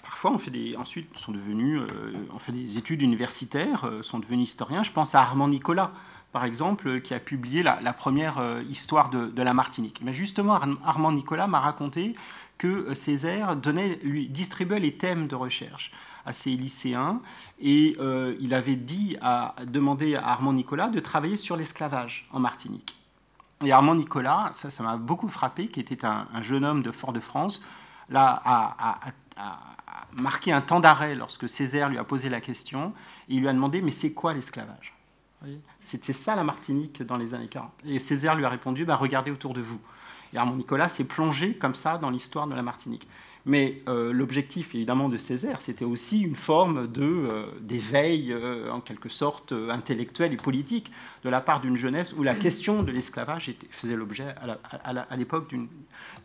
[0.04, 4.20] parfois, on fait des, ensuite, sont devenus, euh, on fait des études universitaires, euh, sont
[4.20, 4.84] devenus historiens.
[4.84, 5.92] Je pense à Armand Nicolas,
[6.32, 10.02] par exemple, qui a publié la, première histoire de, la Martinique.
[10.04, 12.16] Mais justement, Armand Nicolas m'a raconté
[12.58, 15.92] que Césaire donnait, lui distribuait les thèmes de recherche
[16.26, 17.22] à ses lycéens
[17.60, 17.98] et
[18.40, 22.96] il avait dit à demander à Armand Nicolas de travailler sur l'esclavage en Martinique.
[23.66, 27.64] Et Armand Nicolas, ça, ça m'a beaucoup frappé, qui était un jeune homme de Fort-de-France,
[28.10, 29.00] là, a,
[30.14, 32.94] marqué un temps d'arrêt lorsque Césaire lui a posé la question.
[33.28, 34.94] il lui a demandé Mais c'est quoi l'esclavage?
[35.82, 37.72] C'était ça la Martinique dans les années 40.
[37.86, 39.82] Et Césaire lui a répondu bah, Regardez autour de vous.
[40.32, 43.08] Et Armand Nicolas s'est plongé comme ça dans l'histoire de la Martinique.
[43.46, 49.10] Mais euh, l'objectif, évidemment, de Césaire, c'était aussi une forme euh, d'éveil, euh, en quelque
[49.10, 50.92] sorte, intellectuel et politique,
[51.26, 54.34] de la part d'une jeunesse où la question de l'esclavage faisait l'objet,
[54.84, 55.54] à l'époque,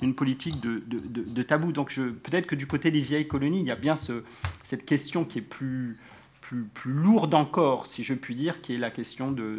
[0.00, 1.72] d'une politique de, tabou.
[1.72, 4.22] Donc peut-être que du côté des vieilles colonies, il y a bien ce,
[4.62, 5.98] cette question qui est plus,
[6.40, 9.58] plus, plus, lourde encore, si je puis dire, qui est la question de,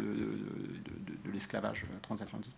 [1.30, 2.56] l'esclavage transatlantique.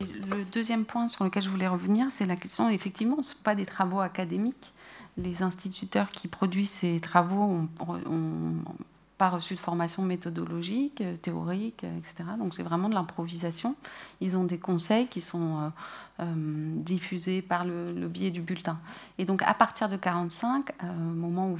[0.00, 3.42] Le deuxième point sur lequel je voulais revenir, c'est la question, effectivement, ce ne sont
[3.42, 4.72] pas des travaux académiques.
[5.16, 7.66] Les instituteurs qui produisent ces travaux
[8.06, 8.62] n'ont
[9.18, 12.24] pas reçu de formation méthodologique, euh, théorique, euh, etc.
[12.38, 13.74] Donc c'est vraiment de l'improvisation.
[14.20, 15.72] Ils ont des conseils qui sont
[16.20, 16.24] euh,
[16.76, 18.78] diffusés par le, biais du bulletin.
[19.18, 21.58] Et donc à partir de 1945, au moment où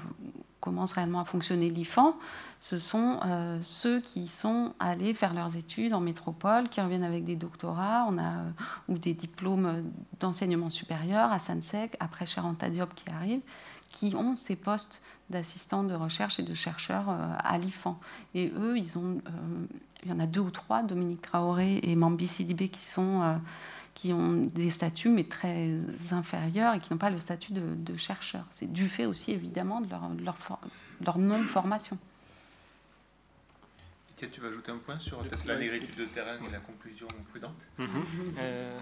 [0.66, 2.16] commence réellement à fonctionner l'IFAN,
[2.60, 7.24] ce sont euh, ceux qui sont allés faire leurs études en métropole, qui reviennent avec
[7.24, 8.50] des doctorats, euh,
[8.88, 9.84] ou des diplômes
[10.18, 13.40] d'enseignement supérieur à Sansec, après Charanta Diop qui arrive,
[13.90, 17.98] qui ont ces postes d'assistants de recherche et de chercheurs euh, à l'IFAN.
[18.34, 19.20] Et eux, ils ont,
[20.04, 23.40] il y en a deux ou trois, Dominique Traoré et Mambi Sidibé, qui sont
[23.96, 25.70] qui ont des statuts mais très
[26.12, 28.44] inférieurs et qui n'ont pas le statut de, de chercheur.
[28.50, 30.36] C'est du fait aussi évidemment de leur, leur,
[31.04, 31.98] leur non-formation.
[34.16, 37.56] tu vas ajouter un point sur la négritude de terrain et la conclusion prudente?
[37.78, 37.88] Mhm.
[38.38, 38.78] euh,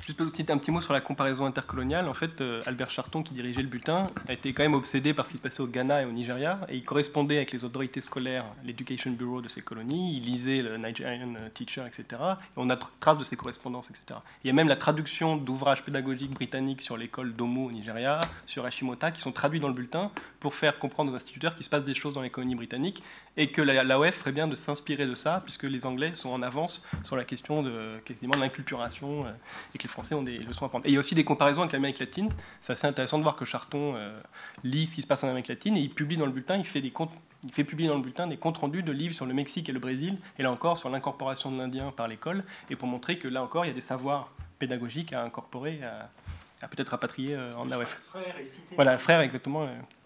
[0.00, 2.08] Juste citer un petit mot sur la comparaison intercoloniale.
[2.08, 5.24] En fait, euh, Albert Charton, qui dirigeait le bulletin, a été quand même obsédé par
[5.24, 6.58] ce qui se passait au Ghana et au Nigeria.
[6.68, 10.16] Et il correspondait avec les autorités scolaires, l'Education Bureau de ces colonies.
[10.16, 12.04] Il lisait le Nigerian Teacher, etc.
[12.10, 14.18] Et on a trace de ces correspondances, etc.
[14.42, 18.64] Il y a même la traduction d'ouvrages pédagogiques britanniques sur l'école d'Omo au Nigeria, sur
[18.64, 20.10] Hashimota, qui sont traduits dans le bulletin
[20.40, 23.04] pour faire comprendre aux instituteurs qu'il se passe des choses dans les colonies britanniques
[23.36, 26.82] et que l'AOF ferait bien de s'inspirer de ça, puisque les Anglais sont en avance
[27.02, 29.30] sur la question de quasiment l'inculturation euh,
[29.74, 30.86] et que Français ont des leçons à prendre.
[30.86, 32.30] Et il y a aussi des comparaisons avec l'Amérique latine.
[32.60, 34.18] C'est assez intéressant de voir que Charton euh,
[34.64, 36.64] lit ce qui se passe en Amérique latine et il publie dans le bulletin, il
[36.64, 37.12] fait, des comptes,
[37.44, 39.72] il fait publier dans le bulletin des comptes rendus de livres sur le Mexique et
[39.72, 43.28] le Brésil, et là encore sur l'incorporation de l'Indien par l'école, et pour montrer que
[43.28, 47.70] là encore il y a des savoirs pédagogiques à incorporer, à, peut-être rapatrier euh, en
[47.70, 48.00] AOF.
[48.10, 48.34] Frère
[48.76, 50.01] Voilà, frère exactement est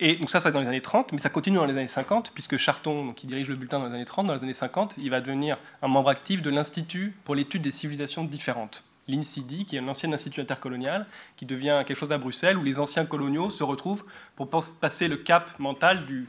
[0.00, 2.30] Et donc ça, c'est dans les années 30, mais ça continue dans les années 50,
[2.32, 5.10] puisque Charton, qui dirige le bulletin dans les années 30, dans les années 50, il
[5.10, 8.84] va devenir un membre actif de l'Institut pour l'étude des civilisations différentes.
[9.08, 12.78] L'INCIDI, qui est un ancien institut intercolonial, qui devient quelque chose à Bruxelles, où les
[12.78, 14.04] anciens coloniaux se retrouvent
[14.36, 16.24] pour passer le cap mental de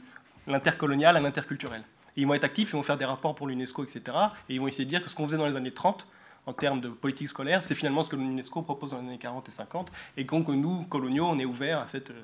[0.47, 1.83] l'intercolonial à l'interculturel.
[2.15, 4.01] Et ils vont être actifs, ils vont faire des rapports pour l'UNESCO, etc.
[4.47, 6.07] Et ils vont essayer de dire que ce qu'on faisait dans les années 30,
[6.49, 9.47] en termes de politique scolaire, c'est finalement ce que l'UNESCO propose dans les années 40
[9.47, 12.21] et 50, et donc nous, coloniaux, on est ouverts à cette euh,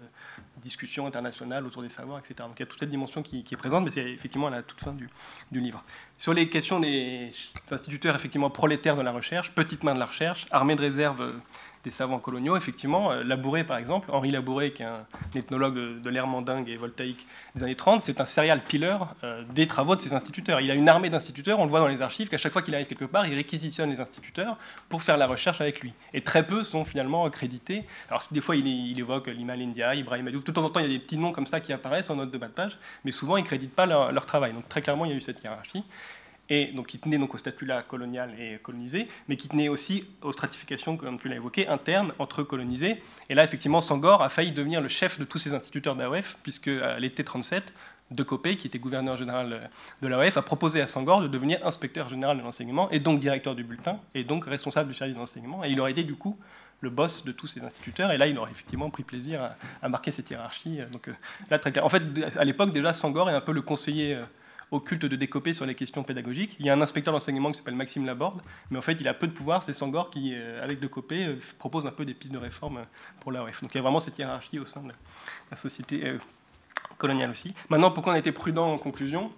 [0.58, 2.36] discussion internationale autour des savoirs, etc.
[2.40, 4.64] Donc il y a toute cette dimension qui, est présente, mais c'est effectivement à la
[4.64, 5.08] toute fin du,
[5.52, 5.84] livre.
[6.18, 7.32] Sur les questions des
[7.70, 11.34] instituteurs effectivement prolétaires de la recherche, petites mains de la recherche, armée de réserve
[11.86, 13.12] des savants coloniaux, effectivement.
[13.12, 15.06] Euh, Labouré, par exemple, Henri Labouré, qui est un
[15.36, 17.26] ethnologue de, l'ère mandingue et voltaïque
[17.56, 20.60] des années 30, c'est un serial killer euh, des travaux de ses instituteurs.
[20.60, 22.74] Il a une armée d'instituteurs, on le voit dans les archives, qu'à chaque fois qu'il
[22.74, 24.58] arrive quelque part, il réquisitionne les instituteurs
[24.90, 25.94] pour faire la recherche avec lui.
[26.14, 27.86] Et très peu sont finalement crédités.
[28.10, 30.44] Alors, des fois, il, évoque Lima India, Ibrahim Adouf.
[30.44, 32.16] De temps en temps, il y a des petits noms comme ça qui apparaissent en
[32.16, 34.54] note de bas de page, mais souvent, ils ne créditent pas leur travail.
[34.54, 35.84] Donc, très clairement, il y a eu cette hiérarchie
[36.50, 40.32] et donc qui tenait donc au statut colonial et colonisé, mais qui tenait aussi aux
[40.32, 43.02] stratifications, comme tu l'as évoqué, internes entre colonisés.
[43.30, 46.68] Et là, effectivement, Sangor a failli devenir le chef de tous ces instituteurs d'AOF, puisque
[46.68, 47.74] à l'été 37,
[48.12, 49.70] De Copé, qui était gouverneur général
[50.02, 53.56] de l'AOF, a proposé à Sangor de devenir inspecteur général de l'enseignement, et donc directeur
[53.56, 55.64] du bulletin, et donc responsable du service d'enseignement.
[55.66, 56.38] Et il aurait été du coup
[56.82, 58.12] le boss de tous ces instituteurs.
[58.12, 60.80] Et là, il aurait effectivement pris plaisir à, marquer cette hiérarchie.
[60.92, 61.14] Donc, euh,
[61.50, 61.86] là, très clair.
[61.86, 62.04] En fait,
[62.38, 64.24] à l'époque, déjà, Sangor est un peu le conseiller euh,
[64.72, 66.56] au culte de décoper sur les questions pédagogiques.
[66.60, 69.14] Il y a un inspecteur d'enseignement qui s'appelle Maxime Laborde, mais en fait, il a
[69.14, 69.64] peu de pouvoir.
[69.64, 72.86] C'est Sangor qui, euh, avec décoper, euh, propose un peu des pistes de réforme
[73.20, 73.62] pour l'AOF.
[73.62, 74.92] Donc il y a vraiment cette hiérarchie au sein de
[75.52, 76.18] la société euh,
[76.98, 77.54] coloniale aussi.
[77.70, 79.32] Maintenant, pourquoi on a été prudent en conclusion?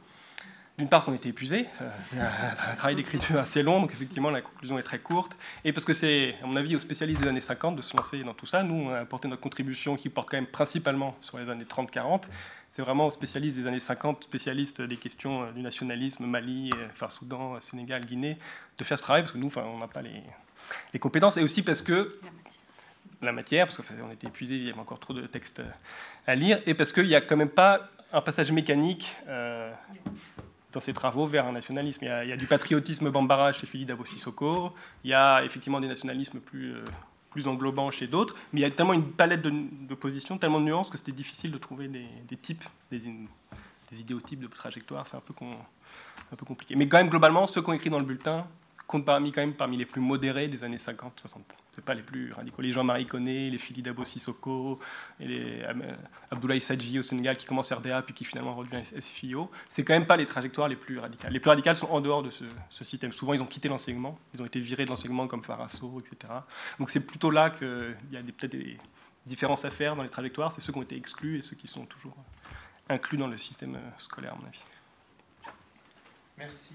[0.78, 1.66] D'une part, parce qu'on était épuisé,
[2.12, 2.20] c'est
[2.72, 5.36] un travail d'écriture assez long, donc effectivement la conclusion est très courte,
[5.66, 8.24] et parce que c'est, à mon avis, aux spécialistes des années 50 de se lancer
[8.24, 8.62] dans tout ça.
[8.62, 12.26] Nous, on a apporté notre contribution qui porte quand même principalement sur les années 30-40.
[12.70, 16.88] C'est vraiment aux spécialistes des années 50, spécialistes des questions euh, du nationalisme, Mali, euh,
[16.92, 18.38] enfin Soudan, Sénégal, Guinée,
[18.78, 20.22] de faire ce travail, parce que nous, enfin, on n'a pas les,
[20.94, 22.20] les, compétences, et aussi parce que
[23.24, 25.64] la matière, parce qu'on était épuisé, il y avait encore trop de textes
[26.28, 29.16] à lire, et parce qu'il n'y a quand même pas un passage mécanique.
[29.28, 29.72] Euh,
[30.74, 32.04] dans ses travaux vers un nationalisme.
[32.04, 34.74] Il y a, du patriotisme bambara chez Philippe Dabo Sissoko,
[35.04, 36.84] il y a effectivement des nationalismes plus, euh,
[37.30, 40.66] plus englobants chez d'autres, mais il y a tellement une palette de, positions, tellement de
[40.66, 43.02] nuances que c'était difficile de trouver des, types, des,
[43.98, 46.76] idéotypes de trajectoire, c'est un peu, un peu compliqué.
[46.76, 48.46] Mais quand même, globalement, ceux qui ont écrit dans le bulletin,
[48.88, 51.42] compte parmi, quand même parmi les plus modérés des années 50-60.
[51.74, 52.62] C'est pas les plus radicaux.
[52.62, 54.80] Les Jean-Marie Conné, les Philippe Dabo Sissoko,
[55.20, 55.74] et les euh,
[56.32, 60.08] Abdoulaye Sadji au Sénégal qui commence RDA puis qui finalement redevient SFIO, c'est quand même
[60.08, 61.34] pas les trajectoires les plus radicales.
[61.34, 63.12] Les plus radicales sont en dehors de ce, système.
[63.12, 66.34] Souvent, ils ont quitté l'enseignement, ils ont été virés de l'enseignement comme Farasso, etc.
[66.80, 68.78] Donc c'est plutôt là qu'il y a peut-être des
[69.26, 70.52] différences à faire dans les trajectoires.
[70.52, 72.16] C'est ceux qui ont été exclus et ceux qui sont toujours
[72.88, 74.62] inclus dans le système euh, scolaire, à mon avis.
[76.38, 76.74] Merci.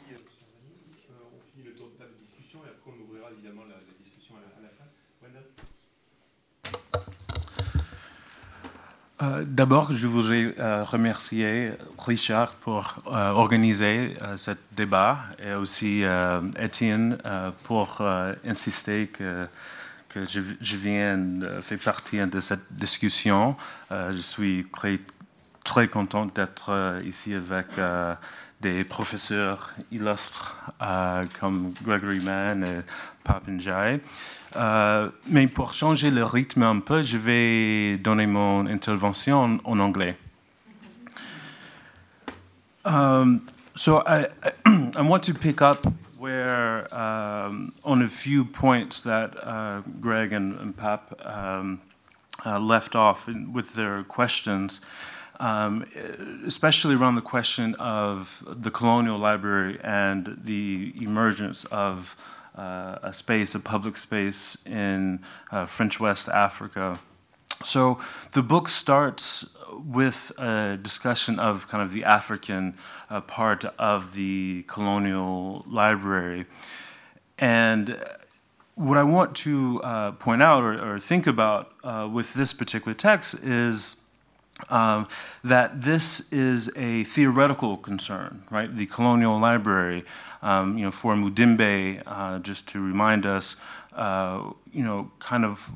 [9.22, 16.02] Euh, d'abord, je voudrais euh, remercier Richard pour euh, organiser ce débat et aussi
[16.58, 17.18] Étienne
[17.64, 18.02] pour
[18.44, 19.46] insister que,
[20.14, 21.18] je, je, viens
[21.62, 23.56] faire partie de cette discussion.
[23.90, 24.98] je suis très,
[25.64, 27.68] très content d'être ici avec
[28.62, 30.56] des professeurs illustres
[31.40, 32.80] comme Gregory Mann et
[33.24, 34.00] Papinjay.
[34.56, 40.16] Euh, mais pour changer le rythme un peu, je vais donner mon intervention en, anglais.
[42.84, 43.42] Um,
[43.74, 44.26] so I,
[44.66, 45.86] I want to pick up
[46.18, 51.80] where um, on a few points that uh, Greg and, and Pap um,
[52.44, 54.80] uh, left off with their questions,
[55.40, 55.84] um,
[56.46, 62.16] especially around the question of the colonial library and the emergence of
[62.56, 67.00] uh, a space, a public space in uh, French West Africa.
[67.64, 67.98] So
[68.32, 72.74] the book starts with a discussion of kind of the African
[73.08, 76.46] uh, part of the colonial library.
[77.38, 77.98] And
[78.74, 82.94] what I want to uh, point out or, or think about uh, with this particular
[82.94, 84.01] text is
[84.70, 85.08] um,
[85.44, 88.74] that this is a theoretical concern, right?
[88.74, 90.04] The colonial library,
[90.42, 93.56] um, you know, for Mudimbe, uh, just to remind us,
[93.94, 95.70] uh, you know, kind of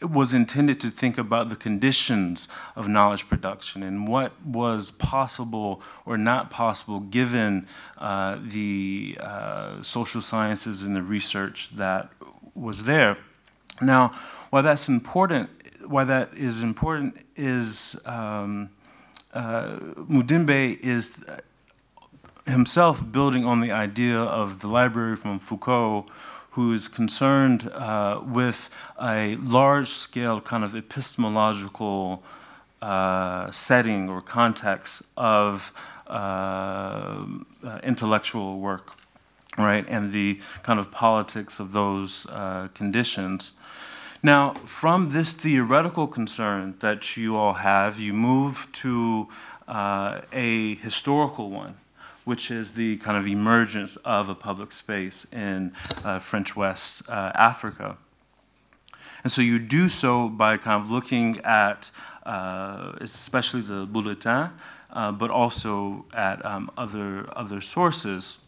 [0.00, 5.80] it was intended to think about the conditions of knowledge production and what was possible
[6.04, 7.66] or not possible given
[7.96, 12.10] uh, the uh, social sciences and the research that
[12.54, 13.16] was there.
[13.80, 14.12] Now,
[14.50, 15.50] while that's important,
[15.88, 18.70] why that is important is um,
[19.32, 19.76] uh,
[20.08, 21.20] Mudimbe is
[22.46, 26.06] himself building on the idea of the library from Foucault,
[26.50, 32.22] who is concerned uh, with a large scale kind of epistemological
[32.80, 35.72] uh, setting or context of
[36.06, 37.24] uh,
[37.64, 38.92] uh, intellectual work,
[39.58, 43.52] right, and the kind of politics of those uh, conditions.
[44.26, 49.28] Now, from this theoretical concern that you all have, you move to
[49.68, 51.76] uh, a historical one,
[52.24, 55.72] which is the kind of emergence of a public space in
[56.02, 57.98] uh, French West uh, Africa.
[59.22, 61.92] And so you do so by kind of looking at,
[62.24, 64.50] uh, especially the bulletin,
[64.90, 68.38] uh, but also at um, other, other sources.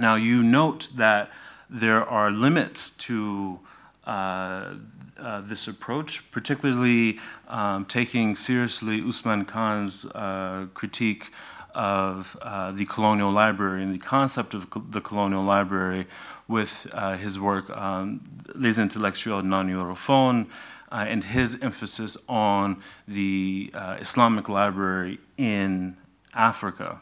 [0.00, 1.30] Now, you note that
[1.70, 3.60] there are limits to
[4.06, 4.74] uh,
[5.18, 7.18] uh, this approach, particularly
[7.48, 11.30] um, taking seriously Usman Khan's uh, critique
[11.74, 16.06] of uh, the colonial library and the concept of co the colonial library
[16.48, 18.20] with uh, his work on
[18.54, 20.46] Les Intellectuels non Europhones
[20.92, 23.70] uh, and his emphasis on the
[24.00, 25.96] Islamic library in
[26.34, 27.00] Africa.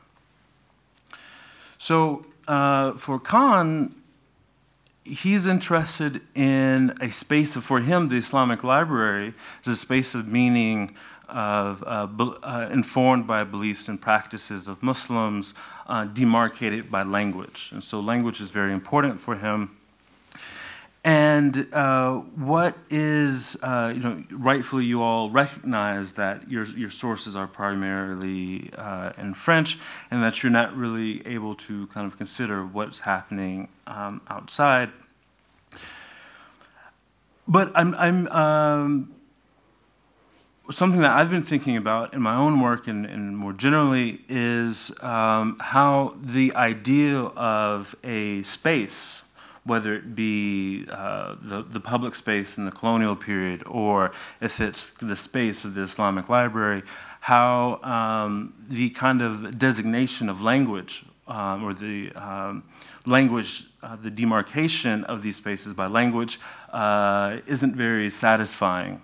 [1.78, 3.95] So for Khan,
[5.05, 10.27] he's interested in a space of, for him, the Islamic library is a space of
[10.27, 10.95] meaning
[11.29, 12.07] of, uh,
[12.43, 15.55] uh, informed by beliefs and practices of Muslims,
[15.87, 17.71] uh, demarcated by language.
[17.73, 19.77] And so language is very important for him.
[21.05, 27.37] And uh, what is, uh, you know, rightfully you all recognize that your, your sources
[27.37, 29.79] are primarily uh, in French
[30.11, 34.91] and that you're not really able to kind of consider what's happening um, outside.
[37.47, 39.15] But I'm, I'm um,
[40.71, 44.91] something that I've been thinking about in my own work and, and more generally is
[45.03, 49.21] um, how the idea of a space
[49.65, 54.91] whether it be uh, the, the public space in the colonial period or if it's
[54.91, 56.82] the space of the Islamic library,
[57.20, 62.65] how um, the kind of designation of language um, or the um,
[63.07, 66.39] language, uh, the demarcation of these spaces by language
[66.73, 69.01] uh, isn't very satisfying.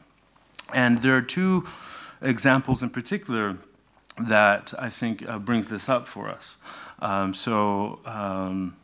[0.74, 1.66] And there are two
[2.20, 3.56] examples in particular
[4.18, 6.56] that I think uh, brings this up for us.
[7.00, 8.76] Um, so um,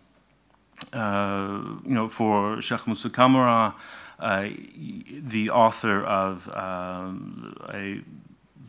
[0.92, 3.74] you know, for Sheikh Musa Kamara,
[4.18, 4.48] uh,
[5.10, 8.00] the author of um, a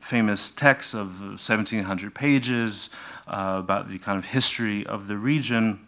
[0.02, 2.90] famous text of 1,700 pages
[3.28, 5.80] uh, about the kind of history of the region.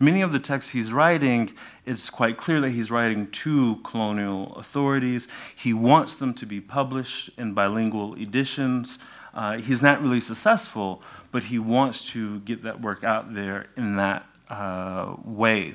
[0.00, 1.52] Many of the texts he's writing,
[1.84, 5.28] it's quite clear that he's writing to colonial authorities.
[5.54, 8.98] He wants them to be published in bilingual editions.
[9.34, 13.96] Uh, he's not really successful, but he wants to get that work out there in
[13.96, 15.74] that uh, way.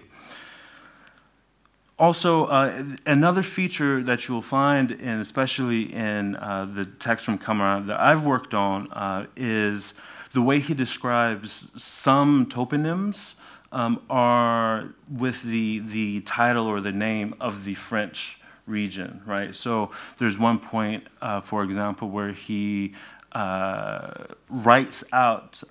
[1.99, 7.85] Also, uh, another feature that you'll find, and especially in uh, the text from Kamara
[7.85, 9.93] that I've worked on, uh, is
[10.33, 13.35] the way he describes some toponyms
[13.71, 19.53] um, are with the, the title or the name of the French region, right?
[19.53, 22.95] So there's one point, uh, for example, where he
[23.33, 24.11] uh,
[24.49, 25.61] writes out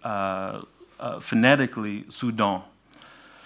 [1.21, 2.63] phonetically Sudan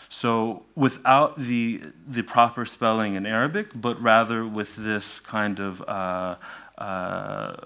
[0.09, 6.37] so without the, the proper spelling in Arabic, but rather with this kind of uh,
[6.79, 7.57] uh,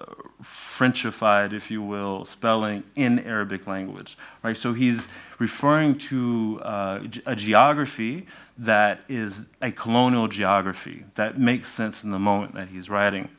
[0.41, 4.57] Frenchified, if you will, spelling in Arabic language, right?
[4.57, 5.07] So he's
[5.37, 8.25] referring to uh, a geography
[8.57, 13.29] that is a colonial geography that makes sense in the moment that he's writing.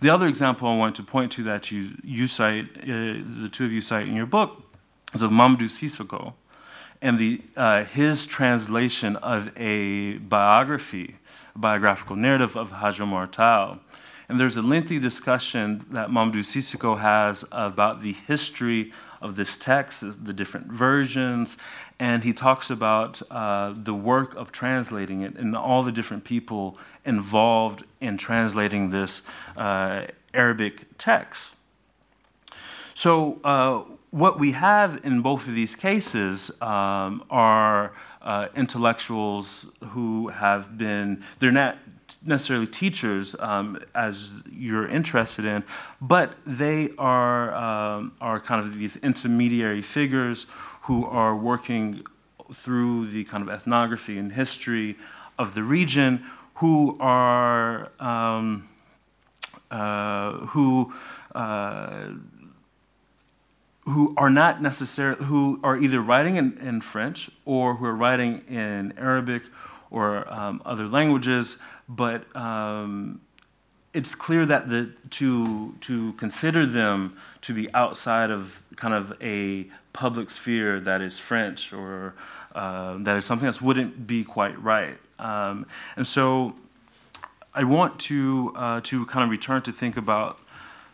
[0.00, 3.64] The other example I want to point to that you, you cite, uh, the two
[3.64, 4.62] of you cite in your book,
[5.14, 6.34] is of Mamadou Sissoko,
[7.00, 11.16] and the, uh, his translation of a biography,
[11.54, 13.78] a biographical narrative of Hajj Omar Tall.
[14.28, 18.92] And there's a lengthy discussion that Mamadou Sissoko has about the history
[19.22, 21.56] of this text, the different versions,
[21.98, 26.78] and he talks about uh, the work of translating it and all the different people
[27.04, 29.22] involved in translating this
[29.56, 30.02] uh,
[30.34, 31.56] Arabic text.
[32.94, 40.28] So, uh, what we have in both of these cases um, are uh, intellectuals who
[40.28, 41.76] have been, they're not
[42.24, 45.62] necessarily teachers um, as you're interested in,
[46.00, 50.46] but they are, um, are kind of these intermediary figures
[50.82, 52.02] who are working
[52.52, 54.96] through the kind of ethnography and history
[55.38, 56.24] of the region
[56.54, 58.66] who are, um,
[59.70, 60.92] uh, who,
[61.34, 62.08] uh,
[63.88, 68.44] who are not necessarily, who are either writing in, in French or who are writing
[68.48, 69.42] in Arabic
[69.90, 71.56] or um, other languages,
[71.88, 73.20] but um,
[73.94, 79.66] it's clear that the, to, to consider them to be outside of kind of a
[79.94, 82.14] public sphere that is French or
[82.54, 84.98] uh, that is something else wouldn't be quite right.
[85.18, 85.66] Um,
[85.96, 86.54] and so
[87.54, 90.40] I want to, uh, to kind of return to think about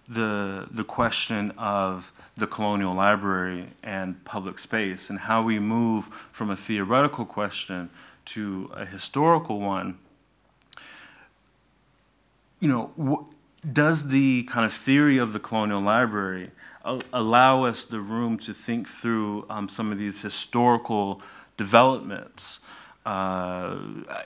[0.09, 6.51] the, the question of the colonial library and public space and how we move from
[6.51, 7.91] a theoretical question
[8.25, 9.99] to a historical one.
[12.59, 13.29] You know,
[13.73, 16.51] does the kind of theory of the colonial library
[17.13, 21.23] allow us the room to think through um, some of these historical
[21.57, 22.61] developments?
[23.07, 23.77] Uh,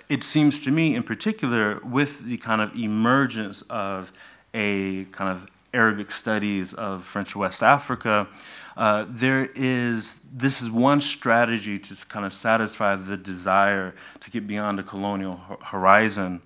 [0.09, 4.12] it seems to me, in particular, with the kind of emergence of
[4.55, 8.28] a kind of Arabic studies of French West Africa,
[8.77, 14.47] uh, there is this is one strategy to kind of satisfy the desire to get
[14.47, 16.40] beyond a colonial horizon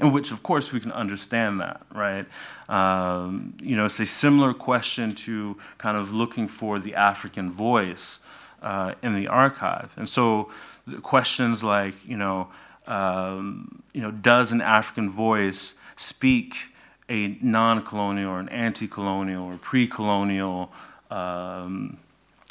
[0.00, 2.26] in which, of course, we can understand that, right?
[2.68, 8.20] Um, you know, it's a similar question to kind of looking for the African voice
[8.62, 9.90] uh, in the archive.
[9.96, 10.50] And so
[11.02, 12.48] questions like, you know,
[12.86, 16.67] um, you know, does an African voice speak
[17.08, 20.70] a non-colonial or an anti-colonial or pre-colonial
[21.10, 21.98] um,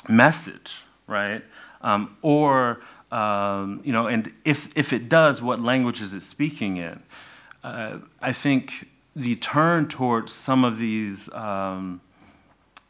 [0.09, 1.43] message, right?
[1.81, 2.81] Um, or
[3.11, 7.03] um, you know, and if if it does, what language is it speaking in?
[7.67, 12.01] uh, I think the turn towards some of these, um,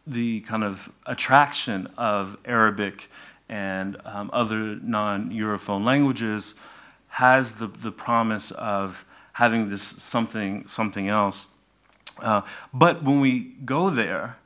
[0.06, 3.10] the kind of attraction of Arabic
[3.49, 6.53] and um, other non Europhone languages
[7.07, 11.48] has the, the promise of having this something, something else.
[12.22, 12.41] Uh,
[12.73, 14.38] but when we go there,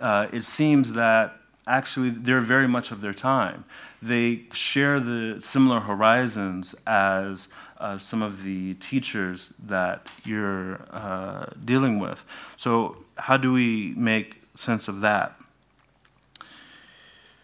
[0.00, 1.36] uh, it seems that
[1.66, 3.64] actually they're very much of their time.
[4.02, 7.48] They share the similar horizons as
[7.78, 12.24] uh, some of the teachers that you're uh, dealing with.
[12.56, 15.38] So, how do we make sense of that?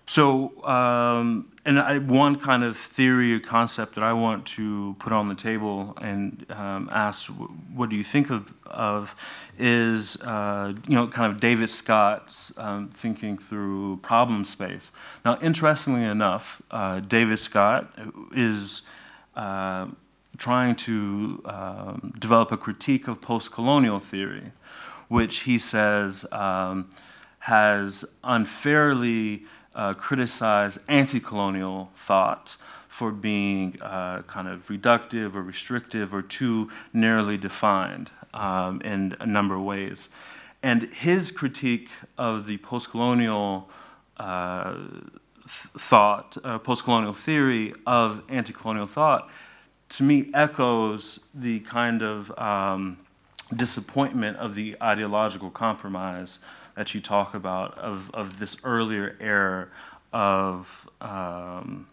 [0.07, 5.13] So, um, and I, one kind of theory or concept that I want to put
[5.13, 9.17] on the table and um, ask, what do you think of, of
[9.59, 14.93] is, uh, you know, kind of David Scott's um, thinking through problem space.
[15.25, 17.93] Now, interestingly enough, uh, David Scott
[18.33, 18.83] is
[19.35, 19.89] uh,
[20.39, 24.53] trying to um, develop a critique of post-colonial theory,
[25.09, 26.89] which he says um,
[27.41, 32.57] has unfairly uh, criticize anti colonial thought
[32.89, 39.27] for being uh, kind of reductive or restrictive or too narrowly defined um, in a
[39.27, 40.09] number of ways.
[40.63, 43.69] And his critique of the post colonial
[44.17, 44.79] uh,
[45.47, 49.29] thought, uh, post colonial theory of anti colonial thought,
[49.91, 52.97] to me echoes the kind of um,
[53.55, 56.39] disappointment of the ideological compromise
[56.77, 59.69] that you talk about of, of this earlier era
[60.13, 61.87] of um,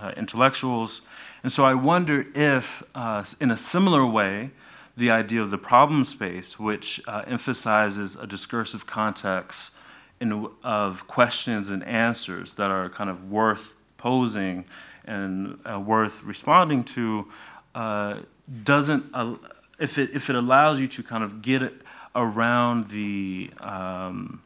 [0.00, 1.02] uh, intellectuals.
[1.42, 4.50] And so I wonder if, uh, in a similar way,
[4.96, 9.72] the idea of the problem space, which uh, emphasizes a discursive context
[10.20, 14.64] in, of questions and answers that are kind of worth posing
[15.04, 17.26] and uh, worth responding to,
[17.74, 18.20] uh,
[18.64, 19.04] doesn't,
[19.78, 21.82] if, it, if it allows you to kind of get it
[22.16, 24.42] around the um,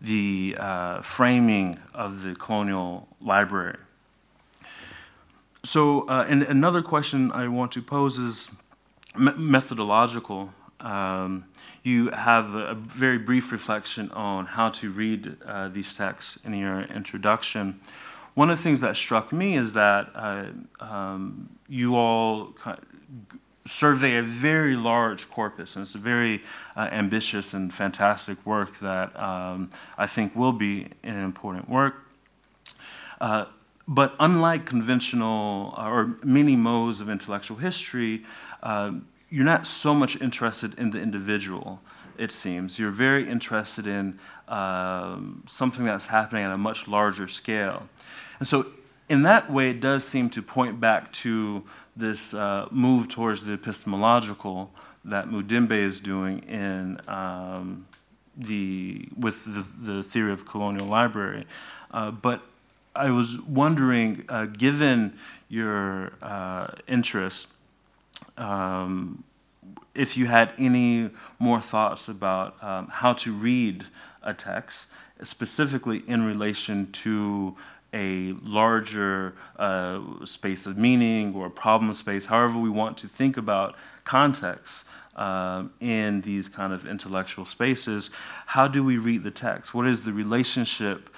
[0.00, 3.78] the uh, framing of the colonial library.
[5.62, 8.52] So, uh, and another question I want to pose is
[9.16, 10.52] me methodological.
[10.78, 11.46] Um,
[11.82, 16.82] you have a, very brief reflection on how to read uh, these texts in your
[16.82, 17.80] introduction.
[18.34, 20.44] One of the things that struck me is that uh,
[20.78, 22.54] um, you all
[23.66, 26.42] survey a very large corpus, and it's a very
[26.76, 31.96] uh, ambitious and fantastic work that um, I think will be an important work.
[33.20, 33.46] Uh,
[33.88, 38.24] but unlike conventional uh, or many modes of intellectual history,
[38.62, 38.92] uh,
[39.30, 41.80] you're not so much interested in the individual,
[42.18, 42.78] it seems.
[42.78, 44.18] You're very interested in
[44.48, 47.88] um, something that's happening at a much larger scale.
[48.38, 48.66] And so,
[49.08, 51.62] in that way, it does seem to point back to
[51.96, 54.70] this uh, move towards the epistemological
[55.04, 57.86] that Mudimbe is doing in um,
[58.36, 61.46] the with the, the, theory of colonial library.
[61.90, 62.42] Uh, but
[62.94, 65.18] I was wondering, uh, given
[65.48, 67.48] your uh, interest,
[68.36, 69.24] um,
[69.94, 73.86] if you had any more thoughts about um, how to read
[74.22, 74.88] a text,
[75.22, 77.56] specifically in relation to
[77.96, 83.74] a larger uh, space of meaning or problem space, however we want to think about
[84.04, 84.84] context
[85.16, 88.10] um, in these kind of intellectual spaces.
[88.44, 89.74] How do we read the text?
[89.74, 91.08] What is the relationship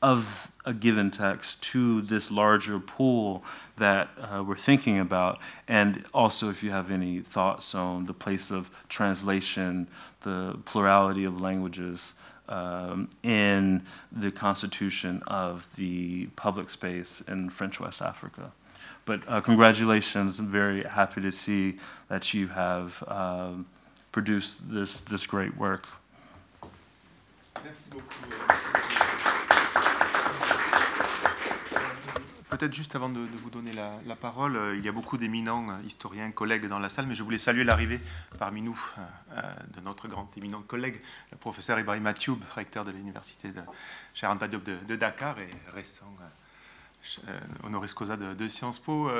[0.00, 3.44] of a given text to this larger pool
[3.76, 5.38] that uh, we're thinking about,
[5.68, 9.86] and also if you have any thoughts on the place of translation,
[10.22, 12.14] the plurality of languages
[12.48, 18.52] um, in the constitution of the public space in French West Africa.
[19.06, 23.66] But uh, congratulations, I'm very happy to see that you have um,
[24.12, 25.86] produced this, this great work.
[27.64, 29.03] Merci beaucoup.
[32.56, 35.82] Peut-être juste avant de, vous donner la, parole, euh, il y a beaucoup d'éminents euh,
[35.84, 38.00] historiens, collègues dans la salle, mais je voulais saluer l'arrivée
[38.38, 38.78] parmi nous
[39.32, 39.42] euh,
[39.74, 41.00] de notre grand éminent collègue,
[41.32, 43.60] le professeur Ibrahim Atioub, recteur de l'université de
[44.14, 46.06] Cheikh Anta Diop de, Dakar et récent
[47.64, 49.10] honoris causa de, de Sciences Po.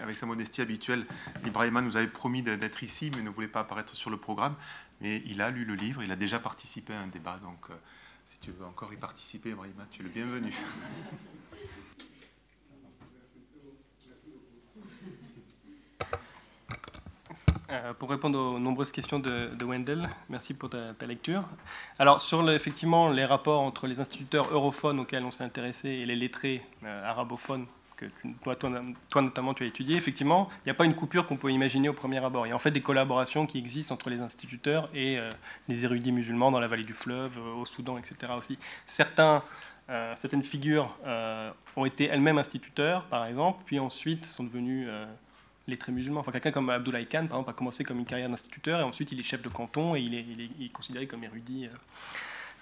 [0.00, 1.06] Avec sa modestie habituelle,
[1.44, 4.54] Ibrahima nous avait promis d'être ici, mais ne voulait pas apparaître sur le programme.
[5.00, 7.66] Mais il a lu le livre, il a déjà participé à un débat, donc
[8.26, 10.54] si tu veux encore y participer, Ibrahima, tu es le bienvenu.
[17.70, 21.42] Euh, pour répondre aux nombreuses questions de, de Wendell, merci pour ta, lecture.
[21.98, 26.14] Alors, sur effectivement les rapports entre les instituteurs europhones auxquels on s'est intéressé et les
[26.14, 27.66] lettrés euh, arabophones
[27.96, 28.06] que
[28.42, 28.56] toi,
[29.22, 31.94] notamment tu as étudié, effectivement, il n'y a pas une coupure qu'on peut imaginer au
[31.94, 32.46] premier abord.
[32.46, 35.30] Il y a en fait des collaborations qui existent entre les instituteurs et euh,
[35.66, 38.32] les érudits musulmans dans la vallée du fleuve, au Soudan, etc.
[38.36, 38.58] aussi.
[38.84, 40.94] Certaines figures
[41.76, 45.06] ont été elles-mêmes instituteurs, par exemple, puis ensuite sont devenus euh,
[45.68, 46.20] lettrés musulmans.
[46.20, 49.10] Enfin, quelqu'un comme Abdoulaye Khan, par exemple, a commencé comme une carrière d'instituteur et ensuite
[49.12, 51.66] il est chef de canton et il est, il est- il est considéré comme érudit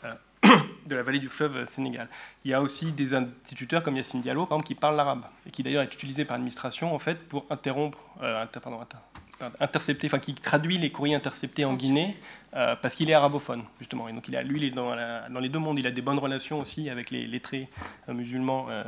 [0.05, 0.15] euh,
[0.45, 0.49] euh,
[0.87, 2.09] de la vallée du fleuve euh, Sénégal.
[2.45, 5.51] Il y a aussi des instituteurs comme Yassine Diallo, par exemple, qui parlent l'arabe et
[5.51, 8.97] qui d'ailleurs est utilisé par l'administration en fait pour interrompre, euh, inter- pardon, inter-
[9.39, 11.75] pardon, intercepter, enfin qui traduit les courriers interceptés en.
[11.75, 12.17] Guinée
[12.55, 14.09] euh, parce qu'il est arabophone justement.
[14.09, 15.79] Et donc il a, lui, il est dans, la- dans les deux mondes.
[15.79, 17.69] Il a des bonnes relations aussi avec les lettrés
[18.09, 18.85] musulmans euh,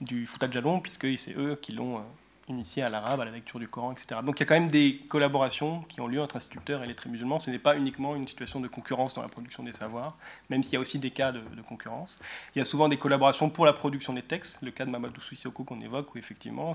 [0.00, 2.02] du Fouta Djallon puisque c'est eux qui l'ont
[2.48, 4.20] euh, initié à l'arabe, à la lecture du Coran, etc.
[4.24, 7.10] Donc il y a quand même des collaborations qui ont lieu entre instituteurs et lettrés
[7.10, 7.38] musulmans.
[7.38, 10.16] Ce n'est pas uniquement une situation de concurrence dans la production des savoirs,
[10.50, 12.18] même s'il y a aussi des cas de, concurrence.
[12.54, 14.58] Il y a souvent des collaborations pour la production des textes.
[14.62, 16.72] Le cas de Mamadou Souissoko qu'on évoque, où effectivement,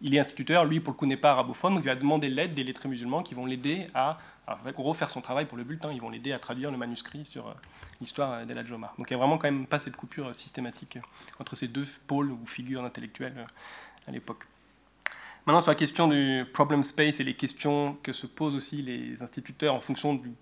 [0.00, 2.54] il est instituteur, lui pour le coup n'est pas arabophone, donc il va demander l'aide
[2.54, 4.58] des lettrés musulmans qui vont l'aider à, à
[5.08, 5.92] son travail pour le bulletin.
[5.92, 7.54] Ils vont l'aider à traduire le manuscrit sur euh,
[8.00, 8.94] l'histoire euh, d'El Hadj Omar.
[8.98, 10.98] Donc il n'y a vraiment quand même pas cette coupure euh, systématique
[11.40, 13.46] entre ces deux pôles ou figures intellectuelles
[14.06, 14.46] à l'époque.
[15.46, 19.22] Maintenant, sur la question du problem space et les questions que se posent aussi les
[19.22, 20.32] instituteurs en fonction du-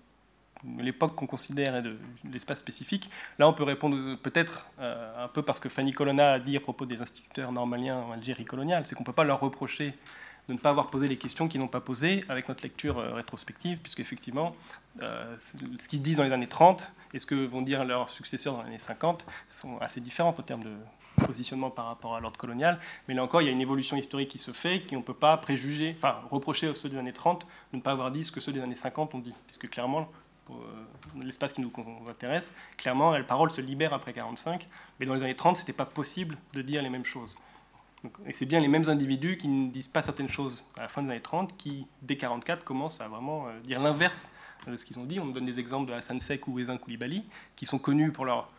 [0.64, 1.98] de l'époque qu'on considère et de
[2.32, 6.38] l'espace spécifique, là on peut répondre peut-être euh, un peu parce que Fanny Colonna a
[6.38, 9.40] dit à propos des instituteurs normaliens en Algérie coloniale, c'est qu'on ne peut pas leur
[9.40, 9.92] reprocher
[10.48, 13.12] de ne pas avoir posé les questions qu'ils n'ont pas posées avec notre lecture euh,
[13.12, 14.50] rétrospective, puisqu'effectivement,
[15.02, 15.34] euh,
[15.78, 18.62] ce qu'ils disent dans les années 30 et ce que vont dire leurs successeurs dans
[18.62, 20.72] les années 50 sont assez différents en termes de
[21.14, 22.78] positionnement par rapport à l'ordre colonial.
[23.08, 25.14] Mais là encore, il y a une évolution historique qui se fait, qu'on ne peut
[25.14, 28.32] pas préjuger, enfin reprocher aux ceux des années 30 de ne pas avoir dit ce
[28.32, 29.34] que ceux des années 50 ont dit.
[29.46, 30.08] Puisque clairement,
[30.50, 30.54] euh,
[31.22, 31.72] l'espace qui nous
[32.08, 34.66] intéresse, clairement, la parole se libère après 45,
[34.98, 37.36] mais dans les années 30, ce n'était pas possible de dire les mêmes choses.
[38.26, 41.02] Et c'est bien les mêmes individus qui ne disent pas certaines choses à la fin
[41.02, 44.28] des années 30 qui, dès 44, commencent à vraiment euh, dire l'inverse
[44.66, 45.20] de ce qu'ils ont dit.
[45.20, 47.24] On nous donne des exemples de Hassan Sek ou Ouezin Koulibaly,
[47.56, 48.50] qui sont connus pour leur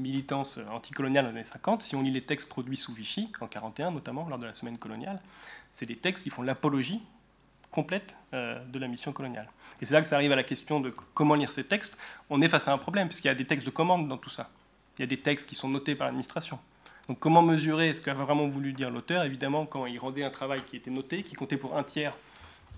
[0.00, 1.82] militance anticoloniale dans les années 50.
[1.82, 4.78] Si on lit les textes produits sous Vichy, en 41 notamment, lors de la semaine
[4.78, 5.20] coloniale,
[5.72, 7.00] c'est des textes qui font l'apologie
[7.70, 9.48] complète euh, de la mission coloniale.
[9.80, 11.96] Et c'est là que ça arrive à la question de comment lire ces textes.
[12.28, 14.30] On est face à un problème, puisqu'il y a des textes de commande dans tout
[14.30, 14.50] ça.
[14.98, 16.58] Il y a des textes qui sont notés par l'administration.
[17.08, 19.24] Donc comment mesurer ce qu'a vraiment voulu dire l'auteur?
[19.24, 22.14] Évidemment, quand il rendait un travail qui était noté, qui comptait pour un tiers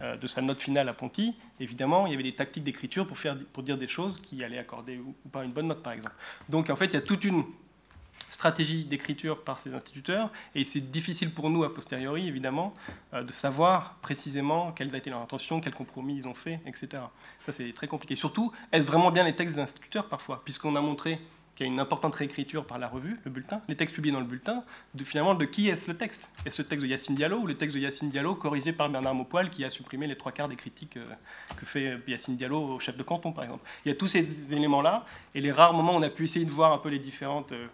[0.00, 3.16] de sa note finale à Ponty, évidemment, il y avait des tactiques d'écriture pour,
[3.52, 6.16] pour dire des choses qui allaient accorder ou, pas une bonne note, par exemple.
[6.48, 7.44] Donc en fait, il y a toute une
[8.30, 12.74] stratégie d'écriture par ces instituteurs, et c'est difficile pour nous, a posteriori, évidemment,
[13.14, 17.02] euh, de savoir précisément quelles a été leur intention, quels compromis ils ont fait, etc.
[17.40, 18.16] Ça, c'est très compliqué.
[18.16, 21.20] Surtout, est-ce vraiment bien les textes des instituteurs, parfois Puisqu'on a montré
[21.54, 24.20] qu'il y a une importante réécriture par la revue, le bulletin, les textes publiés dans
[24.20, 24.64] le bulletin,
[24.94, 26.28] de finalement de qui est-ce le texte?
[26.46, 29.14] Est-ce le texte de Yacine Diallo ou le texte de Yacine Diallo corrigé par Bernard
[29.14, 31.06] Maupoil qui a supprimé les trois quarts des critiques euh,
[31.56, 33.64] que fait Yacine Diallo au chef de canton, par exemple?
[33.84, 35.04] Il y a tous ces éléments-là,
[35.34, 37.52] et les rares moments où on a pu essayer de voir un peu les différentes
[37.52, 37.66] euh,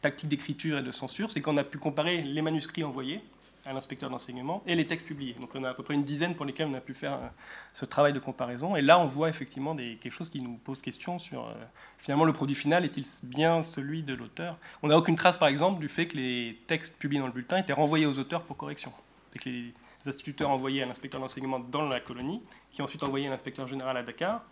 [0.00, 3.22] tactiques d'écriture et de censure, c'est qu'on a pu comparer les manuscrits envoyés
[3.66, 5.34] à l'inspecteur d'enseignement et les textes publiés.
[5.34, 7.28] Donc on a à peu près une dizaine pour lesquels on a pu faire euh,
[7.72, 8.76] ce travail de comparaison.
[8.76, 11.52] Et là, on voit effectivement quelque chose qui nous pose question sur euh,
[11.98, 14.56] finalement le produit final est-il bien celui de l'auteur?
[14.82, 17.58] On n'a aucune trace, par exemple, du fait que les textes publiés dans le bulletin
[17.58, 18.92] étaient renvoyés aux auteurs pour correction.
[19.32, 19.74] C'est que les
[20.06, 24.02] instituteurs envoyaient à l'inspecteur d'enseignement dans la colonie, qui ensuite envoyait à l'inspecteur général à
[24.02, 24.42] Dakar.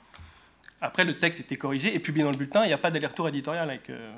[0.80, 2.64] Après, le texte était corrigé et publié dans le bulletin.
[2.64, 4.12] Il n'y a pas d'aller-retour éditorial avec, euh,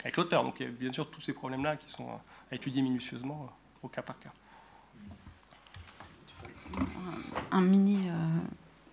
[0.00, 0.44] avec l'auteur.
[0.44, 2.08] Donc il y a bien sûr tous ces problèmes-là qui sont
[2.50, 3.50] à étudier minutieusement
[3.82, 4.30] au cas par cas.
[7.50, 7.98] Un mini,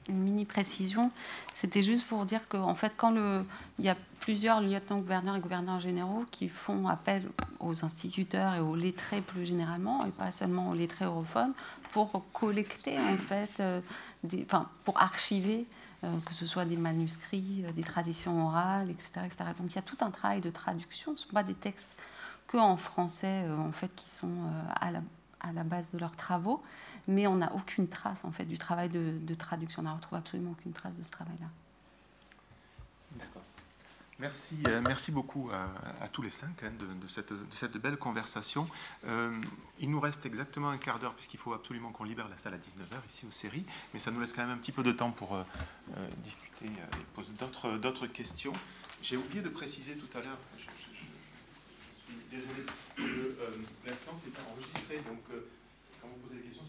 [0.08, 1.12] une mini précision,
[1.54, 3.44] c'était juste pour dire qu'en fait, quand le,
[3.80, 7.30] il y a plusieurs lieutenants-gouverneurs et gouverneurs généraux qui font appel
[7.60, 11.54] aux instituteurs et aux lettrés plus généralement, et pas seulement aux lettrés europhones,
[11.92, 13.82] pour collecter en fait, euh,
[14.24, 15.66] des, enfin, pour archiver,
[16.04, 19.46] euh, que ce soit des manuscrits, euh, des traditions orales, etc., etc.
[19.60, 21.16] Donc il y a tout un travail de traduction.
[21.16, 21.95] Ce ne sont pas des textes
[22.48, 24.38] que en français en fait qui sont
[24.80, 25.02] à la,
[25.40, 26.62] à la base de leurs travaux,
[27.08, 29.82] mais on n'a aucune trace en fait du travail de, traduction.
[29.82, 31.48] On n'a retrouvé absolument aucune trace de ce travail-là.
[33.18, 33.44] D'accord.
[34.18, 38.66] Merci, euh, merci beaucoup à, tous les cinq hein, de, cette, belle conversation.
[39.06, 39.42] Euh,
[39.80, 42.58] il nous reste exactement un quart d'heure puisqu'il faut absolument qu'on libère la salle à
[42.58, 45.12] 19h ici aux séries, mais ça nous laisse quand même un petit peu de temps
[45.12, 45.44] pour euh,
[46.24, 48.54] discuter et poser d'autres questions.
[49.02, 50.38] J'ai oublié de préciser tout à l'heure,
[52.36, 52.64] désolé,
[52.96, 53.36] que
[53.88, 55.24] la séance est enregistrée, donc
[56.02, 56.66] quand vous posez des questions,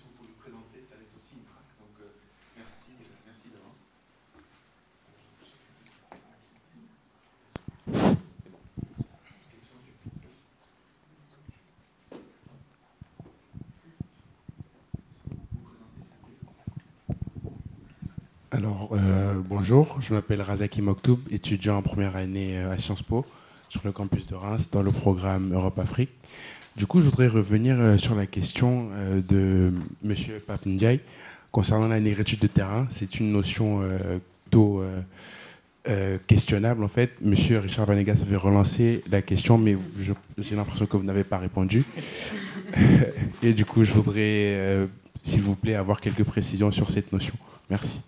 [18.57, 23.27] Alors, euh, bonjour, je m'appelle Razaki Moktoub, étudiant en première année euh, à Sciences Po
[23.69, 26.11] sur le campus de Reims dans le programme Europe-Afrique.
[26.77, 28.89] Du coup, je voudrais revenir euh, sur la question
[29.29, 29.73] de
[30.05, 30.15] M.
[30.47, 31.01] Pape Ndiaye
[31.51, 32.87] concernant la négritude de terrain.
[32.91, 33.83] C'est une notion
[34.45, 34.85] plutôt
[36.27, 37.13] questionnable en fait.
[37.25, 37.35] M.
[37.63, 39.79] Richard Vanegas avait relancé la question, mais
[40.39, 41.85] j'ai l'impression que vous n'avez pas répondu.
[43.43, 44.87] Et du coup, je voudrais,
[45.23, 47.35] s'il vous plaît, avoir quelques précisions sur cette notion.
[47.71, 48.03] Merci.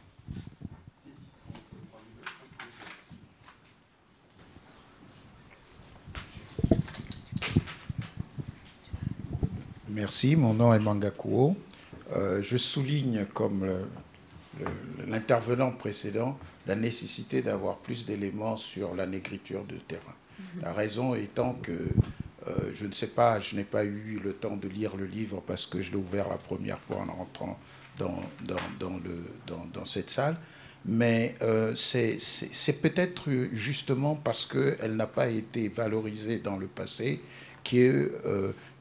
[9.98, 11.56] Merci, mon nom est Mangakuo.
[12.14, 13.68] Euh, je souligne, comme
[15.08, 16.38] l'intervenant précédent,
[16.68, 20.14] la nécessité d'avoir plus d'éléments sur la négriture de terrain.
[20.38, 20.62] Mhm.
[20.62, 24.56] La raison étant que euh, je ne sais pas, je n'ai pas eu le temps
[24.56, 27.58] de lire le livre parce que je l'ai ouvert la première fois en rentrant
[27.96, 28.22] dans,
[28.78, 30.36] dans, le, dans, cette salle,
[30.84, 37.20] mais euh, c'est peut-être justement parce qu'elle n'a pas été valorisée dans le passé
[37.64, 38.12] qui est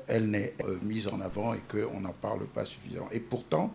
[0.07, 3.09] elle n'est euh, mise en avant et qu'on n'en parle pas suffisamment.
[3.11, 3.73] Et pourtant,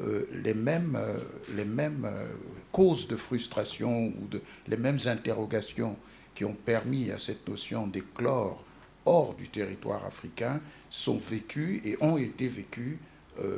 [0.00, 2.26] euh, les mêmes, euh,
[2.70, 4.28] causes de frustration ou
[4.68, 5.96] les mêmes interrogations
[6.34, 8.64] qui ont permis à cette notion d'éclore
[9.04, 12.98] hors du territoire africain sont vécues et ont été vécues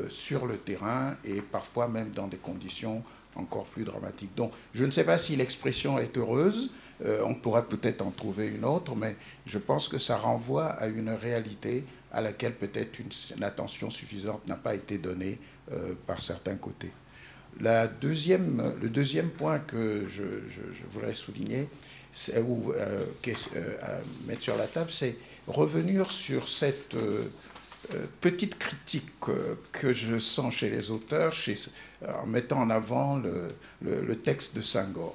[0.08, 3.02] sur le terrain et parfois même dans des conditions
[3.34, 4.34] encore plus dramatiques.
[4.36, 6.70] Donc je ne sais pas si l'expression est heureuse,
[7.24, 11.10] on pourrait peut-être en trouver une autre, mais je pense que ça renvoie à une
[11.10, 11.84] réalité
[12.14, 15.38] à laquelle peut-être une, attention suffisante n'a pas été donnée
[15.72, 16.90] euh, par certains côtés.
[17.60, 20.22] La deuxième, le deuxième point que je,
[20.88, 21.68] voudrais souligner,
[22.46, 25.16] ou euh, euh, mettre sur la table, c'est
[25.48, 26.96] revenir sur cette
[28.20, 29.10] petite critique
[29.72, 31.34] que je sens chez les auteurs
[32.22, 35.14] en mettant en avant le, texte de Senghor.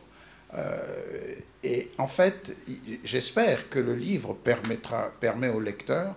[1.64, 2.56] et en fait,
[3.04, 6.16] j'espère que le livre permettra, permet au lecteur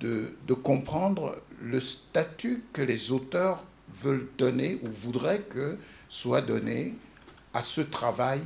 [0.00, 3.64] de, comprendre le statut que les auteurs
[3.94, 5.76] veulent donner ou voudraient que
[6.08, 6.94] soit donné
[7.54, 8.40] à ce travail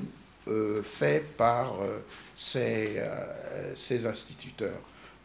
[0.49, 2.01] euh, fait par euh,
[2.35, 4.81] ces, euh, ces, instituteurs.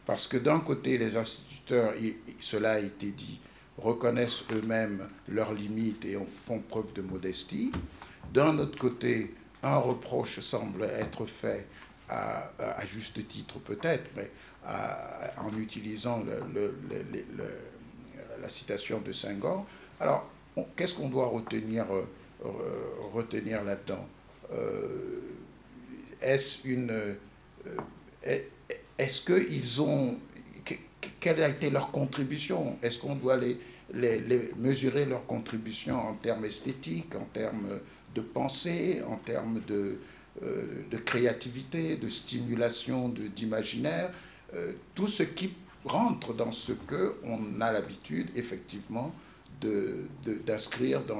[0.06, 1.94] Parce que d'un côté, les instituteurs,
[2.40, 3.40] cela a été dit,
[3.76, 7.72] reconnaissent eux-mêmes leurs limites et en font preuve de modestie.
[8.32, 11.66] D'un autre côté, un reproche semble être fait
[12.08, 14.30] à, à juste titre peut-être, mais
[14.66, 16.24] en utilisant
[18.40, 19.66] la citation de Senghor.
[20.00, 20.30] Alors,
[20.76, 24.06] qu'est-ce qu'on doit retenir, euh, là-dedans?
[24.52, 25.20] Euh,
[26.20, 26.90] Est-ce une.
[26.90, 28.38] Euh,
[28.98, 30.18] est-ce qu'ils ont.
[31.20, 32.78] Quelle a été leur contribution?
[32.82, 33.58] Est-ce qu'on doit les,
[34.56, 37.80] mesurer leur contribution en termes esthétiques, en termes
[38.14, 39.98] de pensée, en termes de,
[40.42, 44.10] de créativité, de stimulation d'imaginaire?
[44.54, 45.54] Euh, tout ce qui
[45.84, 49.12] rentre dans ce que on a l'habitude effectivement
[49.60, 51.14] d'inscrire de,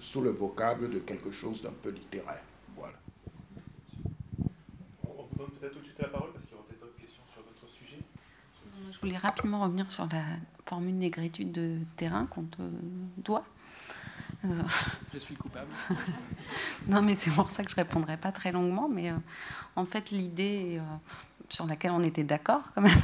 [0.00, 2.42] sous le vocable de quelque chose d'un peu littéraire.
[2.76, 2.94] Voilà.
[5.04, 7.00] On vous donne peut-être tout de suite la parole parce qu'il y aura peut-être d'autres
[7.00, 7.98] questions sur votre sujet.
[8.92, 10.22] Je voulais rapidement revenir sur la
[10.66, 12.62] formule négritude de terrain qu'on te
[13.18, 13.44] doit.
[14.44, 14.48] Euh,
[15.12, 15.70] je suis coupable.
[16.88, 18.88] non, mais c'est pour ça que je répondrai pas très longuement.
[18.88, 19.16] Mais euh,
[19.76, 20.80] en fait, l'idée,
[21.50, 23.02] sur laquelle on était d'accord quand même,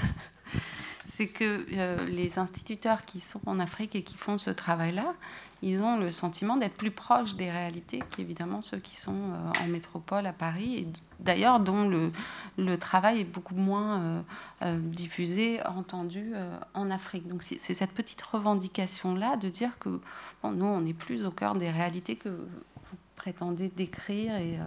[1.06, 5.14] c'est que euh, les instituteurs qui sont en Afrique et qui font ce travail-là,
[5.62, 9.68] ils ont le sentiment d'être plus proches des réalités qu'évidemment ceux qui sont euh, en
[9.68, 10.88] métropole à Paris, et
[11.20, 14.24] d'ailleurs dont le, travail est beaucoup moins
[14.62, 16.34] euh, diffusé, entendu
[16.74, 17.26] en Afrique.
[17.28, 20.00] Donc c'est cette petite revendication-là de dire que
[20.42, 24.58] bon, nous, on n'est plus au cœur des réalités que vous prétendez décrire et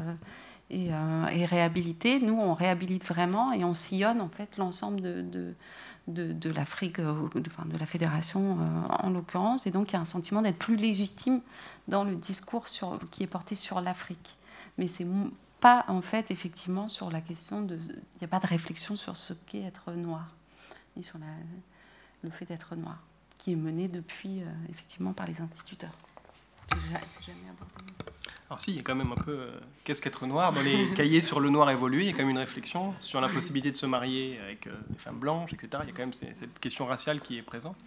[0.69, 2.19] et, et, réhabiliter.
[2.19, 5.53] Nous, on réhabilite vraiment et on sillonne en fait l'ensemble de, de,
[6.09, 10.05] de, l'Afrique, euh, de la fédération euh, en l'occurrence, et donc il y a un
[10.05, 11.41] sentiment d'être plus légitime
[11.87, 14.37] dans le discours sur, qui est porté sur l'Afrique.
[14.77, 15.07] Mais c'est
[15.59, 19.17] pas en fait effectivement sur la question de, il n'y a pas de réflexion sur
[19.17, 20.35] ce qu'est être noir,
[20.95, 21.19] ni sur
[22.23, 22.97] le fait d'être noir,
[23.37, 25.93] qui est mené depuis euh, effectivement par les instituteurs.
[26.69, 27.39] C'est jamais.
[28.49, 30.89] Alors si, il y a quand même un peu euh, qu'est-ce qu'être noir Dans les
[30.95, 33.69] cahiers sur le noir évolué, il y a quand même une réflexion sur la possibilité
[33.69, 35.83] de se marier avec euh, des femmes blanches, etc.
[35.83, 37.77] Il y a quand même cette question raciale qui est présente.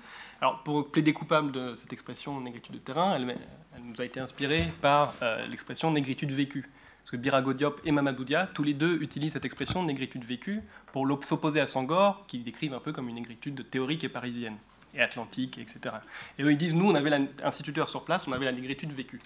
[0.41, 3.37] Alors pour plaider coupable de cette expression négritude de terrain, elle,
[3.83, 6.71] nous a été inspirée par euh, l'expression négritude vécue.
[7.01, 10.61] Parce que Birago Diop et Mamadou Dia, tous les deux utilisent cette expression négritude vécue
[10.93, 14.57] pour s'opposer à Sangor, qui décrivent un peu comme une négritude théorique et parisienne
[14.95, 15.97] et atlantique, etc.
[16.39, 19.21] Et eux, ils disent, nous, on avait l'instituteur sur place, on avait la négritude vécue.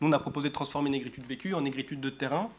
[0.00, 2.50] Nous, on a proposé de transformer négritude vécue en négritude de terrain,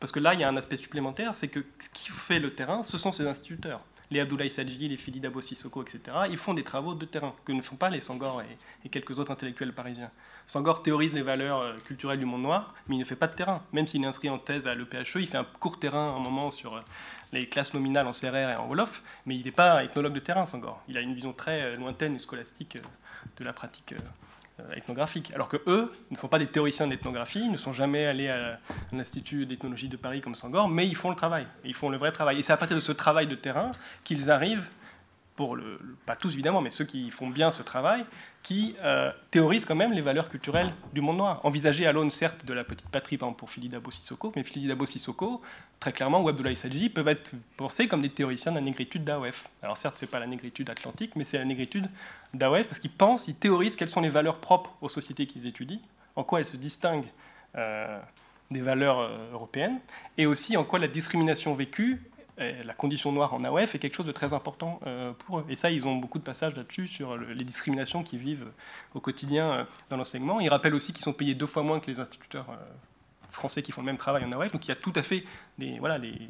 [0.00, 2.54] parce que là, il y a un aspect supplémentaire, c'est que ce qui fait le
[2.54, 3.80] terrain, ce sont ces instituteurs.
[4.10, 7.52] Les Abdoulaye Sadji, les Philippe Dabo Sissoko, etc., ils font des travaux de terrain, que
[7.52, 8.42] ne font pas les Sangor
[8.84, 10.10] et, quelques autres intellectuels parisiens.
[10.46, 13.34] Sangor théorise les valeurs euh, culturelles du monde noir, mais il ne fait pas de
[13.34, 13.62] terrain.
[13.72, 16.50] Même s'il est inscrit en thèse à l'EPHE, il fait un court terrain un moment
[16.50, 16.80] sur euh,
[17.32, 20.46] les classes nominales en CRR et en Wolof, mais il n'est pas ethnologue de terrain,
[20.46, 20.82] Sangor.
[20.88, 22.78] Il a une vision très euh, lointaine et scolastique
[23.36, 23.94] de la pratique
[24.74, 25.32] ethnographique.
[25.34, 28.58] Alors que eux ne sont pas des théoriciens d'ethnographie, ils ne sont jamais allés à
[28.92, 32.12] l'Institut d'ethnologie de Paris comme Sangor, mais ils font le travail, ils font le vrai
[32.12, 32.38] travail.
[32.38, 33.70] Et c'est à partir de ce travail de terrain
[34.04, 34.68] qu'ils arrivent
[36.06, 38.04] pas tous évidemment, mais ceux qui font bien ce travail,
[38.42, 41.40] qui euh, théorisent quand même les valeurs culturelles du monde noir.
[41.44, 44.42] Envisagées à l'aune, certes, de la petite patrie, par exemple pour Philippe Dabo Sissoko, mais
[44.42, 45.42] Philippe Dabo Sissoko,
[45.80, 49.48] très clairement, ou Abdoulaye Sadji, peuvent être pensés comme des théoriciens de la négritude d'AOF.
[49.62, 51.88] Alors certes, ce n'est pas la négritude atlantique, mais c'est la négritude
[52.34, 55.80] d'AOF, parce qu'ils pensent, ils théorisent quelles sont les valeurs propres aux sociétés qu'ils étudient,
[56.16, 57.10] en quoi elles se distinguent
[57.56, 58.00] euh,
[58.50, 59.78] des valeurs euh, européennes,
[60.16, 62.00] et aussi en quoi la discrimination vécue
[62.38, 65.46] la condition noire en AOF est quelque chose de très important euh, pour eux.
[65.48, 68.46] Et ça, ils ont beaucoup de passages là-dessus sur les discriminations qu'ils vivent
[68.94, 70.40] au quotidien euh, dans l'enseignement.
[70.40, 72.56] Ils rappellent aussi qu'ils sont payés deux fois moins que les instituteurs euh,
[73.30, 74.52] français qui font le même travail en AOF.
[74.52, 75.24] Donc il y a tout à fait
[75.58, 76.28] des, voilà, il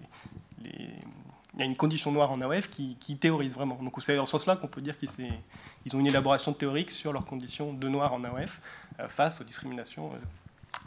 [1.59, 3.78] y a une condition noire en AOF qui, théorise vraiment.
[3.82, 7.26] Donc c'est dans ce sens-là qu'on peut dire qu'ils ont une élaboration théorique sur leurs
[7.26, 8.60] conditions de noir en AOF
[9.09, 10.10] face aux discriminations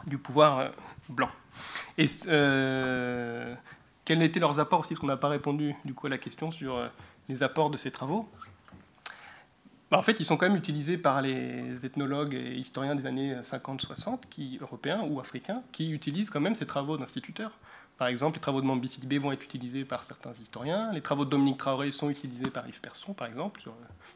[0.06, 0.72] du pouvoir
[1.08, 1.30] blanc.
[1.96, 2.08] Et
[4.04, 6.50] quels étaient leurs apports aussi Parce qu'on n'a pas répondu du coup à la question
[6.50, 6.88] sur euh,
[7.28, 8.28] les apports de ces travaux.
[9.90, 13.34] Bah, en fait, ils sont quand même utilisés par les ethnologues et historiens des années
[13.34, 17.52] 50-60, européens ou africains, qui utilisent quand même ces travaux d'instituteurs.
[17.98, 20.90] Par exemple, les travaux de Mambi Sidibé vont être utilisés par certains historiens.
[20.92, 23.60] Les travaux de Dominique Traoré sont utilisés par Yves Persson, par exemple.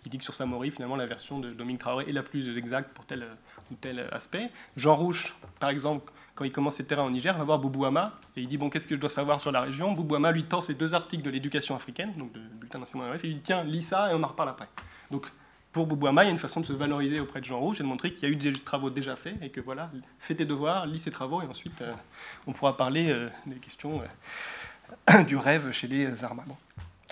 [0.05, 2.95] il dit que sur Samori, finalement, la version de Dominique Traoré est la plus exacte
[2.95, 3.27] pour tel
[3.71, 4.51] ou tel aspect.
[4.77, 8.43] Jean Rouche, par exemple, quand il commence ses terrains au Niger, va voir Boubouama et
[8.43, 9.93] il dit Bon, qu'est-ce que je dois savoir sur la région?
[9.93, 13.31] Boubouama lui tend ces deux articles de l'éducation africaine, donc de bulletin d'enseignement et il
[13.31, 14.69] lui dit Tiens, lis ça et on en reparle après.
[15.11, 15.27] Donc,
[15.73, 17.83] pour Boubouama, il y a une façon de se valoriser auprès de Jean Rouge et
[17.83, 20.45] de montrer qu'il y a eu des travaux déjà faits et que voilà, fais tes
[20.45, 21.93] devoirs, lis ces travaux et ensuite euh,
[22.47, 24.03] on pourra parler euh, des questions
[25.11, 26.45] euh, du rêve chez les Arma.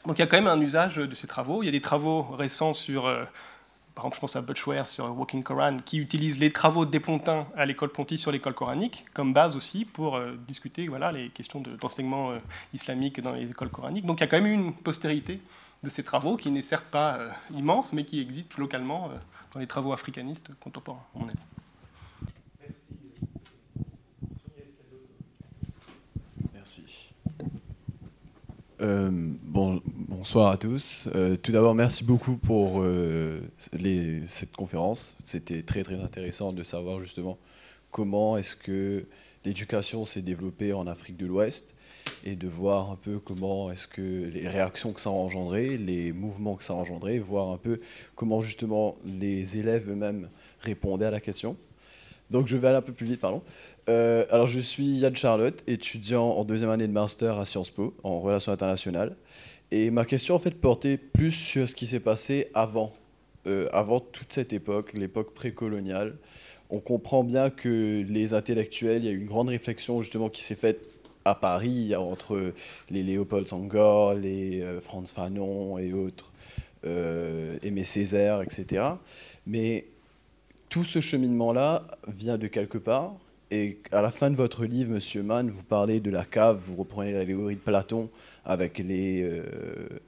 [0.07, 1.63] Donc il y a quand même un usage de ces travaux.
[1.63, 3.07] Il y a des travaux récents sur
[3.95, 7.47] par exemple, je pense à Butchware sur Walking Koran, qui utilise les travaux des Pontins
[7.57, 11.61] à l'école Ponty sur l'école coranique comme base aussi pour euh, discuter voilà, les questions
[11.61, 12.39] d'enseignement euh,
[12.73, 14.05] islamique dans les écoles coraniques.
[14.05, 15.41] Donc il y a quand même une postérité
[15.85, 19.11] de ces travaux qui n'est certes pas euh, immense, mais qui existe localement
[19.53, 21.39] dans les travaux africanistes contemporains, avis.
[28.81, 31.09] Euh, bon, bonsoir à tous.
[31.15, 33.41] Euh, tout d'abord, merci beaucoup pour euh,
[34.27, 35.17] cette conférence.
[35.23, 37.39] C'était très très intéressant de savoir justement
[37.93, 39.05] comment est-ce que
[39.45, 41.75] l'éducation s'est développée en Afrique de l'Ouest
[42.25, 46.13] et de voir un peu comment est-ce que les réactions que ça a engendré, les
[46.13, 47.81] mouvements que ça a engendré, voir un peu
[48.17, 50.29] comment justement les élèves eux-mêmes
[50.61, 51.57] répondaient à la question.
[52.35, 53.43] Donc je vais aller un peu plus vite, pardon.
[53.89, 57.95] Euh, alors je suis Yann Charlotte, étudiant en deuxième année de master à Sciences Po,
[58.03, 59.15] en relations internationales.
[59.71, 62.93] Et ma question en fait portait plus sur ce qui s'est passé avant,
[63.47, 66.17] euh, avant toute cette époque, l'époque précoloniale.
[66.71, 70.43] On comprend bien que les intellectuels, il y a eu une grande réflexion justement qui
[70.43, 70.89] s'est faite
[71.25, 72.53] à Paris, entre
[72.91, 76.33] les Léopold Sangor, les Franz Fanon et autres,
[76.83, 78.83] Aimé Césaire, etc.
[79.47, 79.87] Mais
[80.75, 83.15] tout ce cheminement-là vient de quelque part.
[83.53, 86.75] Et à la fin de votre livre, Monsieur Mann, vous parlez de la cave, vous
[86.75, 88.11] reprenez l'allégorie de Platon
[88.45, 89.41] avec les,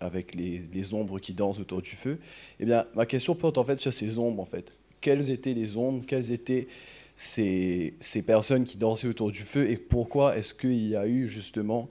[0.01, 2.19] les, ombres qui dansent autour du feu.
[2.59, 4.73] Eh bien, ma question porte en fait sur ces ombres, en fait.
[5.01, 6.03] Quelles étaient les ombres?
[6.05, 6.67] Quelles étaient
[7.15, 9.71] ces, ces, personnes qui dansaient autour du feu?
[9.71, 11.89] Et pourquoi est-ce qu'il y a eu justement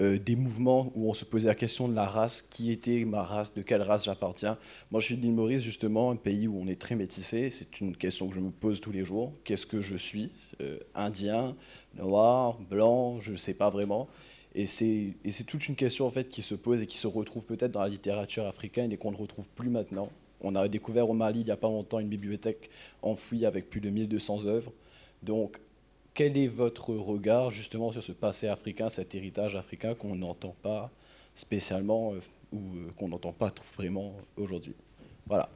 [0.00, 3.22] euh, des mouvements où on se posait la question de la race, qui était ma
[3.22, 4.58] race, de quelle race j'appartiens.
[4.90, 7.80] Moi je suis de l'île Maurice justement, un pays où on est très métissé, c'est
[7.80, 11.54] une question que je me pose tous les jours, qu'est-ce que je suis euh, Indien,
[11.96, 14.08] noir, blanc, je ne sais pas vraiment.
[14.56, 15.14] Et c'est
[15.46, 17.88] toute une question en fait qui se pose et qui se retrouve peut-être dans la
[17.88, 20.10] littérature africaine et qu'on ne retrouve plus maintenant.
[20.40, 22.70] On a découvert au Mali il n'y a pas longtemps une bibliothèque
[23.02, 24.72] enfouie avec plus de 1200 œuvres.
[25.22, 25.58] Donc,
[26.14, 30.90] quel est votre regard justement sur ce passé africain, cet héritage africain qu'on n'entend pas
[31.34, 32.20] spécialement euh,
[32.52, 34.74] ou euh, qu'on n'entend pas vraiment aujourd'hui?
[35.26, 35.48] Voilà.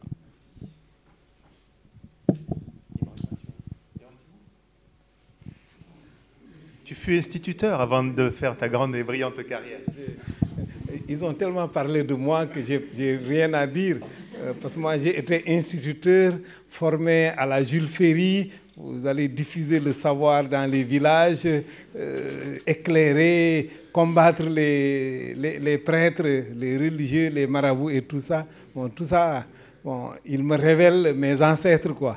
[6.84, 9.80] Tu fus instituteur avant de faire ta grande et brillante carrière.
[11.08, 13.98] Ils ont tellement parlé de moi que j'ai rien à dire.
[14.40, 16.34] Euh, parce que moi, j'ai été instituteur
[16.68, 18.50] formé à la Jules Ferry.
[18.80, 21.48] Vous allez diffuser le savoir dans les villages,
[21.96, 28.46] euh, éclairer, combattre les, les, prêtres, les religieux, les marabouts et tout ça.
[28.72, 29.44] Bon, tout ça,
[29.84, 32.16] bon, il me révèle mes ancêtres, quoi.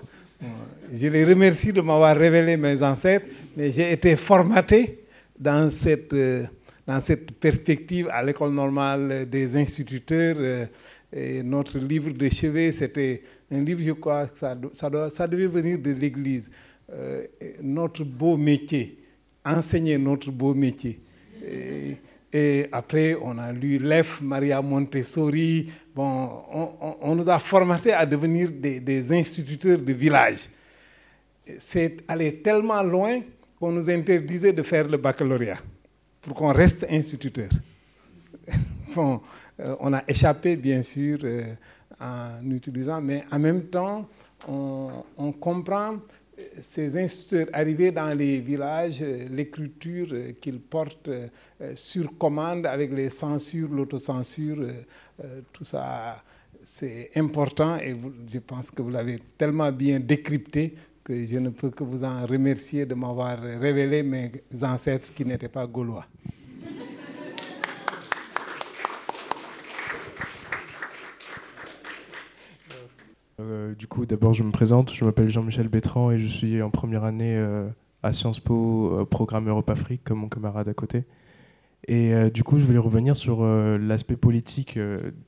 [0.94, 3.26] je les remercie de m'avoir révélé mes ancêtres,
[3.58, 5.00] mais j'ai été formaté
[5.40, 6.44] dans cette, euh,
[6.86, 10.68] dans cette perspective à l'école normale des instituteurs.
[11.12, 14.56] Et notre livre de chevet, c'était un livre, je crois, que ça,
[15.28, 16.50] devait venir de l'Église.
[16.92, 17.24] Euh,
[17.62, 18.98] notre beau métier,
[19.46, 21.02] enseigner notre beau métier.
[22.34, 25.70] Et, après, on a lu Lef, Maria Montessori.
[25.94, 26.44] Bon,
[27.02, 30.50] on, nous a formatés à devenir des, instituteurs de village.
[31.58, 33.20] C'est allé tellement loin
[33.60, 35.60] qu'on nous interdisait de faire le baccalauréat
[36.22, 37.50] pour qu'on reste instituteur.
[38.96, 39.22] bon,
[39.60, 41.44] euh, on a échappé, bien sûr, euh,
[42.02, 44.08] en utilisant, mais en même temps,
[44.48, 45.98] on, comprend
[46.60, 50.08] ces instituteurs arrivés dans les villages, l'écriture
[50.42, 51.10] qu'ils portent
[51.76, 54.66] sur commande avec les censures, l'autocensure,
[55.54, 56.18] tout ça,
[56.64, 57.96] c'est important et
[58.28, 60.74] je pense que vous l'avez tellement bien décrypté
[61.04, 65.48] que je ne peux que vous en remercier de m'avoir révélé mes ancêtres qui n'étaient
[65.48, 66.06] pas gaulois.
[73.42, 74.94] Euh, du coup, d'abord, je me présente.
[74.94, 77.68] Je m'appelle Jean-Michel Bétran et je suis en première année euh,
[78.04, 81.04] à Sciences Po, euh, programme Europe-Afrique, comme mon camarade à côté.
[81.88, 84.78] Et du coup, je voulais revenir sur l'aspect politique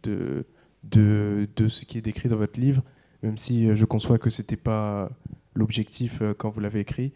[0.03, 0.45] de,
[0.93, 2.83] ce qui est décrit dans votre livre,
[3.23, 5.09] même si je conçois que ce n'était pas
[5.55, 7.11] l'objectif quand vous l'avez écrit.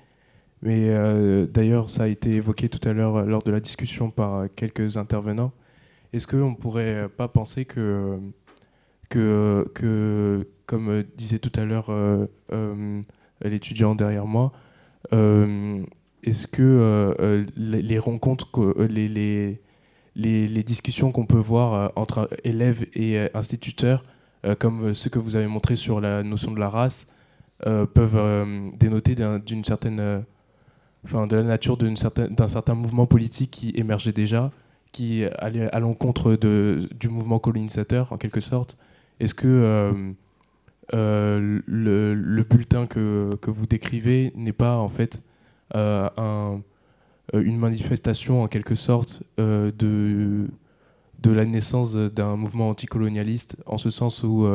[0.64, 0.92] Mais
[1.54, 5.52] d'ailleurs, ça a été évoqué tout à l'heure lors de la discussion par quelques intervenants.
[6.14, 8.20] Est-ce qu'on ne pourrait pas penser que
[10.68, 13.02] comme euh, disait tout à l'heure euh, euh,
[13.42, 14.52] l'étudiant derrière moi,
[16.24, 18.50] est-ce que les, rencontres,
[18.90, 24.04] les, discussions qu'on peut voir entre élèves et instituteurs,
[24.60, 27.14] comme ce que vous avez montré sur la notion de la race,
[27.64, 28.46] peuvent
[28.78, 29.16] dénoter
[29.46, 30.26] d'une certaine,
[31.06, 34.52] enfin, de la nature d'un certain, mouvement politique qui émergeait déjà,
[34.92, 38.78] qui allait à l'encontre du mouvement colonisateur en quelque sorte?
[39.22, 40.14] Est-ce que
[40.94, 45.22] le, bulletin que, vous décrivez n'est pas en fait
[45.76, 46.58] euh, euh,
[47.34, 50.48] une manifestation en quelque sorte de,
[51.26, 54.48] la naissance d'un mouvement anticolonialiste, en ce sens où,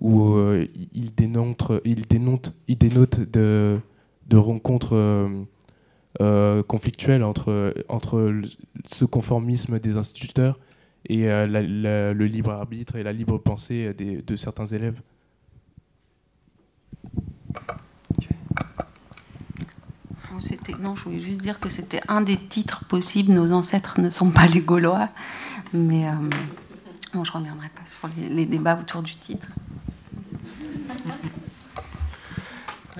[0.00, 3.80] il, dénote, il, dénote, il dénote de,
[4.32, 5.28] rencontres
[6.68, 8.32] conflictuelles entre, entre
[8.86, 10.60] ce conformisme des instituteurs
[11.06, 15.00] et le libre arbitre et la libre pensée de certains élèves.
[20.80, 23.32] Non, je voulais juste dire que c'était un des titres possibles.
[23.32, 25.08] Nos ancêtres ne sont pas les Gaulois.
[25.72, 26.12] Mais euh,
[27.12, 29.48] je ne reviendrai pas sur les, débats autour du titre.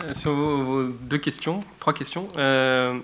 [0.02, 2.28] Euh, sur vos, deux questions, trois questions.
[2.36, 2.98] Euh,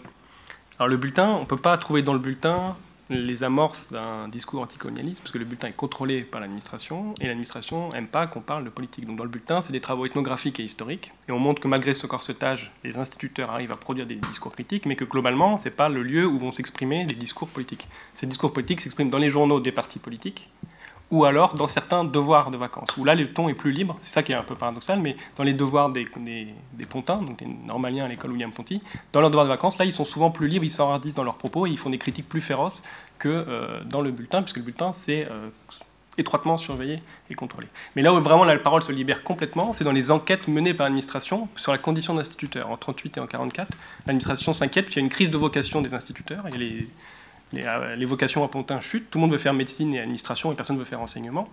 [0.78, 2.76] alors le bulletin, on ne peut pas trouver dans le bulletin
[3.10, 7.90] les amorces d'un discours anticolonialiste, parce que le bulletin est contrôlé par l'administration, et l'administration
[7.90, 9.06] n'aime pas qu'on parle de politique.
[9.06, 11.92] Donc dans le bulletin, c'est des travaux ethnographiques et historiques, et on montre que malgré
[11.92, 15.74] ce corsetage, les instituteurs arrivent à produire des discours critiques, mais que globalement, ce n'est
[15.74, 17.88] pas le lieu où vont s'exprimer les discours politiques.
[18.14, 20.48] Ces discours politiques s'expriment dans les journaux des partis politiques,
[21.10, 24.10] ou alors dans certains devoirs de vacances, où là le ton est plus libre, c'est
[24.10, 27.46] ça qui est un peu paradoxal, mais dans les devoirs des, des, pontins, donc des
[27.66, 28.80] normaliens à l'école William Ponty,
[29.12, 31.36] dans leurs devoirs de vacances, là ils sont souvent plus libres, ils s'enhardissent dans leurs
[31.36, 32.82] propos et ils font des critiques plus féroces
[33.18, 35.48] que euh, dans le bulletin, puisque le bulletin c'est euh,
[36.16, 37.66] étroitement surveillé et contrôlé.
[37.96, 40.84] Mais là où vraiment la parole se libère complètement, c'est dans les enquêtes menées par
[40.84, 42.70] l'administration sur la condition d'instituteur.
[42.70, 43.68] En 38 et en 44,
[44.06, 46.82] l'administration s'inquiète qu'il y a une crise de vocation des instituteurs, il y a
[47.52, 50.54] les euh, vocations à Pontin chutent, tout le monde veut faire médecine et administration et
[50.54, 51.48] personne ne veut faire enseignement.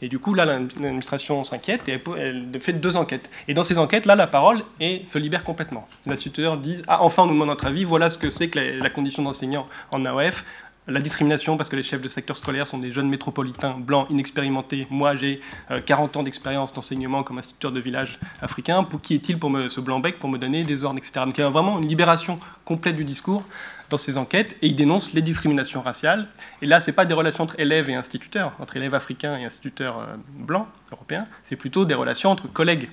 [0.00, 3.30] Et du coup, là, l'administration s'inquiète et elle, fait deux enquêtes.
[3.48, 5.86] Et dans ces enquêtes, là, la parole se libère complètement.
[6.06, 8.58] Les instituteurs disent Ah, enfin, on nous demande notre avis, voilà ce que c'est que
[8.58, 10.44] la, condition d'enseignant en AOF
[10.88, 14.88] la discrimination parce que les chefs de secteur scolaire sont des jeunes métropolitains blancs inexpérimentés.
[14.90, 15.40] Moi, j'ai
[15.86, 18.82] 40 euh, ans d'expérience d'enseignement comme instituteur de village africain.
[18.82, 21.20] Pour qui est-il pour me, ce blanc-bec pour me donner des ordres, etc.
[21.26, 23.44] Donc il y a vraiment une libération complète du discours
[23.90, 26.28] dans ces enquêtes et il dénonce les discriminations raciales.
[26.62, 29.44] Et là, ce n'est pas des relations entre élèves et instituteurs, entre élèves africains et
[29.44, 32.88] instituteurs euh, blancs, européens, c'est plutôt des relations entre collègues,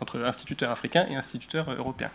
[0.00, 2.10] entre instituteurs africains et instituteurs euh, européens.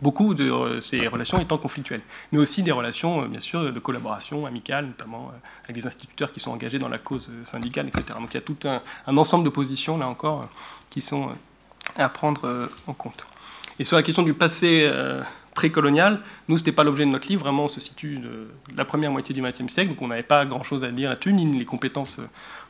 [0.00, 4.46] Beaucoup de euh, ces relations étant conflictuelles, mais aussi des relations, bien sûr, de collaboration
[4.46, 5.32] amicale, notamment
[5.64, 8.04] avec des instituteurs qui sont engagés dans la cause syndicale, etc.
[8.20, 10.48] Donc il y a tout un, un ensemble de positions, là encore,
[10.90, 11.30] qui sont
[11.96, 13.24] à prendre en compte.
[13.78, 14.88] Et sur la question du passé
[15.54, 16.20] précolonial.
[16.48, 17.42] Nous, ce n'était pas l'objet de notre livre.
[17.42, 20.44] Vraiment, on se situe de la première moitié du XXe siècle, donc on n'avait pas
[20.44, 22.20] grand-chose à dire là-dessus, ni les compétences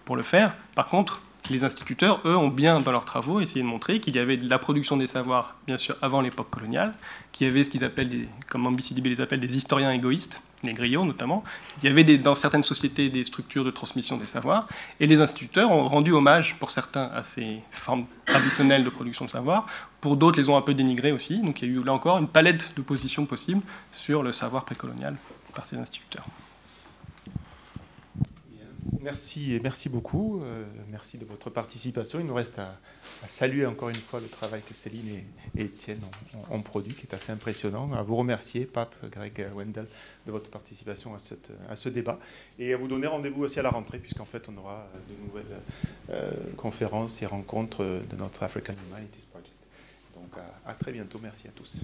[0.04, 0.54] pour le faire.
[0.74, 1.20] Par contre,
[1.50, 4.48] les instituteurs, eux, ont bien, dans leurs travaux, essayé de montrer qu'il y avait de
[4.48, 6.94] la production des savoirs, bien sûr, avant l'époque coloniale,
[7.32, 11.04] qu'il y avait ce qu'ils appellent, comme Ambicidibé les appelle, des historiens égoïstes, les griots
[11.04, 11.42] notamment.
[11.82, 14.68] Il y avait dans certaines sociétés des structures de transmission des savoirs,
[15.00, 19.30] et les instituteurs ont rendu hommage, pour certains, à ces formes traditionnelles de production de
[19.30, 19.66] savoir,
[20.00, 21.38] pour d'autres, les ont un peu dénigrées aussi.
[21.38, 23.62] Donc il y a eu là encore une palette de positions possibles
[23.92, 25.16] sur le savoir précolonial
[25.54, 26.24] par ces instituteurs.
[29.02, 30.40] Merci, merci beaucoup.
[30.42, 32.20] Euh, merci de votre participation.
[32.20, 32.78] Il nous reste à,
[33.26, 35.24] saluer encore une fois le travail que Céline
[35.56, 36.00] et, Étienne
[36.50, 37.92] ont, produit, qui est assez impressionnant.
[37.94, 39.86] À vous remercier, Pape, Greg, Wendell,
[40.26, 42.20] de votre participation à ce débat.
[42.60, 45.58] Et à vous donner rendez-vous aussi à la rentrée, puisqu'en fait, on aura de nouvelles
[46.10, 49.52] euh, conférences et rencontres de notre African Humanities Project.
[50.14, 51.18] Donc à très bientôt.
[51.20, 51.80] Merci à tous.